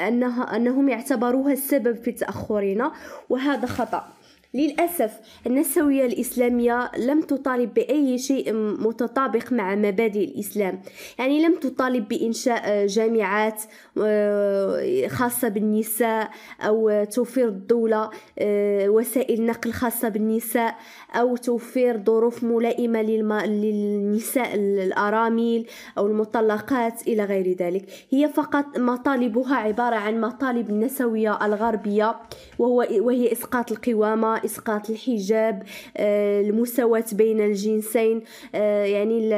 انها 0.08 0.56
أنهم 0.56 0.88
يعتبروها 0.88 1.52
السبب 1.52 1.96
في 1.96 2.12
تأخرنا. 2.12 2.92
وهذا 3.28 3.66
خطأ. 3.66 4.08
للأسف 4.54 5.20
النسوية 5.46 6.06
الإسلامية 6.06 6.90
لم 6.98 7.20
تطالب 7.20 7.74
بأي 7.74 8.18
شيء 8.18 8.52
متطابق 8.54 9.52
مع 9.52 9.74
مبادئ 9.74 10.24
الإسلام. 10.24 10.82
يعني 11.18 11.46
لم 11.46 11.54
تطالب 11.54 12.08
بإنشاء 12.08 12.86
جامعات 12.86 13.62
آه، 14.02 15.06
خاصة 15.08 15.48
بالنساء 15.48 16.30
أو 16.60 17.04
توفير 17.04 17.48
الدولة 17.48 18.10
آه، 18.38 18.88
وسائل 18.88 19.46
نقل 19.46 19.72
خاصة 19.72 20.08
بالنساء 20.08 20.76
أو 21.14 21.36
توفير 21.36 22.04
ظروف 22.04 22.44
ملائمة 22.44 23.02
للنساء 23.46 24.54
الأرامل 24.54 25.66
أو 25.98 26.06
المطلقات 26.06 27.08
إلى 27.08 27.24
غير 27.24 27.56
ذلك. 27.56 27.84
هي 28.10 28.28
فقط 28.28 28.78
مطالبها 28.78 29.56
عبارة 29.56 29.96
عن 29.96 30.20
مطالب 30.20 30.70
النسوية 30.70 31.46
الغربية 31.46 32.16
وهو 32.58 32.86
وهي 32.90 33.32
إسقاط 33.32 33.72
القوامة 33.72 34.37
إسقاط 34.44 34.90
الحجاب 34.90 35.62
آه، 35.96 36.40
المساواة 36.40 37.04
بين 37.12 37.40
الجنسين 37.40 38.22
آه، 38.54 38.84
يعني 38.84 39.28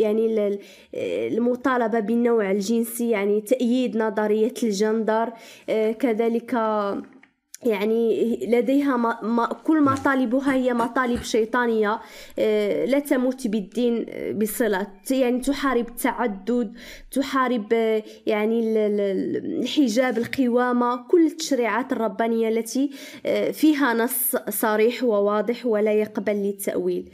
يعني 0.00 0.58
المطالبة 1.36 2.00
بالنوع 2.00 2.50
الجنسي 2.50 3.10
يعني 3.10 3.40
تأييد 3.40 3.96
نظرية 3.96 4.54
الجندر 4.62 5.32
آه، 5.68 5.92
كذلك 5.92 6.54
يعني 7.64 8.36
لديها 8.46 8.96
ما 8.96 9.18
ما 9.22 9.46
كل 9.46 9.82
مطالبها 9.82 10.54
هي 10.54 10.74
مطالب 10.74 11.22
شيطانية 11.22 12.00
آه، 12.38 12.84
لا 12.84 12.98
تمت 12.98 13.46
بالدين 13.46 14.06
آه، 14.08 14.32
بصلة. 14.32 14.86
يعني 15.10 15.40
تحارب 15.40 15.88
التعدد 15.88 16.72
تحارب 17.10 17.72
آه، 17.72 18.02
يعني 18.26 18.60
الحجاب 18.76 20.18
القوامة 20.18 20.96
كل 21.08 21.26
التشريعات 21.26 21.92
الربانية 21.92 22.48
التي 22.48 22.90
فيها 23.52 23.94
نص 23.94 24.36
صريح 24.48 25.04
وواضح 25.04 25.66
ولا 25.66 25.92
يقبل 25.92 26.32
للتأويل. 26.32 27.10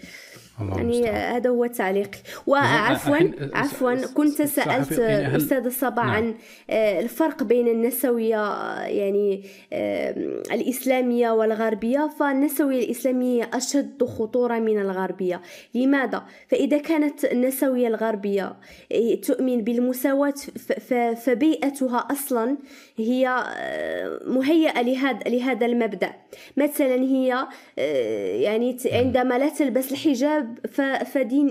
يعني 0.61 1.11
هذا 1.11 1.51
هو 1.51 1.67
تعليقي. 1.67 2.19
وعفوا 2.47 3.17
عفوا 3.55 4.07
كنت 4.15 4.43
سألت 4.43 4.99
يعني 4.99 5.37
أستاذة 5.37 5.69
صبا 5.69 6.03
نعم. 6.03 6.11
عن 6.11 6.35
آه، 6.71 7.01
الفرق 7.01 7.43
بين 7.43 7.69
النسوية 7.69 8.75
يعني 8.85 9.45
آه، 9.73 10.11
الإسلامية 10.53 11.31
والغربية 11.31 12.11
فالنسوية 12.21 12.85
الإسلامية 12.85 13.51
أشد 13.55 14.05
خطورة 14.05 14.59
من 14.59 14.81
الغربية. 14.81 15.43
لماذا؟ 15.75 16.23
فإذا 16.49 16.79
كانت 16.79 17.25
النسوية 17.25 17.89
الغربية 17.89 18.57
آه، 18.93 19.15
تؤمن 19.15 19.65
بالمساواة 19.65 20.35
فبيئتها 21.15 21.99
أصلا 22.11 22.57
هي 22.97 23.45
مهيئة 24.27 24.83
لهذا 24.83 25.19
لهذا 25.27 25.67
المبدأ. 25.67 26.13
مثلا 26.57 26.95
هي 26.95 27.47
يعني 28.43 28.77
عندما 28.93 29.39
لا 29.39 29.49
تلبس 29.49 29.93
الحجاب 29.93 30.42
فدين 31.05 31.49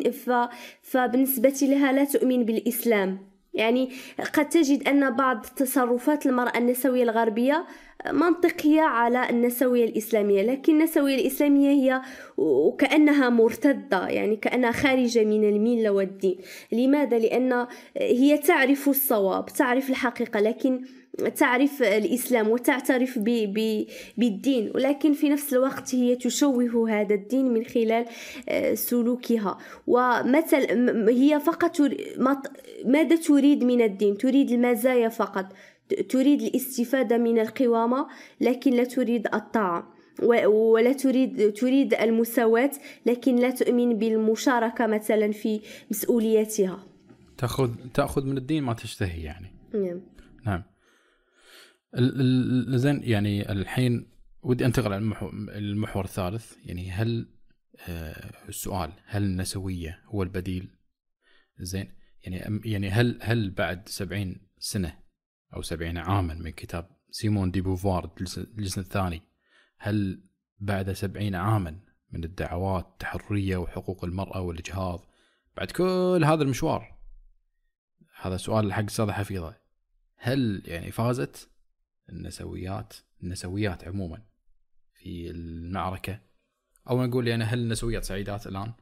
فبالنسبة 0.82 1.60
لها 1.62 1.92
لا 1.92 2.04
تؤمن 2.04 2.46
بالإسلام. 2.46 3.32
يعني 3.54 3.92
قد 4.34 4.50
تجد 4.50 4.88
أن 4.88 5.16
بعض 5.16 5.46
تصرفات 5.56 6.26
المرأة 6.26 6.58
النسوية 6.58 7.04
الغربية 7.04 7.66
منطقية 8.10 8.82
على 8.82 9.30
النسوية 9.30 9.86
الإسلامية 9.86 10.42
لكن 10.42 10.74
النسوية 10.74 11.16
الإسلامية 11.16 11.70
هي 11.70 12.02
وكأنها 12.38 13.30
مرتدة 13.30 14.08
يعني 14.08 14.36
كأنها 14.36 14.72
خارجة 14.72 15.24
من 15.24 15.50
الملة 15.50 15.90
والدين. 15.90 16.38
لماذا؟ 16.72 17.20
لأن 17.20 17.68
هي 17.98 18.38
تعرف 18.38 18.90
الصواب 18.90 19.46
تعرف 19.46 19.90
الحقيقة 19.90 20.40
لكن 20.40 20.82
تعرف 21.36 21.84
الإسلام 21.84 22.50
وتعترف 22.50 23.20
ب 23.20 23.24
ب 23.54 23.86
بالدين. 24.18 24.72
ولكن 24.76 25.14
في 25.14 25.30
نفس 25.30 25.54
الوقت 25.54 25.96
هي 25.96 26.16
تشوه 26.16 27.02
هذا 27.02 27.16
الدين 27.16 27.54
من 27.54 27.64
خلال 27.64 28.06
آه، 28.50 28.74
سلوكها. 28.74 29.58
ومثل 29.88 30.90
هي 31.10 31.40
فقط 31.40 31.78
ماذا 32.86 33.16
تريد 33.16 33.64
من 33.64 33.82
الدين؟ 33.82 34.18
تريد 34.18 34.52
المزايا 34.52 35.10
فقط. 35.10 35.46
تريد 36.10 36.42
الاستفادة 36.42 37.18
من 37.18 37.40
القوامة 37.40 38.08
لكن 38.42 38.72
لا 38.72 38.84
تريد 38.84 39.28
الطاعة. 39.34 39.94
ولا 40.22 40.94
تريد 40.94 41.54
تريد 41.54 41.94
المساواة 41.94 42.72
لكن 43.06 43.36
لا 43.36 43.50
تؤمن 43.50 43.98
بالمشاركة 43.98 44.88
مثلا 44.88 45.32
في 45.32 45.62
مسؤولياتها. 45.92 46.88
تأخذ 47.38 47.72
تأخذ 47.94 48.26
من 48.26 48.38
الدين 48.38 48.64
ما 48.64 48.74
تشتهي 48.74 49.24
يعني. 49.24 49.48
نعم. 49.74 50.02
نعم. 50.46 50.64
زين 52.78 53.02
يعني 53.04 53.52
الحين 53.52 54.12
ودي 54.44 54.66
انتقل 54.66 54.94
على 54.94 55.04
المحور 55.58 56.06
الثالث. 56.06 56.54
يعني 56.66 56.92
هل 56.92 57.28
آه 57.90 58.32
السؤال 58.50 58.92
هل 59.06 59.24
النسوية 59.24 60.00
هو 60.06 60.24
البديل؟ 60.24 60.70
زين 61.60 61.94
يعني 62.24 62.62
يعني 62.66 62.90
هل 62.90 63.20
هل 63.22 63.52
بعد 63.52 63.90
70 63.90 64.36
سنة 64.60 65.01
أو 65.54 65.62
70 65.62 65.98
عاما 65.98 66.34
من 66.34 66.50
كتاب 66.50 66.90
سيمون 67.12 67.52
دي 67.52 67.62
بوفوار 67.62 68.12
الجزء 68.38 68.80
الثاني. 68.80 69.22
هل 69.78 70.24
بعد 70.60 70.92
70 70.92 71.36
عاما 71.36 71.80
من 72.12 72.24
الدعوات 72.24 72.86
التحرية 72.86 73.58
وحقوق 73.58 74.06
المرأة 74.06 74.42
والإجهاض 74.42 75.06
بعد 75.58 75.72
كل 75.72 76.22
هذا 76.26 76.44
المشوار؟ 76.44 76.98
هذا 78.22 78.38
سؤال 78.38 78.74
حق 78.74 78.84
استاذه 78.84 79.12
حفيظة. 79.12 79.56
هل 80.18 80.64
يعني 80.66 80.92
فازت 80.92 81.50
النسويات 82.10 82.94
النسويات 83.24 83.88
عموما 83.88 84.22
في 84.94 85.32
المعركة؟ 85.32 86.20
أو 86.90 87.06
نقول 87.06 87.28
يعني 87.28 87.44
هل 87.44 87.60
النسويات 87.60 88.04
سعيدات 88.04 88.48
الآن؟ 88.48 88.74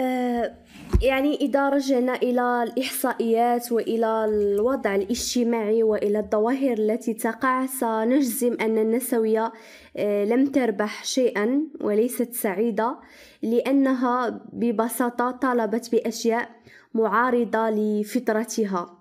أه 0.00 0.54
يعني 1.02 1.34
إذا 1.34 1.68
رجعنا 1.68 2.14
إلى 2.14 2.62
الإحصائيات 2.62 3.72
وإلى 3.72 4.24
الوضع 4.24 4.94
الاجتماعي 4.94 5.82
وإلى 5.82 6.18
الظواهر 6.18 6.78
التي 6.78 7.14
تقع 7.14 7.66
سنجزم 7.66 8.56
أن 8.60 8.78
النسوية 8.78 9.52
أه 9.96 10.24
لم 10.24 10.46
تربح 10.46 11.04
شيئا 11.04 11.62
وليست 11.80 12.32
سعيدة 12.32 12.96
لأنها 13.42 14.40
ببساطة 14.52 15.30
طالبت 15.30 15.92
بأشياء 15.92 16.48
معارضة 16.94 17.70
لفطرتها. 17.70 18.98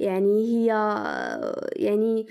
يعني 0.00 0.46
هي 0.46 0.66
يعني 1.76 2.26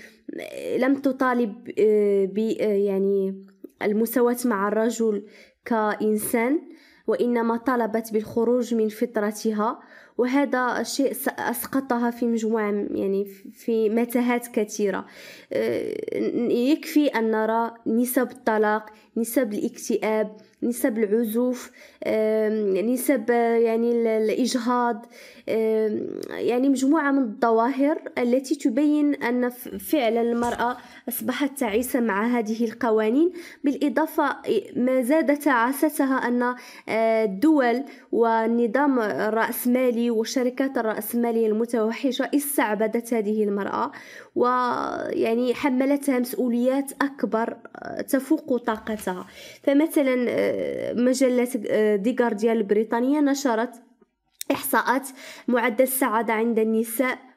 لم 0.78 0.94
تطالب 0.94 1.70
آه، 1.78 2.24
ب 2.24 2.38
آه، 2.60 2.64
يعني 2.64 3.44
المساواة 3.82 4.36
مع 4.44 4.68
الرجل 4.68 5.26
كإنسان. 5.64 6.60
وإنما 7.08 7.56
طلبت 7.56 8.12
بالخروج 8.12 8.74
من 8.74 8.88
فطرتها 8.88 9.80
وهذا 10.18 10.80
الشيء 10.80 11.12
أسقطها 11.38 12.10
في 12.10 12.26
مجموعة 12.26 12.70
يعني 12.90 13.24
في 13.52 13.90
متاهات 13.90 14.46
كثيرة. 14.46 15.06
آه، 15.52 15.94
يكفي 16.50 17.06
أن 17.06 17.30
نرى 17.30 17.74
نسب 17.86 18.30
الطلاق 18.30 18.90
نسب 19.16 19.52
الاكتئاب 19.52 20.36
نسب 20.62 20.98
العزوف 20.98 21.70
نسب 22.84 23.30
يعني 23.30 23.92
الإجهاض. 24.18 25.06
يعني 26.28 26.68
مجموعة 26.68 27.10
من 27.10 27.22
الظواهر 27.22 28.02
التي 28.18 28.54
تبين 28.54 29.14
أن 29.14 29.48
فعلا 29.78 30.20
المرأة 30.20 30.76
أصبحت 31.08 31.58
تعيسة 31.58 32.00
مع 32.00 32.26
هذه 32.26 32.64
القوانين 32.64 33.32
بالإضافة 33.64 34.36
ما 34.76 35.02
زاد 35.02 35.36
تعاستها 35.36 36.28
أن 36.28 36.54
الدول 36.88 37.84
والنظام 38.12 38.98
الرأسمالي 39.00 40.10
والشركات 40.10 40.78
الرأسمالية 40.78 41.46
المتوحشة 41.46 42.30
استعبدت 42.34 43.14
هذه 43.14 43.44
المرأة 43.44 43.92
ويعني 44.34 45.54
حملتها 45.54 46.18
مسؤوليات 46.18 46.92
أكبر 47.02 47.56
تفوق 48.08 48.56
طاقتها. 48.56 49.26
فمثلا 49.62 50.14
مجلة 50.94 51.48
دي 51.96 52.12
جارديان 52.12 52.56
البريطانية 52.56 53.20
نشرت 53.20 53.70
إحصاءات 54.52 55.08
معدل 55.48 55.82
السعادة 55.82 56.32
عند 56.32 56.58
النساء 56.58 57.12
آه، 57.12 57.27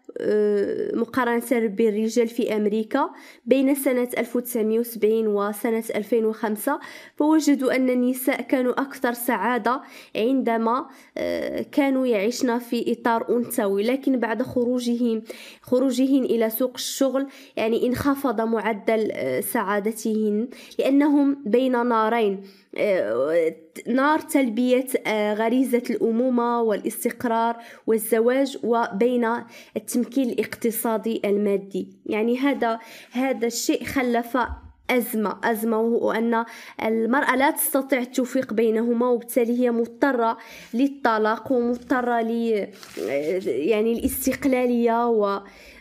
مقارنة 0.94 1.68
بالرجال 1.68 2.28
في 2.28 2.56
أمريكا 2.56 3.10
بين 3.46 3.76
سنة 3.76 4.10
1970 4.18 5.28
وسنة 5.28 5.84
2005 5.96 6.80
فوجدوا 7.16 7.76
أن 7.76 7.90
النساء 7.90 8.42
كانوا 8.42 8.82
أكثر 8.82 9.14
سعادة 9.14 9.82
عندما 10.16 10.86
آه، 11.18 11.66
كانوا 11.72 12.08
يعيشن 12.08 12.60
في 12.60 12.92
إطار 12.92 13.38
أنثوي. 13.38 13.84
لكن 13.84 14.20
بعد 14.20 14.42
خروجهم 14.42 15.22
خروجهن 15.62 16.24
إلى 16.24 16.50
سوق 16.50 16.72
الشغل 16.76 17.28
يعني 17.58 17.88
انخفض 17.88 18.42
معدل 18.42 19.12
آه، 19.12 19.40
سعادتهن 19.40 20.48
لأنهم 20.80 21.38
بين 21.46 21.88
نارين. 21.88 22.44
نار 23.88 24.20
تلبية 24.20 24.88
غريزة 25.34 25.84
الأمومة 25.90 26.62
والاستقرار 26.62 27.58
والزواج 27.88 28.58
وبين 28.64 29.28
التمكين 29.78 30.30
الاقتصادي 30.30 31.22
المادي. 31.26 31.90
يعني 32.06 32.38
هذا 32.38 32.80
هذا 33.12 33.48
الشيء 33.48 33.84
خلف 33.84 34.38
أزمة. 34.90 35.40
أزمة 35.44 35.80
وهو 35.80 36.12
أن 36.12 36.46
المرأة 36.84 37.36
لا 37.36 37.52
تستطيع 37.52 38.00
التوفيق 38.00 38.54
بينهما 38.54 39.10
وبالتالي 39.10 39.60
هي 39.60 39.72
مضطرة 39.72 40.38
للطلاق 40.74 41.52
ومضطرة 41.52 42.22
ل 42.22 42.32
يعني 43.48 43.94
الاستقلالية 44.00 45.08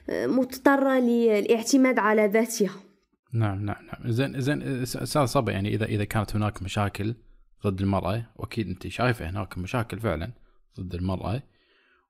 ومضطرة 0.09 0.99
للاعتماد 0.99 1.99
على 1.99 2.27
ذاتها. 2.27 2.90
نعم 3.33 3.65
نعم 3.65 3.87
نعم 3.87 4.11
زين 4.11 4.41
زين 4.41 4.63
أستاذ 4.83 5.25
صبا 5.25 5.53
يعني 5.53 5.69
إذا 5.69 5.85
إذا 5.85 6.05
كانت 6.05 6.37
هناك 6.37 6.63
مشاكل 6.63 7.15
ضد 7.67 7.81
المرأة 7.81 8.27
وأكيد 8.37 8.69
أنت 8.69 8.89
شايفة 8.89 9.31
هناك 9.31 9.59
مشاكل 9.59 10.01
فعلا 10.01 10.33
ضد 10.81 10.95
المرأة 10.95 11.43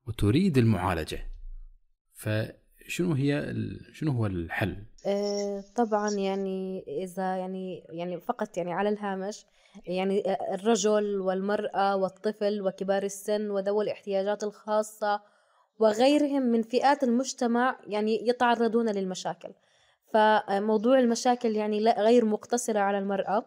وتريد 0.07 0.59
المعالجة 0.59 1.27
فشنو 2.13 3.13
هي 3.13 3.55
شنو 3.93 4.13
هو 4.13 4.27
الحل؟ 4.27 4.77
آه، 5.07 5.65
طبعا 5.75 6.11
يعني 6.11 6.85
إذا 6.89 7.37
يعني 7.37 7.85
يعني 7.91 8.21
فقط 8.21 8.57
يعني 8.57 8.73
على 8.73 8.89
الهامش 8.89 9.47
يعني 9.87 10.23
الرجل 10.55 11.21
والمرأة 11.21 11.97
والطفل 11.97 12.63
وكبار 12.63 13.03
السن 13.03 13.51
وذوي 13.51 13.85
الاحتياجات 13.85 14.45
الخاصة 14.45 15.21
وغيرهم 15.79 16.43
من 16.43 16.63
فئات 16.63 17.03
المجتمع 17.03 17.79
يعني 17.87 18.29
يتعرضون 18.29 18.89
للمشاكل 18.89 19.53
فموضوع 20.13 20.99
المشاكل 20.99 21.57
يعني 21.57 21.85
غير 21.85 22.25
مقتصرة 22.25 22.79
على 22.79 22.99
المرأة. 22.99 23.47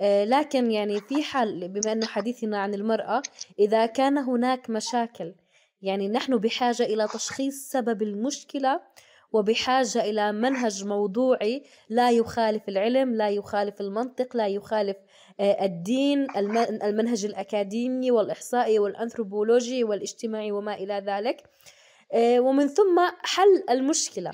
آه، 0.00 0.24
لكن 0.24 0.70
يعني 0.70 1.00
في 1.00 1.22
حل 1.22 1.68
بما 1.68 1.92
أنه 1.92 2.06
حديثنا 2.06 2.58
عن 2.58 2.74
المرأة 2.74 3.22
إذا 3.58 3.86
كان 3.86 4.18
هناك 4.18 4.70
مشاكل 4.70 5.34
يعني 5.82 6.08
نحن 6.08 6.36
بحاجة 6.36 6.82
إلى 6.82 7.08
تشخيص 7.08 7.70
سبب 7.70 8.02
المشكلة 8.02 8.80
وبحاجة 9.32 10.04
إلى 10.04 10.32
منهج 10.32 10.84
موضوعي 10.84 11.62
لا 11.88 12.10
يخالف 12.10 12.68
العلم 12.68 13.14
لا 13.14 13.30
يخالف 13.30 13.80
المنطق 13.80 14.36
لا 14.36 14.48
يخالف 14.48 14.96
آه، 15.40 15.64
الدين 15.64 16.26
المنهج 16.82 17.24
الأكاديمي 17.24 18.10
والإحصائي 18.10 18.78
والأنثروبولوجي 18.78 19.84
والاجتماعي 19.84 20.52
وما 20.52 20.74
إلى 20.74 21.04
ذلك. 21.06 21.42
ومن 22.16 22.68
ثم 22.68 23.00
حل 23.22 23.64
المشكلة. 23.70 24.30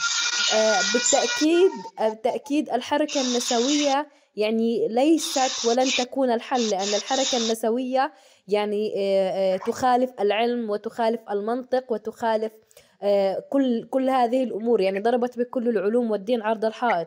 آه، 0.55 0.81
بالتأكيد 0.93 1.71
بالتأكيد 2.01 2.71
الحركة 2.71 3.21
النسوية 3.21 4.09
يعني 4.37 4.89
ليست 4.89 5.67
ولن 5.67 5.87
تكون 5.87 6.31
الحل 6.31 6.71
لأن 6.71 6.95
الحركة 6.97 7.37
النسوية 7.37 8.13
يعني 8.49 8.93
تخالف 9.67 10.11
العلم 10.21 10.71
وتخالف 10.71 11.21
المنطق 11.31 11.93
وتخالف 11.93 12.53
كل 13.51 13.89
كل 13.91 14.11
هذه 14.11 14.45
الأمور. 14.45 14.81
يعني 14.81 15.01
ضربت 15.01 15.39
بكل 15.39 15.69
العلوم 15.69 16.11
والدين 16.11 16.43
عرض 16.43 16.65
الحائط. 16.65 17.07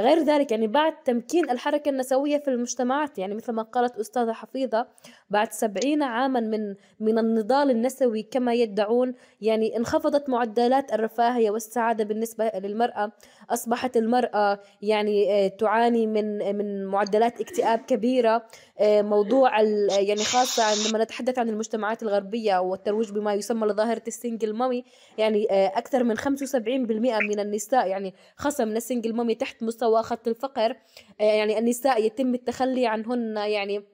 غير 0.00 0.18
ذلك 0.18 0.50
يعني 0.50 0.66
بعد 0.66 1.02
تمكين 1.04 1.50
الحركة 1.50 1.88
النسوية 1.88 2.38
في 2.38 2.48
المجتمعات 2.48 3.18
يعني 3.18 3.34
مثل 3.34 3.52
ما 3.52 3.62
قالت 3.62 3.96
أستاذة 3.96 4.32
حفيظة 4.32 4.86
بعد 5.30 5.52
سبعين 5.52 6.02
عاما 6.02 6.40
من 6.40 6.74
من 7.00 7.18
النضال 7.18 7.70
النسوي 7.70 8.22
كما 8.22 8.54
يدعون 8.54 9.14
يعني 9.40 9.76
انخفضت 9.76 10.28
معدلات 10.28 10.92
الرفاهية 10.92 11.50
والسعادة 11.50 12.04
بالنسبة 12.04 12.50
للمرأة. 12.54 13.12
أصبحت 13.50 13.96
المرأة 13.96 14.60
يعني 14.82 15.32
آه، 15.32 15.48
تعاني 15.48 16.06
من 16.06 16.56
من 16.56 16.86
معدلات 16.86 17.40
اكتئاب 17.40 17.78
كبيرة. 17.78 18.46
آه، 18.78 19.02
موضوع 19.02 19.60
يعني 19.90 20.24
خاصة 20.24 20.62
عندما 20.62 21.04
نتحدث 21.04 21.38
عن 21.38 21.48
المجتمعات 21.48 22.02
الغربية 22.02 22.58
والترويج 22.58 23.10
بما 23.10 23.34
يسمى 23.34 23.66
لظاهرة 23.66 24.02
السنجل 24.08 24.52
مامي 24.52 24.84
يعني 25.18 25.50
آه، 25.50 25.66
أكثر 25.78 26.04
من 26.04 26.16
75% 26.16 27.18
من 27.20 27.40
النساء 27.40 27.86
يعني 27.86 28.14
خاصة 28.36 28.64
من 28.64 28.76
السنجل 28.76 29.14
مامي 29.14 29.34
تحت 29.34 29.62
مستوى 29.62 29.87
خط 29.96 30.28
الفقر. 30.28 30.76
يعني 31.20 31.58
النساء 31.58 32.04
يتم 32.06 32.34
التخلي 32.34 32.86
عنهن 32.86 33.36
يعني 33.36 33.84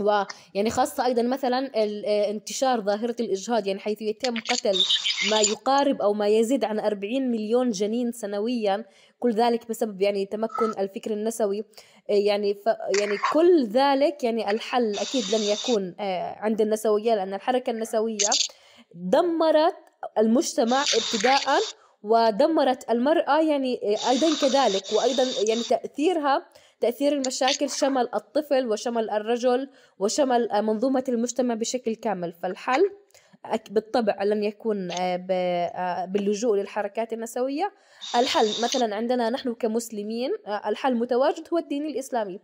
ويعني 0.00 0.70
خاصة 0.70 1.06
أيضا 1.06 1.22
مثلا 1.22 1.70
انتشار 2.30 2.80
ظاهرة 2.80 3.16
الإجهاض 3.20 3.66
يعني 3.66 3.80
حيث 3.80 4.02
يتم 4.02 4.34
قتل 4.40 4.78
ما 5.30 5.40
يقارب 5.40 6.02
أو 6.02 6.12
ما 6.12 6.28
يزيد 6.28 6.64
عن 6.64 6.80
40 6.80 7.30
مليون 7.30 7.70
جنين 7.70 8.12
سنويا 8.12 8.84
كل 9.18 9.32
ذلك 9.32 9.68
بسبب 9.68 10.02
يعني 10.02 10.26
تمكن 10.26 10.70
الفكر 10.78 11.10
النسوي. 11.10 11.64
يعني 12.08 12.54
ف 12.54 12.66
يعني 13.00 13.16
كل 13.32 13.66
ذلك 13.66 14.24
يعني 14.24 14.50
الحل 14.50 14.98
أكيد 14.98 15.24
لن 15.34 15.40
يكون 15.42 15.94
آه، 16.00 16.36
عند 16.38 16.60
النسوية 16.60 17.14
لأن 17.14 17.34
الحركة 17.34 17.70
النسوية 17.70 18.30
دمرت 18.94 19.76
المجتمع 20.18 20.82
ابتداء 20.82 21.40
ودمرت 22.02 22.90
المرأة 22.90 23.40
يعني 23.40 23.80
آه، 23.82 24.10
أيضا 24.10 24.28
كذلك 24.40 24.84
وأيضا 24.92 25.24
يعني 25.48 25.62
تأثيرها 25.62 26.46
تأثير 26.80 27.12
المشاكل 27.12 27.70
شمل 27.70 28.08
الطفل 28.14 28.66
وشمل 28.66 29.10
الرجل 29.10 29.68
وشمل 29.98 30.48
منظومة 30.52 31.04
المجتمع 31.08 31.54
بشكل 31.54 31.94
كامل. 31.94 32.32
فالحل 32.32 32.90
بالطبع 33.70 34.22
لن 34.22 34.44
يكون 34.44 34.90
آه، 34.90 35.26
آه، 35.30 36.04
باللجوء 36.04 36.56
للحركات 36.56 37.12
النسوية. 37.12 37.72
الحل 38.16 38.46
مثلا 38.62 38.96
عندنا 38.96 39.30
نحن 39.30 39.54
كمسلمين 39.54 40.30
آه، 40.46 40.68
الحل 40.68 40.94
متواجد 40.94 41.48
هو 41.52 41.58
الدين 41.58 41.86
الإسلامي. 41.86 42.40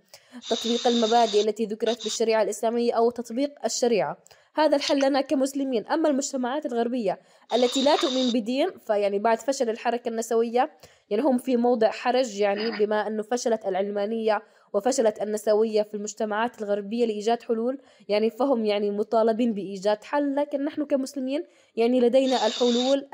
تطبيق 0.50 0.86
المبادئ 0.86 1.40
التي 1.40 1.64
ذكرت 1.64 2.04
بالشريعة 2.04 2.42
الإسلامية 2.42 2.92
أو 2.92 3.11
تطبيق 3.11 3.50
الشريعة. 3.64 4.16
هذا 4.55 4.76
الحل 4.76 5.09
لنا 5.09 5.20
كمسلمين. 5.20 5.86
أما 5.86 6.09
المجتمعات 6.09 6.66
الغربية 6.66 7.20
التي 7.55 7.82
لا 7.82 7.96
تؤمن 7.96 8.30
بدين 8.34 8.70
فيعني 8.86 9.18
بعد 9.18 9.38
فشل 9.38 9.70
الحركة 9.70 10.09
النسوية 10.09 10.70
يعني 11.11 11.22
هم 11.22 11.38
في 11.38 11.57
موضع 11.57 11.90
حرج 11.90 12.40
يعني 12.40 12.70
بما 12.78 13.07
أنه 13.07 13.22
فشلت 13.22 13.66
العلمانية 13.66 14.42
وفشلت 14.72 15.22
النسوية 15.22 15.82
في 15.82 15.94
المجتمعات 15.94 16.62
الغربية 16.62 17.07
لإيجاد 17.07 17.42
حلول 17.42 17.78
يعني 18.09 18.30
فهم 18.30 18.64
يعني 18.64 18.90
مطالبين 18.90 19.55
بإيجاد 19.55 20.05
حل. 20.05 20.34
لكن 20.34 20.64
نحن 20.64 20.84
كمسلمين 20.84 21.44
يعني 21.76 22.01
لدينا 22.01 22.46
الحلول 22.46 23.09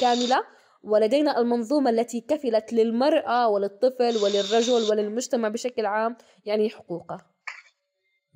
كاملة 0.00 0.42
ولدينا 0.82 1.38
المنظومة 1.40 1.90
التي 1.90 2.20
كفلت 2.20 2.72
للمرأة 2.72 3.48
وللطفل 3.48 4.16
وللرجل 4.16 4.90
وللمجتمع 4.90 5.48
بشكل 5.48 5.86
عام 5.86 6.16
يعني 6.44 6.70
حقوقه. 6.70 7.37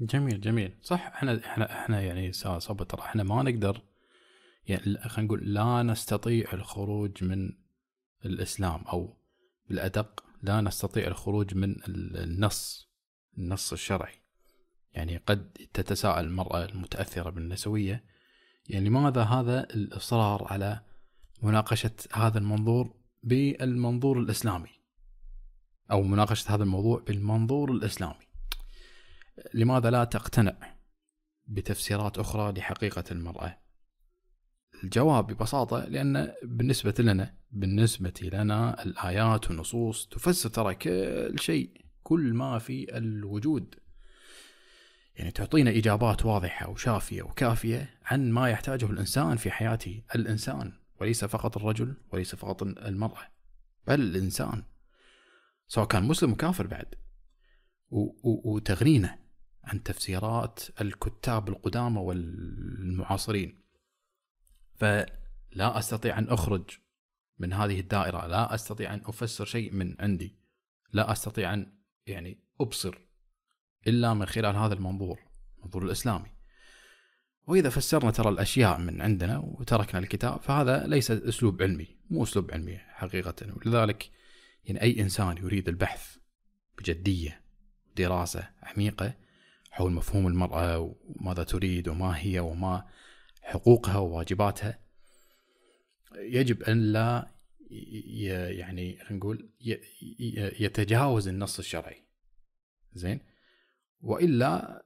جميل 0.01 0.41
جميل. 0.41 0.79
صح 0.83 1.07
إحنا 1.07 1.39
إحنا 1.47 1.83
إحنا 1.83 2.01
يعني 2.01 2.33
صبر. 2.33 2.85
ترى 2.85 3.03
إحنا 3.03 3.23
ما 3.23 3.43
نقدر 3.43 3.83
يعني 4.67 4.99
خلينا 5.09 5.27
نقول 5.27 5.55
لا 5.55 5.83
نستطيع 5.83 6.53
الخروج 6.53 7.25
من 7.25 7.53
الإسلام 8.25 8.83
أو 8.83 9.17
بالأدق 9.69 10.25
لا 10.43 10.61
نستطيع 10.61 11.07
الخروج 11.07 11.55
من 11.55 11.77
النص 11.89 12.91
النص 13.39 13.73
الشرعي. 13.73 14.15
يعني 14.93 15.17
قد 15.17 15.53
تتساءل 15.75 16.25
المرأة 16.25 16.65
المتأثرة 16.65 17.31
بالنسوية 17.31 18.05
يعني 18.69 18.89
لماذا 18.89 19.23
هذا 19.23 19.61
الإصرار 19.61 20.47
على 20.51 20.81
مناقشة 21.43 21.91
هذا 22.13 22.39
المنظور 22.39 22.95
بالمنظور 23.23 24.19
الإسلامي؟ 24.19 24.71
أو 25.91 26.03
مناقشة 26.03 26.55
هذا 26.55 26.63
الموضوع 26.63 27.01
بالمنظور 27.07 27.73
الإسلامي. 27.73 28.32
لماذا 29.55 29.91
لا 29.91 30.05
تقتنع 30.05 30.77
بتفسيرات 31.47 32.19
أخرى 32.19 32.53
لحقيقة 32.53 33.05
المرأة؟ 33.11 33.59
الجواب 34.85 35.27
ببساطة 35.27 35.85
لأن 35.85 36.33
بالنسبة 36.43 36.95
لنا 36.99 37.35
بالنسبة 37.51 38.31
لنا 38.33 38.83
الآيات 38.83 39.51
والنصوص 39.51 40.07
تفسر 40.09 40.49
ترى 40.49 40.75
كل 40.75 41.39
شيء 41.39 41.85
كل 42.03 42.35
ما 42.35 42.59
في 42.59 42.97
الوجود. 42.97 43.75
يعني 45.17 45.31
تعطينا 45.31 45.71
إجابات 45.71 46.25
واضحة 46.25 46.71
وشافية 46.71 47.23
وكافية 47.23 47.99
عن 48.05 48.31
ما 48.31 48.51
يحتاجه 48.51 48.85
الإنسان 48.87 49.37
في 49.37 49.51
حياته 49.51 50.03
الإنسان 50.15 50.73
وليس 51.01 51.25
فقط 51.25 51.57
الرجل 51.57 51.95
وليس 52.13 52.35
فقط 52.35 52.63
المرأة 52.63 53.33
بل 53.87 54.01
الإنسان 54.01 54.63
سواء 55.67 55.87
كان 55.87 56.03
مسلم 56.03 56.33
وكافر 56.33 56.67
بعد. 56.67 56.95
وتغنينا 58.45 59.19
عن 59.65 59.83
تفسيرات 59.83 60.61
الكتاب 60.81 61.49
القدامى 61.49 62.01
والمعاصرين. 62.01 63.63
فلا 64.75 65.79
أستطيع 65.79 66.19
أن 66.19 66.29
أخرج 66.29 66.71
من 67.39 67.53
هذه 67.53 67.81
الدائرة 67.81 68.27
لا 68.27 68.55
أستطيع 68.55 68.95
أن 68.95 69.03
أفسر 69.05 69.45
شيء 69.45 69.73
من 69.73 69.97
عندي 70.01 70.37
لا 70.93 71.13
أستطيع 71.13 71.55
أن 71.55 71.73
يعني 72.07 72.39
أبصر 72.61 72.99
إلا 73.87 74.15
من 74.15 74.27
خلال 74.27 74.57
هذا 74.57 74.75
المنظور 74.75 75.19
المنظور 75.59 75.83
الإسلامي. 75.85 76.33
وإذا 77.47 77.71
فسرنا 77.71 78.11
ترى 78.11 78.29
الأشياء 78.29 78.79
من 78.79 79.01
عندنا 79.01 79.39
وتركنا 79.39 80.01
الكتاب 80.01 80.41
فهذا 80.41 80.87
ليس 80.87 81.11
أسلوب 81.11 81.63
علمي 81.63 81.97
مو 82.11 82.23
أسلوب 82.23 82.51
علمي 82.51 82.79
حقيقة. 82.79 83.35
ولذلك 83.57 84.11
يعني 84.65 84.83
أي 84.83 85.01
إنسان 85.01 85.37
يريد 85.39 85.69
البحث 85.69 86.17
بجدية 86.79 87.43
دراسة 87.97 88.49
عميقة 88.63 89.15
حول 89.73 89.93
مفهوم 89.93 90.27
المرأة 90.27 90.97
وماذا 91.05 91.45
تريد 91.45 91.89
وما 91.89 92.19
هي 92.19 92.41
وما 92.41 92.87
حقوقها 93.43 93.99
وواجباتها. 93.99 94.79
يجب 96.15 96.63
أن 96.63 96.93
لا 96.93 97.33
يعني 98.51 98.99
نقول 99.11 99.51
يتجاوز 100.61 101.29
النص 101.29 101.59
الشرعي. 101.59 102.05
زين؟ 102.95 103.21
وإلا 104.01 104.83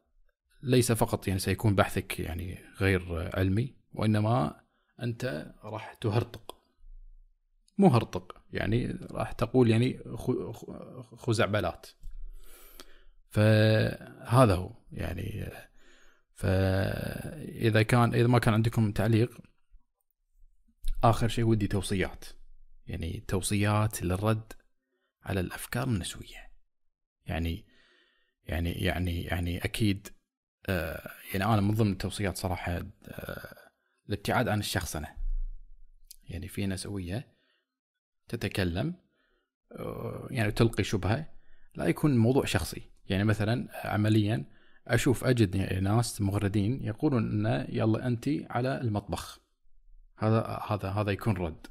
ليس 0.62 0.92
فقط 0.92 1.28
يعني 1.28 1.40
سيكون 1.40 1.74
بحثك 1.74 2.20
يعني 2.20 2.58
غير 2.80 3.30
علمي 3.36 3.74
وإنما 3.94 4.60
أنت 5.02 5.54
راح 5.62 5.94
تهرطق. 5.94 6.56
مو 7.78 7.88
هرطق 7.88 8.42
يعني 8.52 8.86
راح 9.10 9.32
تقول 9.32 9.70
يعني 9.70 10.00
خزعبلات. 11.16 11.86
فهذا 13.36 14.54
هو. 14.54 14.70
يعني 14.92 15.50
فإذا 16.34 17.82
كان 17.82 18.14
إذا 18.14 18.26
ما 18.26 18.38
كان 18.38 18.54
عندكم 18.54 18.92
تعليق 18.92 19.40
آخر 21.04 21.28
شيء 21.28 21.44
ودي 21.44 21.66
توصيات. 21.66 22.24
يعني 22.86 23.24
توصيات 23.28 24.02
للرد 24.02 24.52
على 25.22 25.40
الأفكار 25.40 25.88
النسوية. 25.88 26.50
يعني 27.26 27.66
يعني 28.44 28.72
يعني 28.72 29.22
يعني 29.22 29.64
أكيد 29.64 30.08
يعني 31.34 31.44
أنا 31.44 31.60
من 31.60 31.74
ضمن 31.74 31.92
التوصيات 31.92 32.36
صراحة 32.36 32.82
الابتعاد 34.08 34.48
عن 34.48 34.58
الشخصنه 34.58 35.16
يعني 36.28 36.48
في 36.48 36.66
نسوية 36.66 37.36
تتكلم 38.28 38.94
يعني 40.30 40.52
تلقي 40.52 40.84
شبهة 40.84 41.32
لا 41.74 41.84
يكون 41.84 42.12
الموضوع 42.12 42.44
شخصي. 42.44 42.95
يعني 43.08 43.24
مثلا 43.24 43.68
عمليا 43.84 44.44
أشوف 44.86 45.24
أجد 45.24 45.56
ناس 45.56 46.20
مغردين 46.20 46.84
يقولون 46.84 47.28
انه 47.28 47.66
يلا 47.68 48.06
أنت 48.06 48.28
على 48.50 48.80
المطبخ. 48.80 49.40
هذا 50.18 50.60
هذا 50.68 50.88
هذا 50.88 51.10
يكون 51.10 51.36
رد. 51.36 51.66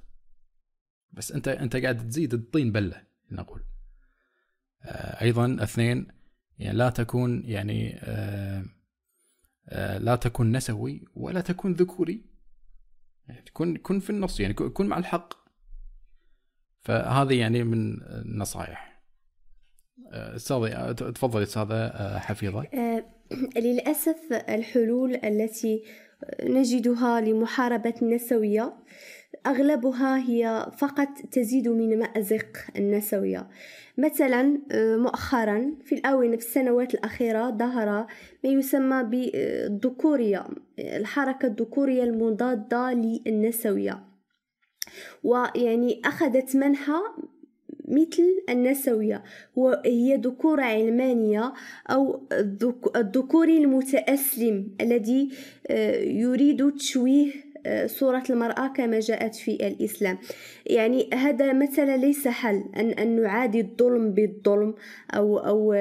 بس 1.11 1.31
أنت 1.31 1.47
أنت 1.47 1.75
قاعد 1.75 2.07
تزيد 2.07 2.33
الطين 2.33 2.71
بلة 2.71 3.03
نقول. 3.31 3.63
أيضا 5.21 5.57
اثنين 5.63 6.07
يعني 6.59 6.77
لا 6.77 6.89
تكون 6.89 7.43
يعني 7.45 7.99
لا 9.99 10.15
تكون 10.15 10.51
نسوي 10.51 11.05
ولا 11.15 11.41
تكون 11.41 11.73
ذكوري. 11.73 12.25
يعني 13.27 13.41
تكون 13.41 13.77
كن 13.77 13.99
في 13.99 14.09
النص 14.09 14.39
يعني 14.39 14.53
كن 14.53 14.87
مع 14.87 14.97
الحق. 14.97 15.33
فهذه 16.81 17.39
يعني 17.39 17.63
من 17.63 18.01
النصائح 18.03 18.94
استاذي 20.13 20.93
تفضلي 20.93 21.43
استاذة 21.43 21.89
حفيظة. 22.17 22.65
للأسف 23.57 24.33
الحلول 24.49 25.15
التي 25.15 25.83
نجدها 26.43 27.21
لمحاربة 27.21 27.93
النسوية 28.01 28.73
أغلبها 29.47 30.17
هي 30.17 30.71
فقط 30.77 31.07
تزيد 31.31 31.67
من 31.67 31.99
مأزق 31.99 32.47
النسوية. 32.75 33.47
مثلا 33.97 34.61
مؤخرا 34.97 35.71
في 35.85 35.95
الآونة 35.95 36.37
في 36.37 36.45
السنوات 36.45 36.93
الأخيرة 36.93 37.49
ظهر 37.49 38.07
ما 38.43 38.49
يسمى 38.49 39.03
بالذكورية 39.03 40.47
الحركة 40.79 41.45
الذكورية 41.45 42.03
المضادة 42.03 42.93
للنسوية. 42.93 44.03
ويعني 45.23 46.01
أخذت 46.05 46.55
منحى 46.55 47.01
مثل 47.87 48.43
النسوية 48.49 49.23
وهي 49.55 50.15
ذكورة 50.15 50.61
علمانية 50.61 51.53
أو 51.89 52.27
الذكوري 52.95 53.57
المتأسلم 53.57 54.67
الذي 54.81 55.29
يريد 56.01 56.71
تشويه 56.71 57.44
صورة 57.85 58.23
المرأة 58.29 58.67
كما 58.67 58.99
جاءت 58.99 59.35
في 59.35 59.51
الإسلام. 59.51 60.17
يعني 60.65 61.09
هذا 61.13 61.53
مثلا 61.53 61.97
ليس 61.97 62.27
حل 62.27 62.63
أن, 62.77 62.89
أن 62.89 63.21
نعادي 63.21 63.61
الظلم 63.61 64.11
بالظلم 64.11 64.75
أو, 65.13 65.37
أو 65.37 65.73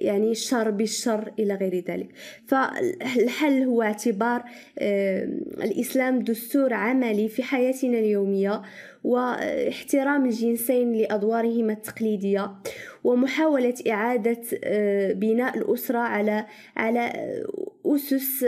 يعني 0.00 0.30
الشر 0.30 0.70
بالشر 0.70 1.32
إلى 1.38 1.54
غير 1.54 1.84
ذلك. 1.88 2.08
فالحل 2.46 3.62
هو 3.62 3.82
اعتبار 3.82 4.44
الإسلام 5.64 6.18
دستور 6.18 6.74
عملي 6.74 7.28
في 7.28 7.42
حياتنا 7.42 7.98
اليومية 7.98 8.62
واحترام 9.04 10.24
الجنسين 10.24 10.92
لأدوارهما 10.92 11.72
التقليدية 11.72 12.50
ومحاولة 13.04 13.74
إعادة 13.90 14.40
بناء 15.12 15.58
الأسرة 15.58 15.98
على 15.98 16.46
على 16.76 17.12
أسس 17.86 18.42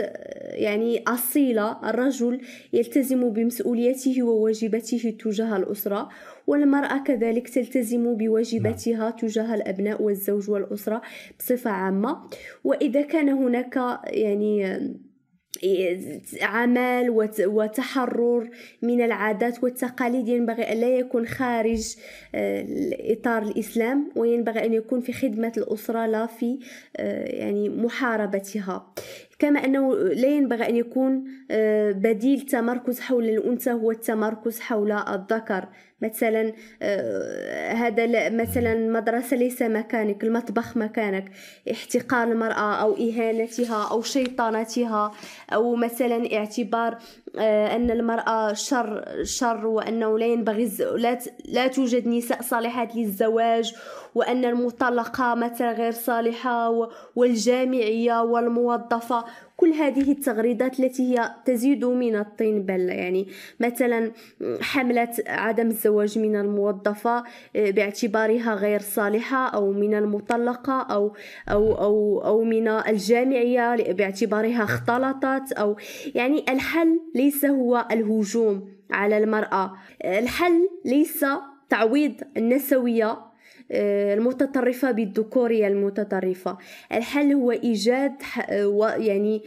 يعني 0.53 1.03
أصيلة 1.07 1.89
الرجل 1.89 2.41
يلتزم 2.73 3.29
بمسؤوليته 3.29 4.23
وواجباته 4.23 5.17
تجاه 5.19 5.57
الأسرة 5.57 6.09
والمرأة 6.47 7.03
كذلك 7.03 7.49
تلتزم 7.49 8.17
بواجباتها 8.17 8.97
نعم. 8.97 9.11
تجاه 9.11 9.55
الأبناء 9.55 10.01
والزوج 10.01 10.49
والأسرة 10.49 11.01
بصفة 11.39 11.71
عامة 11.71 12.29
وإذا 12.63 13.01
كان 13.01 13.29
هناك 13.29 13.99
يعني 14.07 14.79
عمل 16.41 17.09
وتحرر 17.39 18.49
من 18.81 19.01
العادات 19.01 19.63
والتقاليد 19.63 20.27
ينبغي 20.27 20.71
أن 20.71 20.77
لا 20.77 20.97
يكون 20.97 21.27
خارج 21.27 21.95
آه، 22.35 22.65
إطار 22.91 23.43
الإسلام 23.43 24.09
وينبغي 24.15 24.65
أن 24.65 24.73
يكون 24.73 25.01
في 25.01 25.13
خدمة 25.13 25.51
الأسرة 25.57 26.05
لا 26.05 26.25
في 26.25 26.59
آه، 26.97 27.25
يعني 27.25 27.69
محاربتها 27.69 28.93
كما 29.39 29.65
أنه 29.65 29.95
لا 29.95 30.27
ينبغي 30.27 30.69
أن 30.69 30.75
يكون 30.75 31.23
آه، 31.51 31.91
بديل 31.91 32.41
تمركز 32.41 32.99
حول 32.99 33.23
الأنثى 33.29 33.71
هو 33.71 33.91
التمركز 33.91 34.59
حول 34.59 34.91
الذكر. 34.91 35.67
مثلا 36.01 36.53
آه، 36.81 37.73
هذا 37.73 38.29
مثلا 38.29 38.73
المدرسة 38.73 39.37
ليس 39.37 39.61
مكانك 39.61 40.23
المطبخ 40.23 40.77
مكانك 40.77 41.31
احتقار 41.71 42.23
المرأة 42.27 42.75
أو 42.75 42.93
إهانتها 42.93 43.87
أو 43.91 44.01
شيطانتها 44.01 45.11
أو 45.53 45.75
مثلا 45.75 46.33
اعتبار 46.37 46.97
آه، 47.39 47.75
أن 47.75 47.91
المرأة 47.91 48.53
شر 48.53 49.05
شر 49.23 49.67
وأنه 49.67 50.19
لا 50.19 50.25
ينبغي 50.25 50.71
لا, 50.95 51.19
لا 51.45 51.67
توجد 51.67 52.07
نساء 52.07 52.41
صالحات 52.41 52.95
للزواج 52.95 53.75
وأن 54.15 54.45
المطلقة 54.45 55.35
مثلا 55.35 55.71
غير 55.71 55.91
صالحة 55.91 56.89
والجامعية 57.15 58.21
والموظفة 58.21 59.25
كل 59.57 59.73
هذه 59.73 60.11
التغريدات 60.11 60.79
التي 60.79 61.03
هي 61.03 61.31
تزيد 61.45 61.85
من 61.85 62.15
الطين 62.15 62.63
بلة 62.63 62.93
يعني 62.93 63.27
مثلا 63.59 64.11
حملة 64.61 65.13
عدم 65.27 65.67
الزواج 65.67 66.19
من 66.19 66.35
الموظفة 66.35 67.23
آه، 67.55 67.71
باعتبارها 67.71 68.55
غير 68.55 68.79
صالحة 68.79 69.47
أو 69.47 69.71
من 69.71 69.95
المطلقة 69.95 70.81
أو 70.81 71.13
أو 71.49 71.73
أو 71.73 72.21
أو 72.25 72.43
من 72.43 72.67
الجامعية 72.67 73.93
باعتبارها 73.93 74.63
اختلطت 74.63 75.51
أو 75.51 75.75
يعني 76.15 76.45
الحل 76.49 76.99
ليس 77.15 77.45
هو 77.45 77.87
الهجوم 77.91 78.69
على 78.91 79.17
المرأة. 79.17 79.73
الحل 80.05 80.69
ليس 80.85 81.25
تعويض 81.69 82.13
النسوية 82.37 83.11
آه، 83.11 83.26
المتطرفة 83.71 84.91
بالذكورية 84.91 85.67
المتطرفة. 85.67 86.57
الحل 86.93 87.33
هو 87.33 87.51
إيجاد 87.51 88.11
يعني 88.97 89.41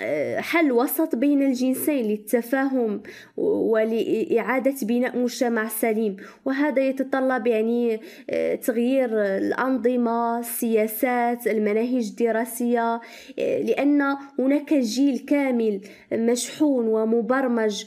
آه، 0.00 0.40
حل 0.40 0.72
وسط 0.72 1.16
بين 1.16 1.42
الجنسين 1.42 2.06
للتفاهم 2.06 3.02
ولإعادة 3.36 4.74
بناء 4.82 5.18
مجتمع 5.18 5.68
سليم. 5.68 6.16
وهذا 6.44 6.82
يتطلب 6.82 7.46
يعني 7.46 8.00
آه، 8.30 8.54
تغيير 8.54 9.08
الأنظمة 9.36 10.38
السياسات 10.38 11.46
المناهج 11.46 12.08
الدراسية 12.08 13.00
لأن 13.38 14.16
هناك 14.38 14.74
جيل 14.74 15.18
كامل 15.18 15.80
مشحون 16.12 16.86
ومبرمج 16.86 17.84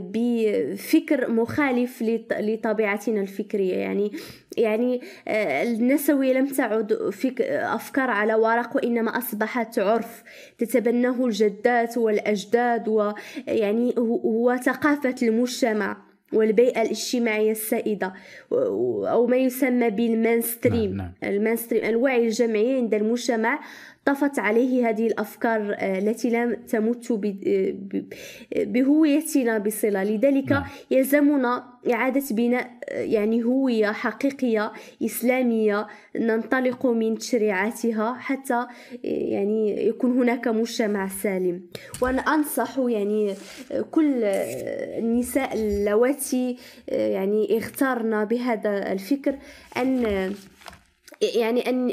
بفكر 0.00 1.30
مخالف 1.30 2.02
لطبيعتنا 2.40 3.20
الفكرية. 3.20 3.74
يعني 3.74 4.12
يعني 4.56 5.00
آه، 5.28 5.62
النسوية 5.62 6.32
لم 6.32 6.46
تعد 6.46 7.10
فقط 7.10 7.42
أفكار 7.42 8.10
على 8.10 8.34
ورق 8.34 8.76
وإنما 8.76 9.18
أصبحت 9.18 9.78
عرف 9.78 10.22
تتبناه 10.58 11.26
الجدات 11.26 11.98
والأجداد 11.98 12.88
ويعني 12.88 13.94
هو 13.98 14.56
ثقافة 14.56 15.14
المجتمع 15.22 15.96
والبيئة 16.32 16.82
الاجتماعية 16.82 17.50
السائدة 17.50 18.12
أو 18.52 19.26
ما 19.26 19.36
يسمى 19.36 19.90
بال 19.90 20.08
mainstream 20.08 20.96
نعم 20.96 21.12
نعم. 21.22 21.32
ال 21.32 21.37
mainstream 21.37 21.84
الوعي 21.84 22.26
الجمعي 22.26 22.76
عند 22.76 22.94
المجتمع 22.94 23.60
طفت 24.06 24.38
عليه 24.38 24.88
هذه 24.88 25.06
الأفكار 25.06 25.76
آه، 25.78 25.98
التي 25.98 26.30
لم 26.30 26.54
تمت 26.54 27.10
آه، 27.10 27.74
بهويتنا 28.56 29.58
بصلة 29.58 30.04
لذلك 30.04 30.52
نعم. 30.52 30.64
يلزمنا 30.90 31.64
إعادة 31.92 32.22
بناء 32.30 32.70
آه، 32.88 33.00
يعني 33.00 33.44
هوية 33.44 33.92
حقيقية 33.92 34.72
إسلامية 35.02 35.86
ننطلق 36.16 36.86
من 36.86 37.18
تشريعاتها 37.18 38.14
حتى 38.14 38.66
يعني 39.04 39.86
يكون 39.86 40.18
هناك 40.18 40.48
مجتمع 40.48 41.08
سالم 41.08 41.62
وأنا 42.02 42.22
أنصح 42.22 42.78
يعني 42.78 43.34
كل 43.90 44.24
النساء 44.24 45.54
اللواتي 45.54 46.56
يعني 46.88 47.58
اختارنا 47.58 48.24
بهذا 48.24 48.92
الفكر 48.92 49.34
أن 49.76 50.04
يعني 51.22 51.70
أن 51.70 51.92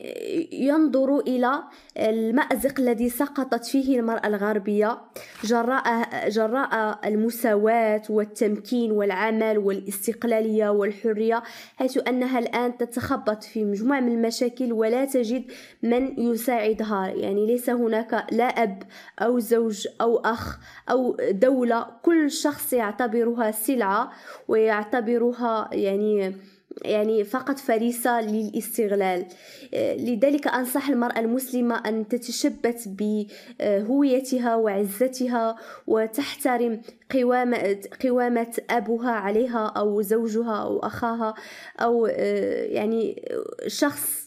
ينظروا 0.52 1.22
إلى 1.22 1.64
المأزق 1.98 2.80
الذي 2.80 3.10
سقطت 3.10 3.66
فيه 3.66 4.00
المرأة 4.00 4.28
الغربية 4.28 4.98
جراء 5.44 6.10
جراء 6.30 7.00
المساواة 7.06 8.02
والتمكين 8.10 8.92
والعمل 8.92 9.58
والاستقلالية 9.58 10.70
والحرية 10.70 11.44
حيث 11.76 12.00
أنها 12.08 12.40
الآن 12.40 12.78
تتخبط 12.78 13.44
في 13.44 13.66
مجموعة 13.66 14.00
من 14.00 14.12
المشاكل 14.12 14.74
ولا 14.74 15.06
تجد 15.06 15.44
من 15.84 16.20
يساعدها. 16.20 17.08
يعني 17.08 17.46
ليس 17.46 17.70
هناك 17.70 18.26
لا 18.32 18.46
أب 18.46 18.84
أو 19.20 19.40
زوج 19.40 19.88
أو 20.02 20.18
أخ 20.18 20.60
أو 20.90 21.18
دولة 21.32 21.86
كل 22.02 22.32
شخص 22.32 22.74
يعتبرها 22.74 23.52
سلعة 23.52 24.12
ويعتبرها 24.48 25.70
يعني 25.74 26.36
يعني 26.82 27.24
فقط 27.24 27.60
فريسة 27.60 28.22
للاستغلال. 28.22 29.26
لذلك 29.74 30.48
أنصح 30.48 30.90
المرأة 30.90 31.20
المسلمة 31.20 31.76
أن 31.76 32.08
تتشبت 32.08 32.84
بهويتها 32.88 34.56
وعزتها 34.56 35.56
وتحترم 35.88 36.82
قوامة, 37.12 37.78
قوامة 38.04 38.54
أبوها 38.70 39.12
عليها 39.12 39.66
أو 39.66 40.02
زوجها 40.02 40.62
أو 40.62 40.80
أخاها 40.80 41.34
أو 41.80 42.06
يعني 42.06 43.22
شخص 43.68 44.23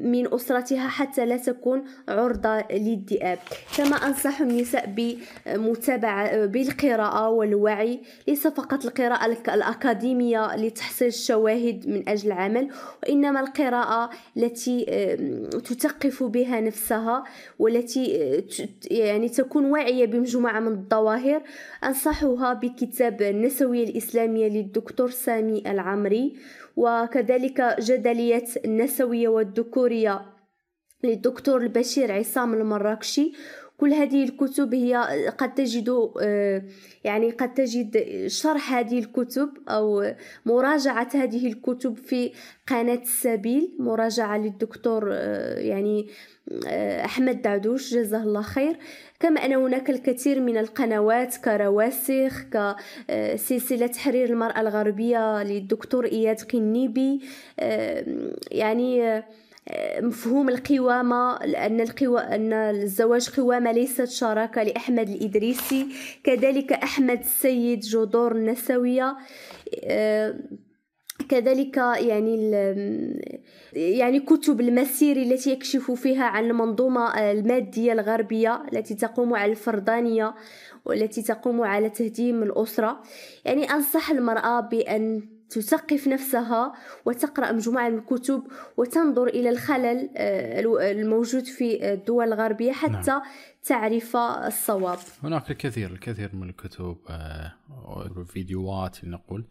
من 0.00 0.34
أسرتها 0.34 0.88
حتى 0.88 1.26
لا 1.26 1.36
تكون 1.36 1.84
عرضة 2.08 2.64
للذئاب. 2.70 3.38
كما 3.76 3.96
أنصح 3.96 4.40
النساء 4.40 4.94
بمتابعة 5.46 6.46
بالقراءة 6.46 7.28
والوعي 7.28 8.00
ليس 8.28 8.46
فقط 8.46 8.84
القراءة 8.84 9.26
الأكاديمية 9.54 10.56
لتحصيل 10.56 11.08
الشواهد 11.08 11.88
من 11.88 12.08
أجل 12.08 12.26
العمل 12.32 12.68
وإنما 13.02 13.40
القراءة 13.40 14.10
التي 14.36 14.84
تثقف 15.64 16.22
بها 16.22 16.60
نفسها 16.60 17.24
والتي 17.58 18.06
يعني 18.90 19.28
تكون 19.28 19.64
واعية 19.64 20.06
بمجموعة 20.06 20.60
من 20.60 20.72
الظواهر. 20.72 21.42
أنصحها 21.84 22.52
بكتاب 22.52 23.22
النسوية 23.22 23.84
الإسلامية 23.84 24.48
للدكتور 24.48 25.10
سامي 25.10 25.62
العمري. 25.66 26.36
وكذلك 26.76 27.76
جدلية 27.80 28.44
النسوية 28.64 29.28
والذكورية. 29.28 30.22
للدكتور 31.04 31.62
البشير 31.62 32.12
عصام 32.12 32.54
المراكشي 32.54 33.32
كل 33.78 33.92
هذه 33.92 34.24
الكتب 34.24 34.74
هي 34.74 34.94
قد 35.38 35.54
تجد 35.54 36.10
يعني 37.04 37.30
قد 37.30 37.54
تجد 37.54 38.26
شرح 38.26 38.72
هذه 38.72 38.98
الكتب 38.98 39.50
أو 39.68 40.12
مراجعة 40.46 41.08
هذه 41.14 41.46
الكتب 41.46 41.96
في 41.96 42.32
قناة 42.68 43.02
السبيل 43.02 43.70
مراجعة 43.78 44.38
للدكتور 44.38 45.12
يعني 45.56 46.06
أحمد 47.04 47.42
دعدوش 47.42 47.94
جزاه 47.94 48.22
الله 48.22 48.42
خير. 48.42 48.76
كما 49.20 49.44
أن 49.44 49.52
هناك 49.52 49.90
الكثير 49.90 50.40
من 50.40 50.56
القنوات 50.56 51.36
كرواسخ 51.36 52.42
كسلسلة 52.42 53.86
تحرير 53.86 54.28
المرأة 54.30 54.60
الغربية 54.60 55.42
للدكتور 55.42 56.04
إياد 56.04 56.40
قنيبي. 56.40 57.20
يعني 58.50 59.22
مفهوم 60.00 60.48
القوامة 60.48 61.36
أن 61.36 61.80
القوى 61.80 62.20
أن 62.20 62.52
الزواج 62.52 63.30
قوامة 63.30 63.72
ليست 63.72 64.04
شراكة 64.04 64.62
لأحمد 64.62 65.08
الإدريسي. 65.08 65.86
كذلك 66.24 66.72
أحمد 66.72 67.18
السيد 67.18 67.80
جذور 67.80 68.32
النسوية 68.32 69.16
آه، 69.84 70.34
كذلك 71.28 71.76
يعني 71.76 72.50
يعني 73.72 74.20
كتب 74.20 74.60
المسير 74.60 75.16
التي 75.16 75.50
يكشف 75.50 75.90
فيها 75.90 76.24
عن 76.24 76.44
المنظومة 76.44 77.30
المادية 77.30 77.92
الغربية 77.92 78.62
التي 78.72 78.94
تقوم 78.94 79.34
على 79.34 79.50
الفردانية 79.52 80.34
والتي 80.84 81.22
تقوم 81.22 81.62
على 81.62 81.90
تهديم 81.90 82.42
الأسرة. 82.42 83.02
يعني 83.44 83.70
أنصح 83.70 84.10
المرأة 84.10 84.60
بأن 84.60 85.35
تثقف 85.50 86.08
نفسها 86.08 86.72
وتقرأ 87.04 87.52
مجموعة 87.52 87.88
من 87.88 87.98
الكتب 87.98 88.42
وتنظر 88.76 89.26
إلى 89.26 89.50
الخلل 89.50 90.10
آه، 90.16 90.60
الموجود 90.90 91.44
في 91.44 91.92
الدول 91.92 92.32
الغربية 92.32 92.72
حتى 92.72 93.10
نعم. 93.10 93.22
تعرف 93.64 94.16
الصواب. 94.16 94.98
هناك 95.22 95.50
الكثير 95.50 95.90
الكثير 95.90 96.36
من 96.36 96.48
الكتب 96.48 96.96
والفيديوهات 97.84 99.04
آه، 99.04 99.06
لنقول 99.06 99.44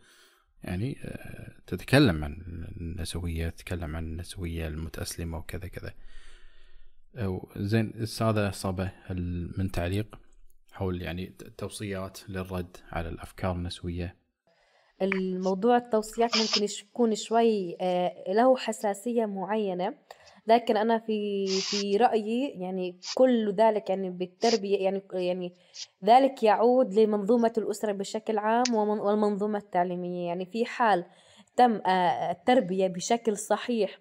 يعني 0.63 0.97
آه، 1.03 1.51
تتكلم 1.67 2.23
عن 2.23 2.37
النسوية 2.81 3.49
تتكلم 3.49 3.95
عن 3.95 4.03
النسوية 4.03 4.67
المتأسلمة 4.67 5.37
وكذا 5.37 5.67
كذا. 5.67 5.93
زين 7.57 8.05
صبا 8.51 8.91
هل 9.05 9.51
من 9.57 9.71
تعليق 9.71 10.19
حول 10.71 11.01
يعني 11.01 11.25
توصيات 11.57 12.29
للرد 12.29 12.77
على 12.91 13.09
الأفكار 13.09 13.51
النسوية؟ 13.51 14.24
الموضوع 15.01 15.77
التوصيات 15.77 16.37
ممكن 16.37 16.67
يكون 16.89 17.15
شوي 17.15 17.77
آه، 17.81 18.23
له 18.27 18.57
حساسية 18.57 19.25
معينة. 19.25 19.93
لكن 20.47 20.77
أنا 20.77 20.99
في 20.99 21.47
في 21.47 21.97
رأيي 21.97 22.49
يعني 22.49 22.99
كل 23.15 23.53
ذلك 23.53 23.89
يعني 23.89 24.09
بالتربية 24.09 24.77
يعني 24.77 25.03
يعني 25.13 25.53
ذلك 26.03 26.43
يعود 26.43 26.93
لمنظومة 26.93 27.53
الأسرة 27.57 27.91
بشكل 27.91 28.37
عام 28.37 28.75
والمنظومة 28.75 29.57
التعليمية. 29.57 30.27
يعني 30.27 30.45
في 30.45 30.65
حال 30.65 31.05
تم 31.55 31.75
آه، 31.75 32.31
التربية 32.31 32.87
بشكل 32.87 33.37
صحيح 33.37 33.99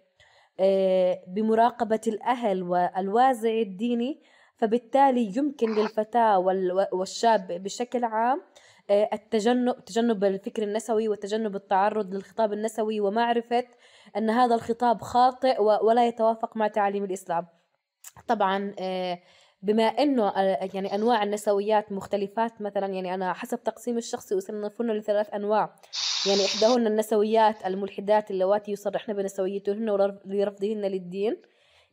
آه، 0.61 1.25
بمراقبة 1.29 2.01
الأهل 2.07 2.63
والوازع 2.63 3.51
الديني 3.51 4.21
فبالتالي 4.57 5.33
يمكن 5.37 5.75
للفتاة 5.75 6.39
والشاب 6.93 7.47
بشكل 7.63 8.05
عام 8.05 8.43
التجنب 8.91 9.85
تجنب 9.85 10.25
الفكر 10.25 10.63
النسوي 10.63 11.09
وتجنب 11.09 11.57
التعرض 11.57 12.15
للخطاب 12.15 12.53
النسوي 12.53 13.01
ومعرفة 13.01 13.65
أن 14.17 14.31
هذا 14.31 14.55
الخطاب 14.55 15.03
خاطئ 15.03 15.63
ولا 15.63 16.09
يتوافق 16.09 16.57
مع 16.57 16.69
تعاليم 16.69 17.05
الإسلام. 17.05 17.47
طبعا 18.29 18.75
آه، 18.79 19.19
بما 19.63 19.83
إنه 19.83 20.29
آه، 20.29 20.69
يعني 20.75 20.95
أنواع 20.95 21.23
النسويات 21.23 21.93
مختلفات 21.93 22.63
مثلا 22.63 22.87
يعني 22.87 23.15
أنا 23.15 23.33
حسب 23.33 23.63
تقسيم 23.63 23.97
الشخصي 23.97 24.39
اصنفهن 24.39 24.91
لثلاث 24.91 25.35
أنواع. 25.35 25.75
يعني 26.27 26.45
إحداهن 26.45 26.87
النسويات 26.87 27.67
الملحدات 27.67 28.31
اللواتي 28.31 28.73
يصرحن 28.73 29.13
بنسويتهن 29.13 29.91
ولرفضهن 29.91 30.81
للدين. 30.81 31.37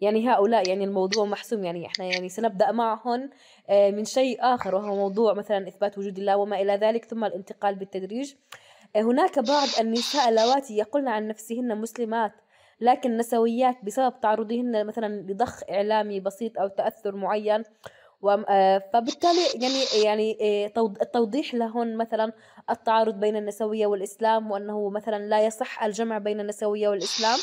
يعني 0.02 0.30
هؤلاء 0.30 0.70
يعني 0.70 0.84
الموضوع 0.84 1.26
محسوم 1.26 1.64
يعني 1.64 1.86
إحنا 1.86 2.06
يعني 2.06 2.30
سنبدأ 2.30 2.72
معهم 2.72 3.30
آه، 3.70 3.92
من 3.92 4.06
شيء 4.06 4.38
آخر 4.42 4.76
وهو 4.76 4.96
موضوع 4.96 5.34
مثلا 5.34 5.68
إثبات 5.68 5.98
وجود 5.98 6.18
الله 6.18 6.38
وما 6.38 6.62
إلى 6.62 6.76
ذلك 6.76 7.06
ثم 7.06 7.26
الانتقال 7.26 7.76
بالتدريج. 7.76 8.34
آه، 8.96 9.02
هناك 9.02 9.40
بعض 9.40 9.68
النساء 9.80 10.30
اللواتي 10.30 10.78
يقولن 10.78 11.08
عن 11.08 11.28
نفسهن 11.28 11.78
مسلمات 11.78 12.32
لكن 12.82 13.18
نسويات 13.18 13.76
بسبب 13.84 14.20
تعرضهن 14.22 14.86
مثلا 14.86 15.08
لضخ 15.22 15.62
إعلامي 15.70 16.20
بسيط 16.20 16.60
أو 16.60 16.68
تأثر 16.68 17.16
معين. 17.16 17.64
آه، 18.50 18.78
فبالتالي 18.94 19.42
يعني 19.62 20.04
يعني 20.06 20.38
التوضيح 21.02 21.54
لهن 21.54 21.98
مثلا 21.98 22.34
التعارض 22.70 23.20
بين 23.20 23.36
النسوية 23.36 23.88
والإسلام 23.88 24.52
وأنه 24.52 24.90
مثلا 24.90 25.24
لا 25.24 25.46
يصح 25.46 25.84
الجمع 25.84 26.18
بين 26.18 26.40
النسوية 26.40 26.90
والإسلام. 26.90 27.40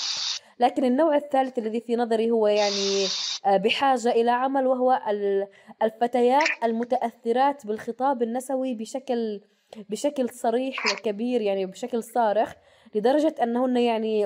لكن 0.61 0.85
النوع 0.85 1.17
الثالث 1.17 1.59
الذي 1.59 1.81
في 1.81 1.97
نظري 1.97 2.31
هو 2.31 2.47
يعني 2.47 3.07
آه، 3.47 3.57
بحاجة 3.57 4.11
إلى 4.11 4.31
عمل 4.31 4.67
وهو 4.67 5.01
الفتيات 5.83 6.49
المتأثرات 6.65 7.67
بالخطاب 7.67 8.23
النسوي 8.23 8.75
بشكل 8.75 9.41
بشكل 9.89 10.29
صريح 10.31 10.77
وكبير 10.87 11.41
يعني 11.41 11.67
بشكل 11.67 12.03
صارخ 12.03 12.55
لدرجة 12.95 13.35
أنهن 13.43 13.77
يعني 13.77 14.21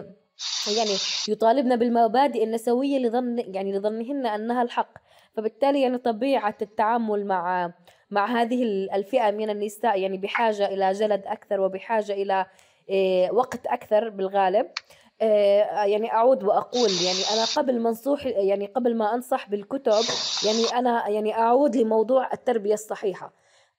يعني 0.76 0.90
يطالبن 1.28 1.76
بالمبادئ 1.76 2.44
النسوية 2.44 2.98
لظن 2.98 3.38
يعني 3.38 3.72
لظنهن 3.72 4.26
أنها 4.26 4.62
الحق. 4.62 4.98
فبالتالي 5.36 5.82
يعني 5.82 5.98
طبيعة 5.98 6.56
التعامل 6.62 7.26
مع 7.26 7.72
مع 8.10 8.26
هذه 8.26 8.62
الفئة 8.94 9.30
من 9.30 9.50
النساء 9.50 10.00
يعني 10.00 10.18
بحاجة 10.18 10.66
إلى 10.66 10.92
جلد 10.92 11.22
أكثر 11.26 11.60
وبحاجة 11.60 12.12
إلى 12.12 12.46
آه، 12.90 13.32
وقت 13.32 13.66
أكثر 13.66 14.08
بالغالب. 14.08 14.66
يعني 15.20 16.12
أعود 16.12 16.44
وأقول 16.44 16.90
يعني 16.90 17.18
أنا 17.34 17.44
قبل 17.56 17.80
منصوح 17.80 18.26
يعني 18.26 18.66
قبل 18.66 18.96
ما 18.96 19.14
أنصح 19.14 19.48
بالكتب 19.48 20.04
يعني 20.46 20.78
أنا 20.78 21.08
يعني 21.08 21.34
أعود 21.34 21.76
لموضوع 21.76 22.32
التربية 22.32 22.74
الصحيحة. 22.74 23.32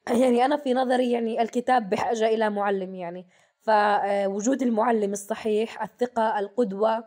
يعني 0.22 0.46
أنا 0.46 0.58
في 0.58 0.74
نظري 0.74 1.12
يعني 1.12 1.42
الكتاب 1.42 1.90
بحاجة 1.90 2.28
إلى 2.28 2.50
معلم 2.50 2.96
يعني. 2.96 3.28
فوجود 3.62 4.62
المعلم 4.62 5.12
الصحيح 5.12 5.84
الثقة 5.84 6.40
القدوة 6.40 7.04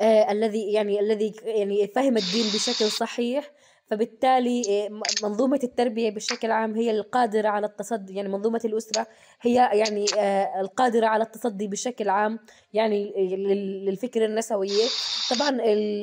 آه، 0.00 0.32
الذي 0.32 0.72
يعني 0.72 1.00
الذي 1.00 1.32
يعني 1.44 1.86
فهم 1.86 2.16
الدين 2.16 2.46
بشكل 2.54 2.90
صحيح 2.90 3.50
فبالتالي 3.90 4.62
آه، 4.86 5.00
منظومة 5.22 5.60
التربية 5.64 6.10
بشكل 6.10 6.50
عام 6.50 6.74
هي 6.74 6.90
القادرة 6.90 7.48
على 7.48 7.66
التصدي 7.66 8.14
يعني 8.14 8.28
منظومة 8.28 8.60
الأسرة 8.64 9.06
هي 9.40 9.54
يعني 9.54 10.06
آه، 10.18 10.60
القادرة 10.60 11.06
على 11.06 11.24
التصدي 11.24 11.68
بشكل 11.68 12.08
عام 12.08 12.38
يعني 12.74 13.12
للفكر 13.86 14.24
النسوية 14.24 14.84
طبعا 15.30 15.58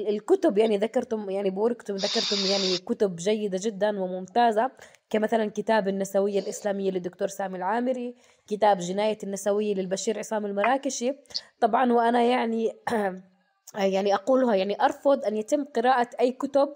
الكتب 0.09 0.57
يعني 0.57 0.77
ذكرتم 0.77 1.29
يعني 1.29 1.49
بوركتم 1.49 1.95
ذكرتم 1.95 2.37
يعني 2.51 2.77
كتب 2.77 3.15
جيدة 3.15 3.59
جدا 3.61 3.99
وممتازة 3.99 4.71
كمثلا 5.09 5.49
كتاب 5.49 5.87
النسوية 5.87 6.39
الإسلامية 6.39 6.91
للدكتور 6.91 7.27
سامي 7.27 7.57
العامري 7.57 8.15
كتاب 8.47 8.77
جناية 8.77 9.17
النسوية 9.23 9.73
للبشير 9.73 10.19
عصام 10.19 10.45
المراكشي. 10.45 11.13
طبعا 11.59 11.93
وأنا 11.93 12.23
يعني 12.23 12.71
يعني 13.93 14.13
أقولها 14.15 14.55
يعني 14.55 14.81
أرفض 14.81 15.25
أن 15.25 15.37
يتم 15.37 15.65
قراءة 15.65 16.09
أي 16.19 16.31
كتب 16.31 16.73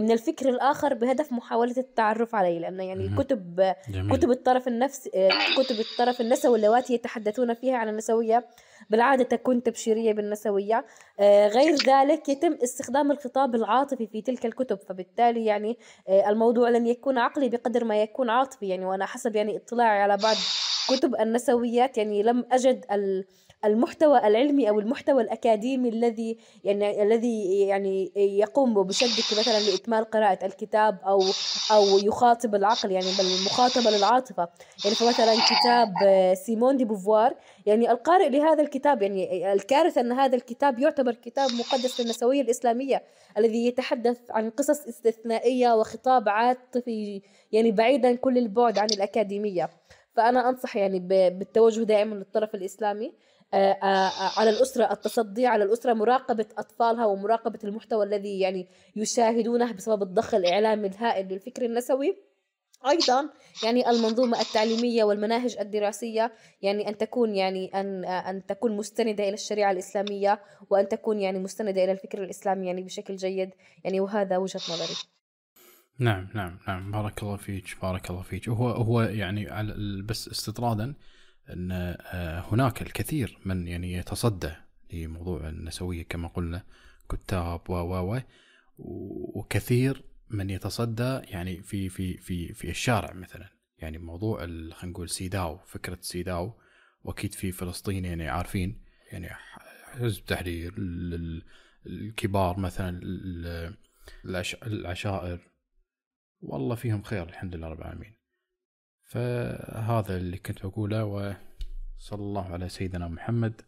من 0.00 0.10
الفكر 0.10 0.48
الآخر 0.48 0.94
بهدف 0.94 1.32
محاولة 1.32 1.74
التعرف 1.78 2.34
عليه 2.34 2.58
لأن 2.58 2.80
يعني 2.80 3.16
كتب 3.18 3.74
جميل. 3.88 4.16
كتب 4.16 4.30
الطرف 4.30 4.68
النفس 4.68 5.08
كتب 5.56 5.80
الطرف 5.80 6.20
النسوي 6.20 6.56
اللواتي 6.56 6.94
يتحدثون 6.94 7.54
فيها 7.54 7.76
عن 7.76 7.88
النسوية. 7.88 8.46
بالعادة 8.90 9.24
تكون 9.24 9.62
تبشيرية 9.62 10.12
بالنسوية. 10.12 10.84
آه، 11.20 11.48
غير 11.48 11.74
ذلك 11.74 12.28
يتم 12.28 12.58
استخدام 12.62 13.10
الخطاب 13.10 13.54
العاطفي 13.54 14.06
في 14.06 14.22
تلك 14.22 14.46
الكتب 14.46 14.78
فبالتالي 14.88 15.44
يعني 15.44 15.78
آه، 16.08 16.30
الموضوع 16.30 16.68
لن 16.68 16.86
يكون 16.86 17.18
عقلي 17.18 17.48
بقدر 17.48 17.84
ما 17.84 18.02
يكون 18.02 18.30
عاطفي. 18.30 18.68
يعني 18.68 18.84
وأنا 18.84 19.06
حسب 19.06 19.36
يعني 19.36 19.56
اطلاعي 19.56 20.02
على 20.02 20.16
بعض 20.16 20.36
كتب 20.88 21.14
النسويات 21.14 21.98
يعني 21.98 22.22
لم 22.22 22.44
أجد 22.52 22.84
المحتوى 23.64 24.18
العلمي 24.18 24.68
أو 24.68 24.80
المحتوى 24.80 25.22
الأكاديمي 25.22 25.88
الذي 25.88 26.38
يعني 26.64 27.02
الذي 27.02 27.60
يعني 27.60 28.12
يقوم 28.16 28.82
بشدك 28.82 29.38
مثلا 29.38 29.70
لإكمال 29.70 30.04
قراءة 30.04 30.46
الكتاب 30.46 30.98
أو 31.06 31.22
أو 31.70 31.98
يخاطب 31.98 32.54
العقل 32.54 32.90
يعني 32.90 33.06
بل 33.18 33.24
مخاطبة 33.46 33.90
للعاطفة. 33.90 34.48
يعني 34.84 34.96
فمثلا 34.96 35.34
كتاب 35.34 35.92
سيمون 36.34 36.76
دي 36.76 36.84
بوفوار. 36.84 37.34
يعني 37.66 37.90
القارئ 37.90 38.28
لهذا 38.28 38.62
الكتاب 38.62 39.02
يعني 39.02 39.52
الكارثة 39.52 40.00
أن 40.00 40.12
هذا 40.12 40.36
الكتاب 40.36 40.78
يعتبر 40.78 41.12
كتاب 41.12 41.50
مقدس 41.50 42.00
للنسوية 42.00 42.40
الإسلامية 42.40 43.02
الذي 43.38 43.66
يتحدث 43.66 44.18
عن 44.30 44.50
قصص 44.50 44.86
استثنائية 44.86 45.74
وخطاب 45.74 46.28
عاطفي 46.28 47.22
يعني 47.52 47.72
بعيدا 47.72 48.14
كل 48.14 48.38
البعد 48.38 48.78
عن 48.78 48.88
الأكاديمية. 48.90 49.70
فأنا 50.16 50.48
أنصح 50.48 50.76
يعني 50.76 50.98
بالتوجه 51.00 51.82
دائما 51.82 52.14
للطرف 52.14 52.54
الإسلامي. 52.54 53.06
آه، 53.06 53.10
آه، 53.10 53.12
آه، 53.12 53.31
على 54.38 54.50
الأسرة 54.50 54.92
التصدي 54.92 55.46
على 55.46 55.64
الأسرة 55.64 55.92
مراقبة 55.92 56.46
أطفالها 56.58 57.06
ومراقبة 57.06 57.58
المحتوى 57.64 58.04
الذي 58.04 58.40
يعني 58.40 58.68
يشاهدونه 58.96 59.72
بسبب 59.72 60.02
الضخ 60.02 60.34
الإعلامي 60.34 60.88
الهائل 60.88 61.28
للفكر 61.28 61.64
النسوي. 61.64 62.16
أيضا 62.88 63.30
يعني 63.64 63.90
المنظومة 63.90 64.40
التعليمية 64.40 65.04
والمناهج 65.04 65.56
الدراسية 65.60 66.32
يعني 66.62 66.88
أن 66.88 66.98
تكون 66.98 67.34
يعني 67.34 67.70
أن 67.74 68.04
أن 68.04 68.46
تكون 68.46 68.76
مستندة 68.76 69.24
إلى 69.24 69.34
الشريعة 69.34 69.70
الإسلامية 69.70 70.42
وأن 70.70 70.88
تكون 70.88 71.20
يعني 71.20 71.38
مستندة 71.38 71.84
إلى 71.84 71.92
الفكر 71.92 72.22
الإسلامي 72.22 72.66
يعني 72.66 72.82
بشكل 72.82 73.16
جيد. 73.16 73.50
يعني 73.84 74.00
وهذا 74.00 74.36
وجهة 74.36 74.60
نظري. 74.72 74.96
نعم 75.98 76.28
نعم 76.34 76.58
نعم. 76.68 76.92
بارك 76.92 77.22
الله 77.22 77.36
فيك 77.36 77.64
بارك 77.82 78.10
الله 78.10 78.22
فيك. 78.22 78.48
هو 78.48 78.68
هو 78.68 79.02
يعني 79.02 79.48
بس 80.08 80.28
استطرادا 80.28 80.94
أن 81.50 81.72
آه، 81.72 82.40
هناك 82.40 82.82
الكثير 82.82 83.38
من 83.44 83.68
يعني 83.68 83.92
يتصدى 83.92 84.52
لموضوع 84.92 85.48
النسوية 85.48 86.02
كما 86.02 86.28
قلنا 86.28 86.64
كتاب 87.10 87.70
و 87.70 87.74
و 87.74 88.20
وكثير 88.78 90.04
من 90.30 90.50
يتصدى 90.50 91.20
يعني 91.24 91.62
في 91.62 91.88
في 91.88 92.16
في 92.16 92.52
في 92.52 92.70
الشارع 92.70 93.12
مثلا. 93.12 93.48
يعني 93.78 93.98
موضوع 93.98 94.40
خلينا 94.40 94.84
نقول 94.84 95.08
سيداو 95.08 95.58
فكرة 95.66 95.98
سيداو 96.00 96.54
وأكيد 97.04 97.34
في 97.34 97.52
فلسطين 97.52 98.04
يعني 98.04 98.28
عارفين 98.28 98.82
يعني 99.12 99.28
حزب 99.84 100.24
تحرير 100.24 100.74
الكبار 101.86 102.58
مثلا 102.58 103.00
العشائر. 104.66 105.40
والله 106.40 106.74
فيهم 106.74 107.02
خير 107.02 107.28
الحمد 107.28 107.56
لله 107.56 107.68
رب 107.68 107.80
العالمين. 107.80 108.21
فهذا 109.12 110.16
اللي 110.16 110.38
كنت 110.38 110.66
بقوله 110.66 111.04
وصلى 111.04 112.22
الله 112.28 112.52
على 112.52 112.68
سيدنا 112.68 113.08
محمد 113.08 113.60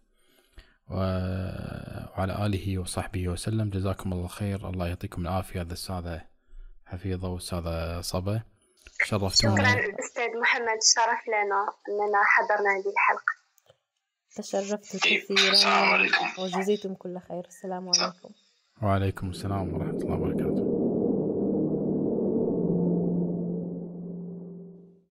وعلى 0.90 2.46
آله 2.46 2.78
وصحبه 2.78 3.28
وسلم. 3.28 3.70
جزاكم 3.70 4.12
الله 4.12 4.28
خير. 4.28 4.68
الله 4.68 4.88
يعطيكم 4.88 5.22
العافية. 5.22 5.60
هذا 5.60 5.68
الأستاذة 5.68 6.22
حفيظة 6.86 7.28
والأستاذة 7.28 8.00
صبا. 8.00 8.42
شرفتونا. 9.04 9.56
شكرا 9.56 9.70
أستاذ 10.04 10.30
محمد. 10.40 10.78
شرف 10.94 11.22
لنا 11.28 11.60
أننا 11.88 12.20
حضرنا 12.24 12.70
هذه 12.76 12.90
الحلقة. 12.96 13.34
تشرفت 14.34 14.96
كثيرا. 14.96 16.08
وجزيتم 16.38 16.94
كل 16.94 17.18
خير. 17.28 17.44
السلام 17.48 17.88
عليكم. 17.88 18.30
وعليكم 18.82 19.30
السلام 19.30 19.74
ورحمة 19.74 19.90
الله 19.90 20.14
وبركاته. 20.14 20.63